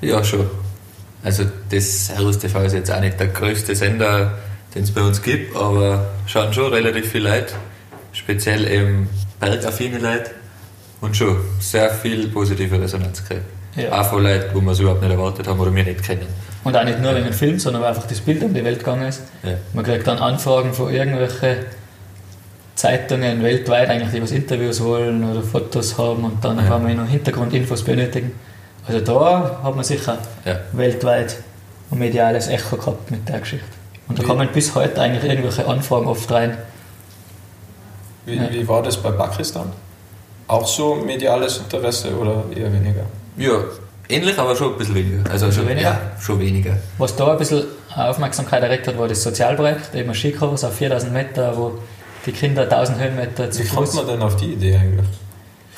Ja, 0.00 0.22
schon. 0.22 0.48
Also 1.24 1.42
das 1.68 2.06
Servus 2.06 2.38
TV 2.38 2.62
ist 2.62 2.74
jetzt 2.74 2.92
auch 2.92 3.00
nicht 3.00 3.18
der 3.18 3.26
größte 3.26 3.74
Sender, 3.74 4.38
den 4.72 4.84
es 4.84 4.92
bei 4.92 5.00
uns 5.00 5.20
gibt, 5.20 5.56
aber 5.56 6.06
schauen 6.26 6.52
schon 6.52 6.72
relativ 6.72 7.10
viele 7.10 7.30
Leute, 7.30 7.54
speziell 8.12 8.68
eben 8.68 9.08
bergaffine 9.40 9.98
Leute 9.98 10.30
und 11.00 11.16
schon 11.16 11.38
sehr 11.58 11.90
viel 11.90 12.28
positive 12.28 12.80
Resonanz 12.80 13.20
gekriegt. 13.24 13.46
Ja. 13.74 14.00
Auch 14.00 14.10
von 14.10 14.22
Leuten, 14.22 14.54
wo 14.54 14.60
wir 14.60 14.70
es 14.70 14.78
überhaupt 14.78 15.02
nicht 15.02 15.10
erwartet 15.10 15.48
haben 15.48 15.58
oder 15.58 15.74
wir 15.74 15.82
nicht 15.82 16.04
kennen. 16.04 16.28
Und 16.62 16.76
auch 16.76 16.84
nicht 16.84 17.00
nur 17.00 17.16
wegen 17.16 17.24
dem 17.24 17.34
Film, 17.34 17.58
sondern 17.58 17.82
weil 17.82 17.88
einfach 17.88 18.06
das 18.06 18.20
Bild 18.20 18.44
um 18.44 18.54
die 18.54 18.64
Welt 18.64 18.78
gegangen 18.78 19.08
ist. 19.08 19.22
Ja. 19.42 19.54
Man 19.72 19.84
kriegt 19.84 20.06
dann 20.06 20.18
Anfragen 20.18 20.72
von 20.72 20.94
irgendwelchen 20.94 21.56
Zeitungen 22.78 23.42
weltweit, 23.42 23.88
eigentlich, 23.90 24.12
die 24.12 24.22
was 24.22 24.30
Interviews 24.30 24.80
wollen 24.84 25.28
oder 25.28 25.42
Fotos 25.42 25.98
haben 25.98 26.22
und 26.24 26.44
dann 26.44 26.58
Ja. 26.58 26.64
haben 26.68 26.86
wir 26.86 26.94
noch 26.94 27.08
Hintergrundinfos 27.08 27.82
benötigen. 27.82 28.30
Also 28.86 29.00
da 29.00 29.58
hat 29.64 29.74
man 29.74 29.84
sicher 29.84 30.16
Ja. 30.44 30.60
weltweit 30.72 31.38
ein 31.90 31.98
mediales 31.98 32.46
Echo 32.46 32.76
gehabt 32.76 33.10
mit 33.10 33.28
der 33.28 33.40
Geschichte. 33.40 33.66
Und 34.06 34.16
da 34.18 34.22
Wie- 34.22 34.26
kommen 34.28 34.48
bis 34.54 34.72
heute 34.76 35.00
eigentlich 35.00 35.24
irgendwelche 35.28 35.66
Anfragen 35.66 36.06
oft 36.06 36.30
rein. 36.30 36.56
Wie, 38.26 38.36
Ja. 38.36 38.48
wie 38.52 38.68
war 38.68 38.80
das 38.82 38.96
bei 38.96 39.10
Pakistan? 39.10 39.72
Auch 40.46 40.66
so 40.66 40.94
mediales 40.94 41.58
Interesse 41.58 42.16
oder 42.16 42.44
eher 42.54 42.72
weniger? 42.72 43.02
Ja, 43.36 43.58
ähnlich, 44.08 44.38
aber 44.38 44.54
schon 44.54 44.72
ein 44.74 44.78
bisschen 44.78 44.94
weniger. 44.94 45.28
Also 45.30 45.50
schon, 45.50 45.66
weniger? 45.68 45.82
Ja, 45.90 46.00
schon 46.20 46.38
weniger. 46.38 46.76
Was 46.98 47.16
da 47.16 47.32
ein 47.32 47.38
bisschen 47.38 47.64
Aufmerksamkeit 47.96 48.62
erregt 48.62 48.86
hat, 48.86 48.96
war 48.96 49.08
das 49.08 49.20
Sozialprojekt, 49.20 49.94
eben 49.96 50.14
Skikurs 50.14 50.62
auf 50.62 50.74
4000 50.74 51.12
Meter, 51.12 51.56
wo 51.56 51.72
die 52.28 52.32
Kinder 52.32 52.62
1000 52.62 53.00
Höhenmeter 53.00 53.50
zu 53.50 53.64
Wie 53.64 53.68
kommt 53.68 53.88
Fuß 53.88 53.96
man 53.96 54.06
denn 54.06 54.22
auf 54.22 54.36
die 54.36 54.52
Idee 54.52 54.76
eigentlich? 54.76 55.08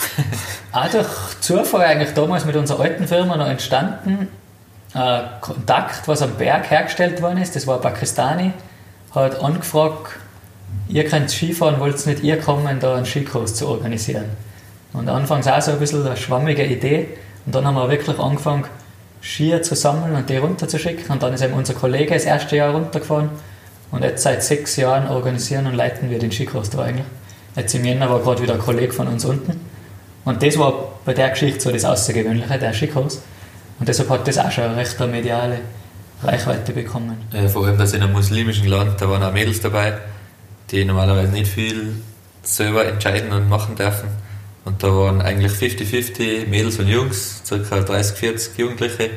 Auch 0.72 0.88
durch 0.88 1.08
Zufall 1.40 1.82
eigentlich 1.82 2.12
damals 2.14 2.44
mit 2.44 2.56
unserer 2.56 2.80
alten 2.80 3.06
Firma 3.06 3.36
noch 3.36 3.46
entstanden. 3.46 4.28
Ein 4.92 5.22
Kontakt, 5.40 6.08
was 6.08 6.22
am 6.22 6.34
Berg 6.34 6.70
hergestellt 6.70 7.22
worden 7.22 7.40
ist, 7.40 7.54
das 7.54 7.66
war 7.66 7.76
ein 7.76 7.82
Pakistani, 7.82 8.52
hat 9.14 9.40
angefragt, 9.40 10.16
ihr 10.88 11.04
könnt 11.04 11.30
Skifahren, 11.30 11.78
wollt 11.78 12.04
nicht 12.06 12.24
ihr 12.24 12.40
kommen, 12.40 12.80
da 12.80 12.96
einen 12.96 13.06
Skikurs 13.06 13.54
zu 13.54 13.68
organisieren. 13.68 14.24
Und 14.92 15.08
anfangs 15.08 15.46
auch 15.46 15.62
so 15.62 15.70
ein 15.70 15.78
bisschen 15.78 16.04
eine 16.04 16.16
schwammige 16.16 16.64
Idee. 16.64 17.08
Und 17.46 17.54
dann 17.54 17.64
haben 17.64 17.76
wir 17.76 17.88
wirklich 17.88 18.18
angefangen, 18.18 18.64
Skier 19.22 19.62
zu 19.62 19.76
sammeln 19.76 20.16
und 20.16 20.28
die 20.28 20.38
runterzuschicken. 20.38 21.12
Und 21.12 21.22
dann 21.22 21.32
ist 21.32 21.42
eben 21.42 21.54
unser 21.54 21.74
Kollege 21.74 22.14
das 22.14 22.24
erste 22.24 22.56
Jahr 22.56 22.72
runtergefahren. 22.72 23.30
Und 23.90 24.02
jetzt 24.02 24.22
seit 24.22 24.42
sechs 24.42 24.76
Jahren 24.76 25.08
organisieren 25.08 25.66
und 25.66 25.74
leiten 25.74 26.10
wir 26.10 26.18
den 26.18 26.30
Skikurs 26.30 26.70
da 26.70 26.82
eigentlich. 26.82 27.06
Jetzt 27.56 27.74
im 27.74 27.84
Jänner 27.84 28.08
war 28.08 28.20
gerade 28.20 28.42
wieder 28.42 28.54
ein 28.54 28.60
Kollege 28.60 28.92
von 28.92 29.08
uns 29.08 29.24
unten. 29.24 29.60
Und 30.24 30.42
das 30.42 30.58
war 30.58 30.92
bei 31.04 31.14
der 31.14 31.30
Geschichte 31.30 31.60
so 31.60 31.72
das 31.72 31.84
Außergewöhnliche, 31.84 32.58
der 32.58 32.72
Skikurs. 32.72 33.22
Und 33.78 33.88
deshalb 33.88 34.10
hat 34.10 34.28
das 34.28 34.38
auch 34.38 34.50
schon 34.50 34.64
eine 34.64 34.76
recht 34.76 34.98
mediale 35.00 35.60
Reichweite 36.22 36.72
bekommen. 36.72 37.16
Äh, 37.32 37.48
vor 37.48 37.66
allem, 37.66 37.78
dass 37.78 37.92
in 37.94 38.02
einem 38.02 38.12
muslimischen 38.12 38.68
Land, 38.68 39.00
da 39.00 39.08
waren 39.08 39.22
auch 39.22 39.32
Mädels 39.32 39.60
dabei, 39.60 39.98
die 40.70 40.84
normalerweise 40.84 41.32
nicht 41.32 41.50
viel 41.50 41.94
selber 42.42 42.86
entscheiden 42.86 43.32
und 43.32 43.48
machen 43.48 43.74
dürfen. 43.74 44.08
Und 44.64 44.82
da 44.82 44.88
waren 44.88 45.22
eigentlich 45.22 45.52
50-50 45.52 46.46
Mädels 46.48 46.78
und 46.78 46.88
Jungs, 46.88 47.42
ca. 47.48 47.80
30, 47.80 48.16
40 48.16 48.58
Jugendliche. 48.58 49.10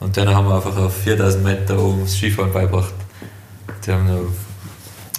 Und 0.00 0.16
dann 0.16 0.34
haben 0.34 0.48
wir 0.48 0.56
einfach 0.56 0.76
auf 0.76 0.96
4000 0.96 1.44
Meter 1.44 1.78
oben 1.78 2.02
das 2.02 2.14
Skifahren 2.14 2.52
beigebracht. 2.52 2.94
Die 3.88 3.94
haben 3.94 4.06
noch 4.06 4.30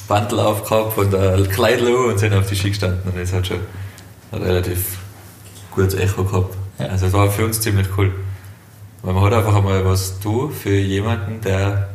Bandel 0.07 0.39
aufgehabt 0.39 0.95
und 0.95 1.15
ein 1.15 1.49
Kleid 1.49 1.81
an 1.81 1.87
und 1.87 2.19
sind 2.19 2.35
auf 2.35 2.47
die 2.47 2.55
Ski 2.55 2.69
gestanden. 2.69 3.01
Und 3.03 3.17
das 3.19 3.33
hat 3.33 3.47
schon 3.47 3.61
ein 4.31 4.43
relativ 4.43 4.99
gutes 5.71 5.95
Echo 5.95 6.23
gehabt. 6.23 6.55
Ja. 6.77 6.85
Also 6.85 7.07
es 7.07 7.13
war 7.13 7.31
für 7.31 7.45
uns 7.45 7.59
ziemlich 7.59 7.87
cool. 7.97 8.11
Weil 9.01 9.13
man 9.15 9.23
hat 9.23 9.33
einfach 9.33 9.55
einmal 9.55 9.83
was 9.85 10.19
tun 10.19 10.51
für 10.51 10.75
jemanden, 10.75 11.41
der 11.41 11.89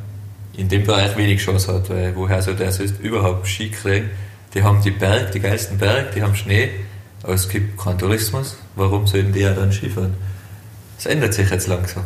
in 0.57 0.69
dem 0.69 0.83
Bereich 0.83 1.17
wenig 1.17 1.41
Chance 1.41 1.73
hat, 1.73 1.91
weil 1.91 2.17
woher 2.17 2.43
soll 2.43 2.57
der 2.57 2.73
sonst 2.73 2.99
überhaupt 2.99 3.47
Ski 3.47 3.71
kriegen? 3.71 4.11
Die 4.53 4.65
haben 4.65 4.83
die 4.83 4.91
Berg, 4.91 5.31
die 5.31 5.39
geilsten 5.39 5.79
Berg, 5.79 6.13
die 6.13 6.23
haben 6.23 6.35
Schnee, 6.35 6.71
aber 7.23 7.35
es 7.35 7.49
gibt 7.49 7.79
keinen 7.79 7.99
Tourismus. 7.99 8.57
Warum 8.75 9.07
sollen 9.07 9.33
die 9.33 9.41
ja 9.41 9.53
dann 9.53 9.71
Skifahren? 9.71 10.15
Das 10.97 11.07
ändert 11.07 11.35
sich 11.35 11.49
jetzt 11.51 11.69
langsam. 11.69 12.03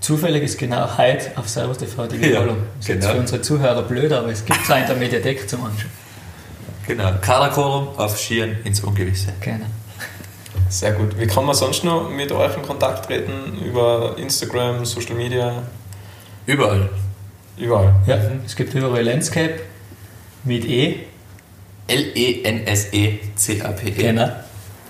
Zufällig 0.00 0.42
ist 0.42 0.58
genau 0.58 0.96
heute 0.96 1.30
auf 1.36 1.48
Servus 1.48 1.78
TV 1.78 2.06
die 2.06 2.16
Ja, 2.16 2.22
Wiederholung. 2.22 2.56
Das 2.78 2.84
ist 2.84 2.88
jetzt 2.88 3.00
genau. 3.02 3.14
für 3.14 3.20
unsere 3.20 3.42
Zuhörer 3.42 3.82
blöd, 3.82 4.12
aber 4.12 4.28
es 4.28 4.44
gibt 4.44 4.60
es 4.62 4.68
in 4.68 4.86
der 4.86 4.96
Mediathek 4.96 5.48
zum 5.48 5.64
Anschauen. 5.64 5.90
Genau, 6.86 7.12
Carla 7.20 7.48
Kolum 7.48 7.88
auf 7.96 8.18
Skiern 8.18 8.56
ins 8.64 8.80
Ungewisse. 8.80 9.32
Gerne. 9.40 9.66
Sehr 10.70 10.92
gut. 10.92 11.18
Wie 11.18 11.26
kann 11.26 11.44
man 11.44 11.54
sonst 11.54 11.84
noch 11.84 12.08
mit 12.10 12.32
euch 12.32 12.56
in 12.56 12.62
Kontakt 12.62 13.06
treten? 13.06 13.58
Über 13.64 14.14
Instagram, 14.16 14.84
Social 14.86 15.14
Media, 15.14 15.62
Überall. 16.46 16.88
überall. 17.58 17.94
Ja, 18.06 18.18
es 18.46 18.56
gibt 18.56 18.72
überall 18.74 19.02
Landscape 19.04 19.60
mit 20.44 20.64
E, 20.64 21.00
E 21.88 21.90
L-E-N-S-E-C-A-P-E. 22.72 23.90
genau, 23.90 24.30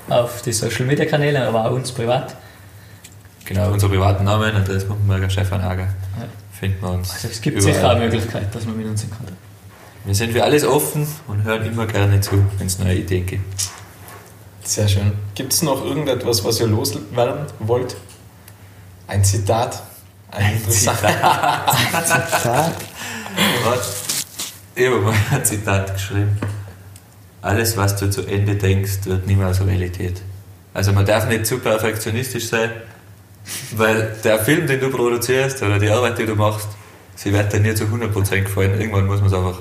auf 0.09 0.43
die 0.43 0.53
Social 0.53 0.87
Media 0.87 1.05
Kanäle, 1.07 1.47
aber 1.47 1.65
auch 1.67 1.73
uns 1.73 1.91
privat. 1.93 2.37
Genau, 3.51 3.73
unsere 3.73 3.91
privaten 3.91 4.23
Namen, 4.23 4.55
Andreas 4.55 4.85
Pumpenberger, 4.85 5.29
Stefan 5.29 5.61
Hager, 5.61 5.83
Ja. 5.83 6.29
finden 6.53 6.81
wir 6.83 6.91
uns. 6.91 7.11
Also 7.15 7.27
es 7.27 7.41
gibt 7.41 7.59
überall. 7.59 7.75
sicher 7.75 7.91
eine 7.91 8.05
Möglichkeit, 8.05 8.55
dass 8.55 8.65
man 8.65 8.77
mit 8.77 8.87
uns 8.87 9.03
in 9.03 9.11
Kontakt 9.11 9.37
Wir 10.05 10.15
sind 10.15 10.31
für 10.33 10.45
alles 10.45 10.65
offen 10.65 11.05
und 11.27 11.43
hören 11.43 11.67
immer 11.67 11.85
gerne 11.89 12.21
zu, 12.21 12.45
wenn 12.59 12.69
es 12.69 12.79
neue 12.79 12.95
Ideen 12.95 13.27
gibt. 13.27 13.71
Sehr 14.63 14.87
schön. 14.87 15.15
Gibt 15.35 15.53
es 15.53 15.63
noch 15.63 15.85
irgendetwas, 15.85 16.45
was 16.45 16.61
ihr 16.61 16.69
loswerden 16.69 17.47
wollt? 17.59 17.97
Ein 19.09 19.25
Zitat? 19.25 19.83
Ein, 20.31 20.63
Zitat. 20.69 20.99
Zitat. 22.05 22.73
Ich 24.77 24.87
habe 24.87 25.01
mal 25.01 25.15
ein 25.33 25.45
Zitat 25.45 25.93
geschrieben. 25.95 26.39
Alles, 27.43 27.77
was 27.77 27.97
du 27.97 28.09
zu 28.09 28.25
Ende 28.29 28.55
denkst, 28.55 29.07
wird 29.07 29.27
niemals 29.27 29.61
Realität. 29.67 30.23
Also 30.73 30.93
man 30.93 31.05
darf 31.05 31.27
nicht 31.27 31.47
zu 31.47 31.59
perfektionistisch 31.59 32.47
sein, 32.47 32.71
weil 33.77 34.17
der 34.25 34.39
Film, 34.41 34.67
den 34.67 34.81
du 34.81 34.91
produzierst 34.91 35.63
oder 35.63 35.79
die 35.79 35.89
Arbeit, 35.91 36.19
die 36.19 36.27
du 36.27 36.35
machst, 36.35 36.69
sie 37.17 37.33
wird 37.33 37.53
dir 37.53 37.61
nie 37.61 37.75
zu 37.75 37.85
100% 37.85 38.43
gefallen. 38.43 38.81
Irgendwann 38.81 39.07
muss 39.07 39.21
man 39.21 39.29
es 39.29 39.35
einfach 39.35 39.59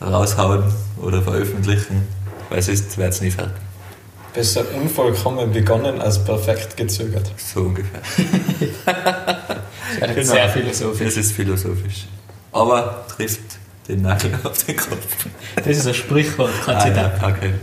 raushauen 0.00 0.64
oder 1.02 1.22
veröffentlichen, 1.22 2.06
weil 2.50 2.62
sonst 2.62 2.96
wird 2.98 3.12
es 3.12 3.20
nie 3.20 3.30
fertig. 3.30 3.54
Besser 4.34 4.62
unvollkommen 4.74 5.52
begonnen 5.52 6.00
als 6.00 6.22
perfekt 6.22 6.76
gezögert. 6.76 7.30
So 7.38 7.60
ungefähr. 7.62 8.00
Das 10.00 10.10
ist 10.16 10.28
sehr 10.30 10.48
philosophisch. 10.50 11.06
Das 11.06 11.16
ist 11.16 11.32
philosophisch. 11.32 12.06
Aber 12.52 13.04
trifft 13.16 13.40
den 13.88 14.02
Nagel 14.02 14.38
auf 14.44 14.64
den 14.64 14.76
Kopf. 14.76 15.26
Das 15.56 15.66
ist 15.66 15.86
ein 15.86 15.94
Sprichwort, 15.94 16.50
kein 16.64 16.76
Ah, 16.76 16.80
Zitat. 16.80 17.22
ja, 17.22 17.28
okay. 17.28 17.54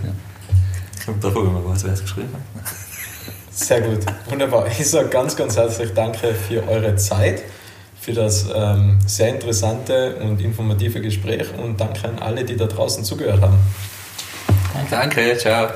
Kommt 1.06 1.24
davon, 1.24 1.46
wenn 1.48 1.54
man 1.54 1.66
weiß, 1.74 1.84
wer 1.86 1.94
es 1.94 2.02
geschrieben 2.02 2.30
hat. 2.34 2.72
Sehr 3.56 3.80
gut, 3.80 4.00
wunderbar. 4.30 4.68
Ich 4.68 4.90
sage 4.90 5.08
ganz, 5.08 5.36
ganz 5.36 5.56
herzlich 5.56 5.94
Danke 5.94 6.34
für 6.34 6.68
eure 6.68 6.98
Zeit, 6.98 7.42
für 8.00 8.12
das 8.12 8.48
ähm, 8.54 9.00
sehr 9.08 9.30
interessante 9.30 10.18
und 10.18 10.42
informative 10.42 11.00
Gespräch 11.00 11.48
und 11.58 11.80
danke 11.80 12.06
an 12.10 12.20
alle, 12.20 12.44
die 12.44 12.58
da 12.58 12.66
draußen 12.66 13.06
zugehört 13.06 13.42
haben. 13.42 13.58
Danke, 14.90 15.38
ciao. 15.38 15.70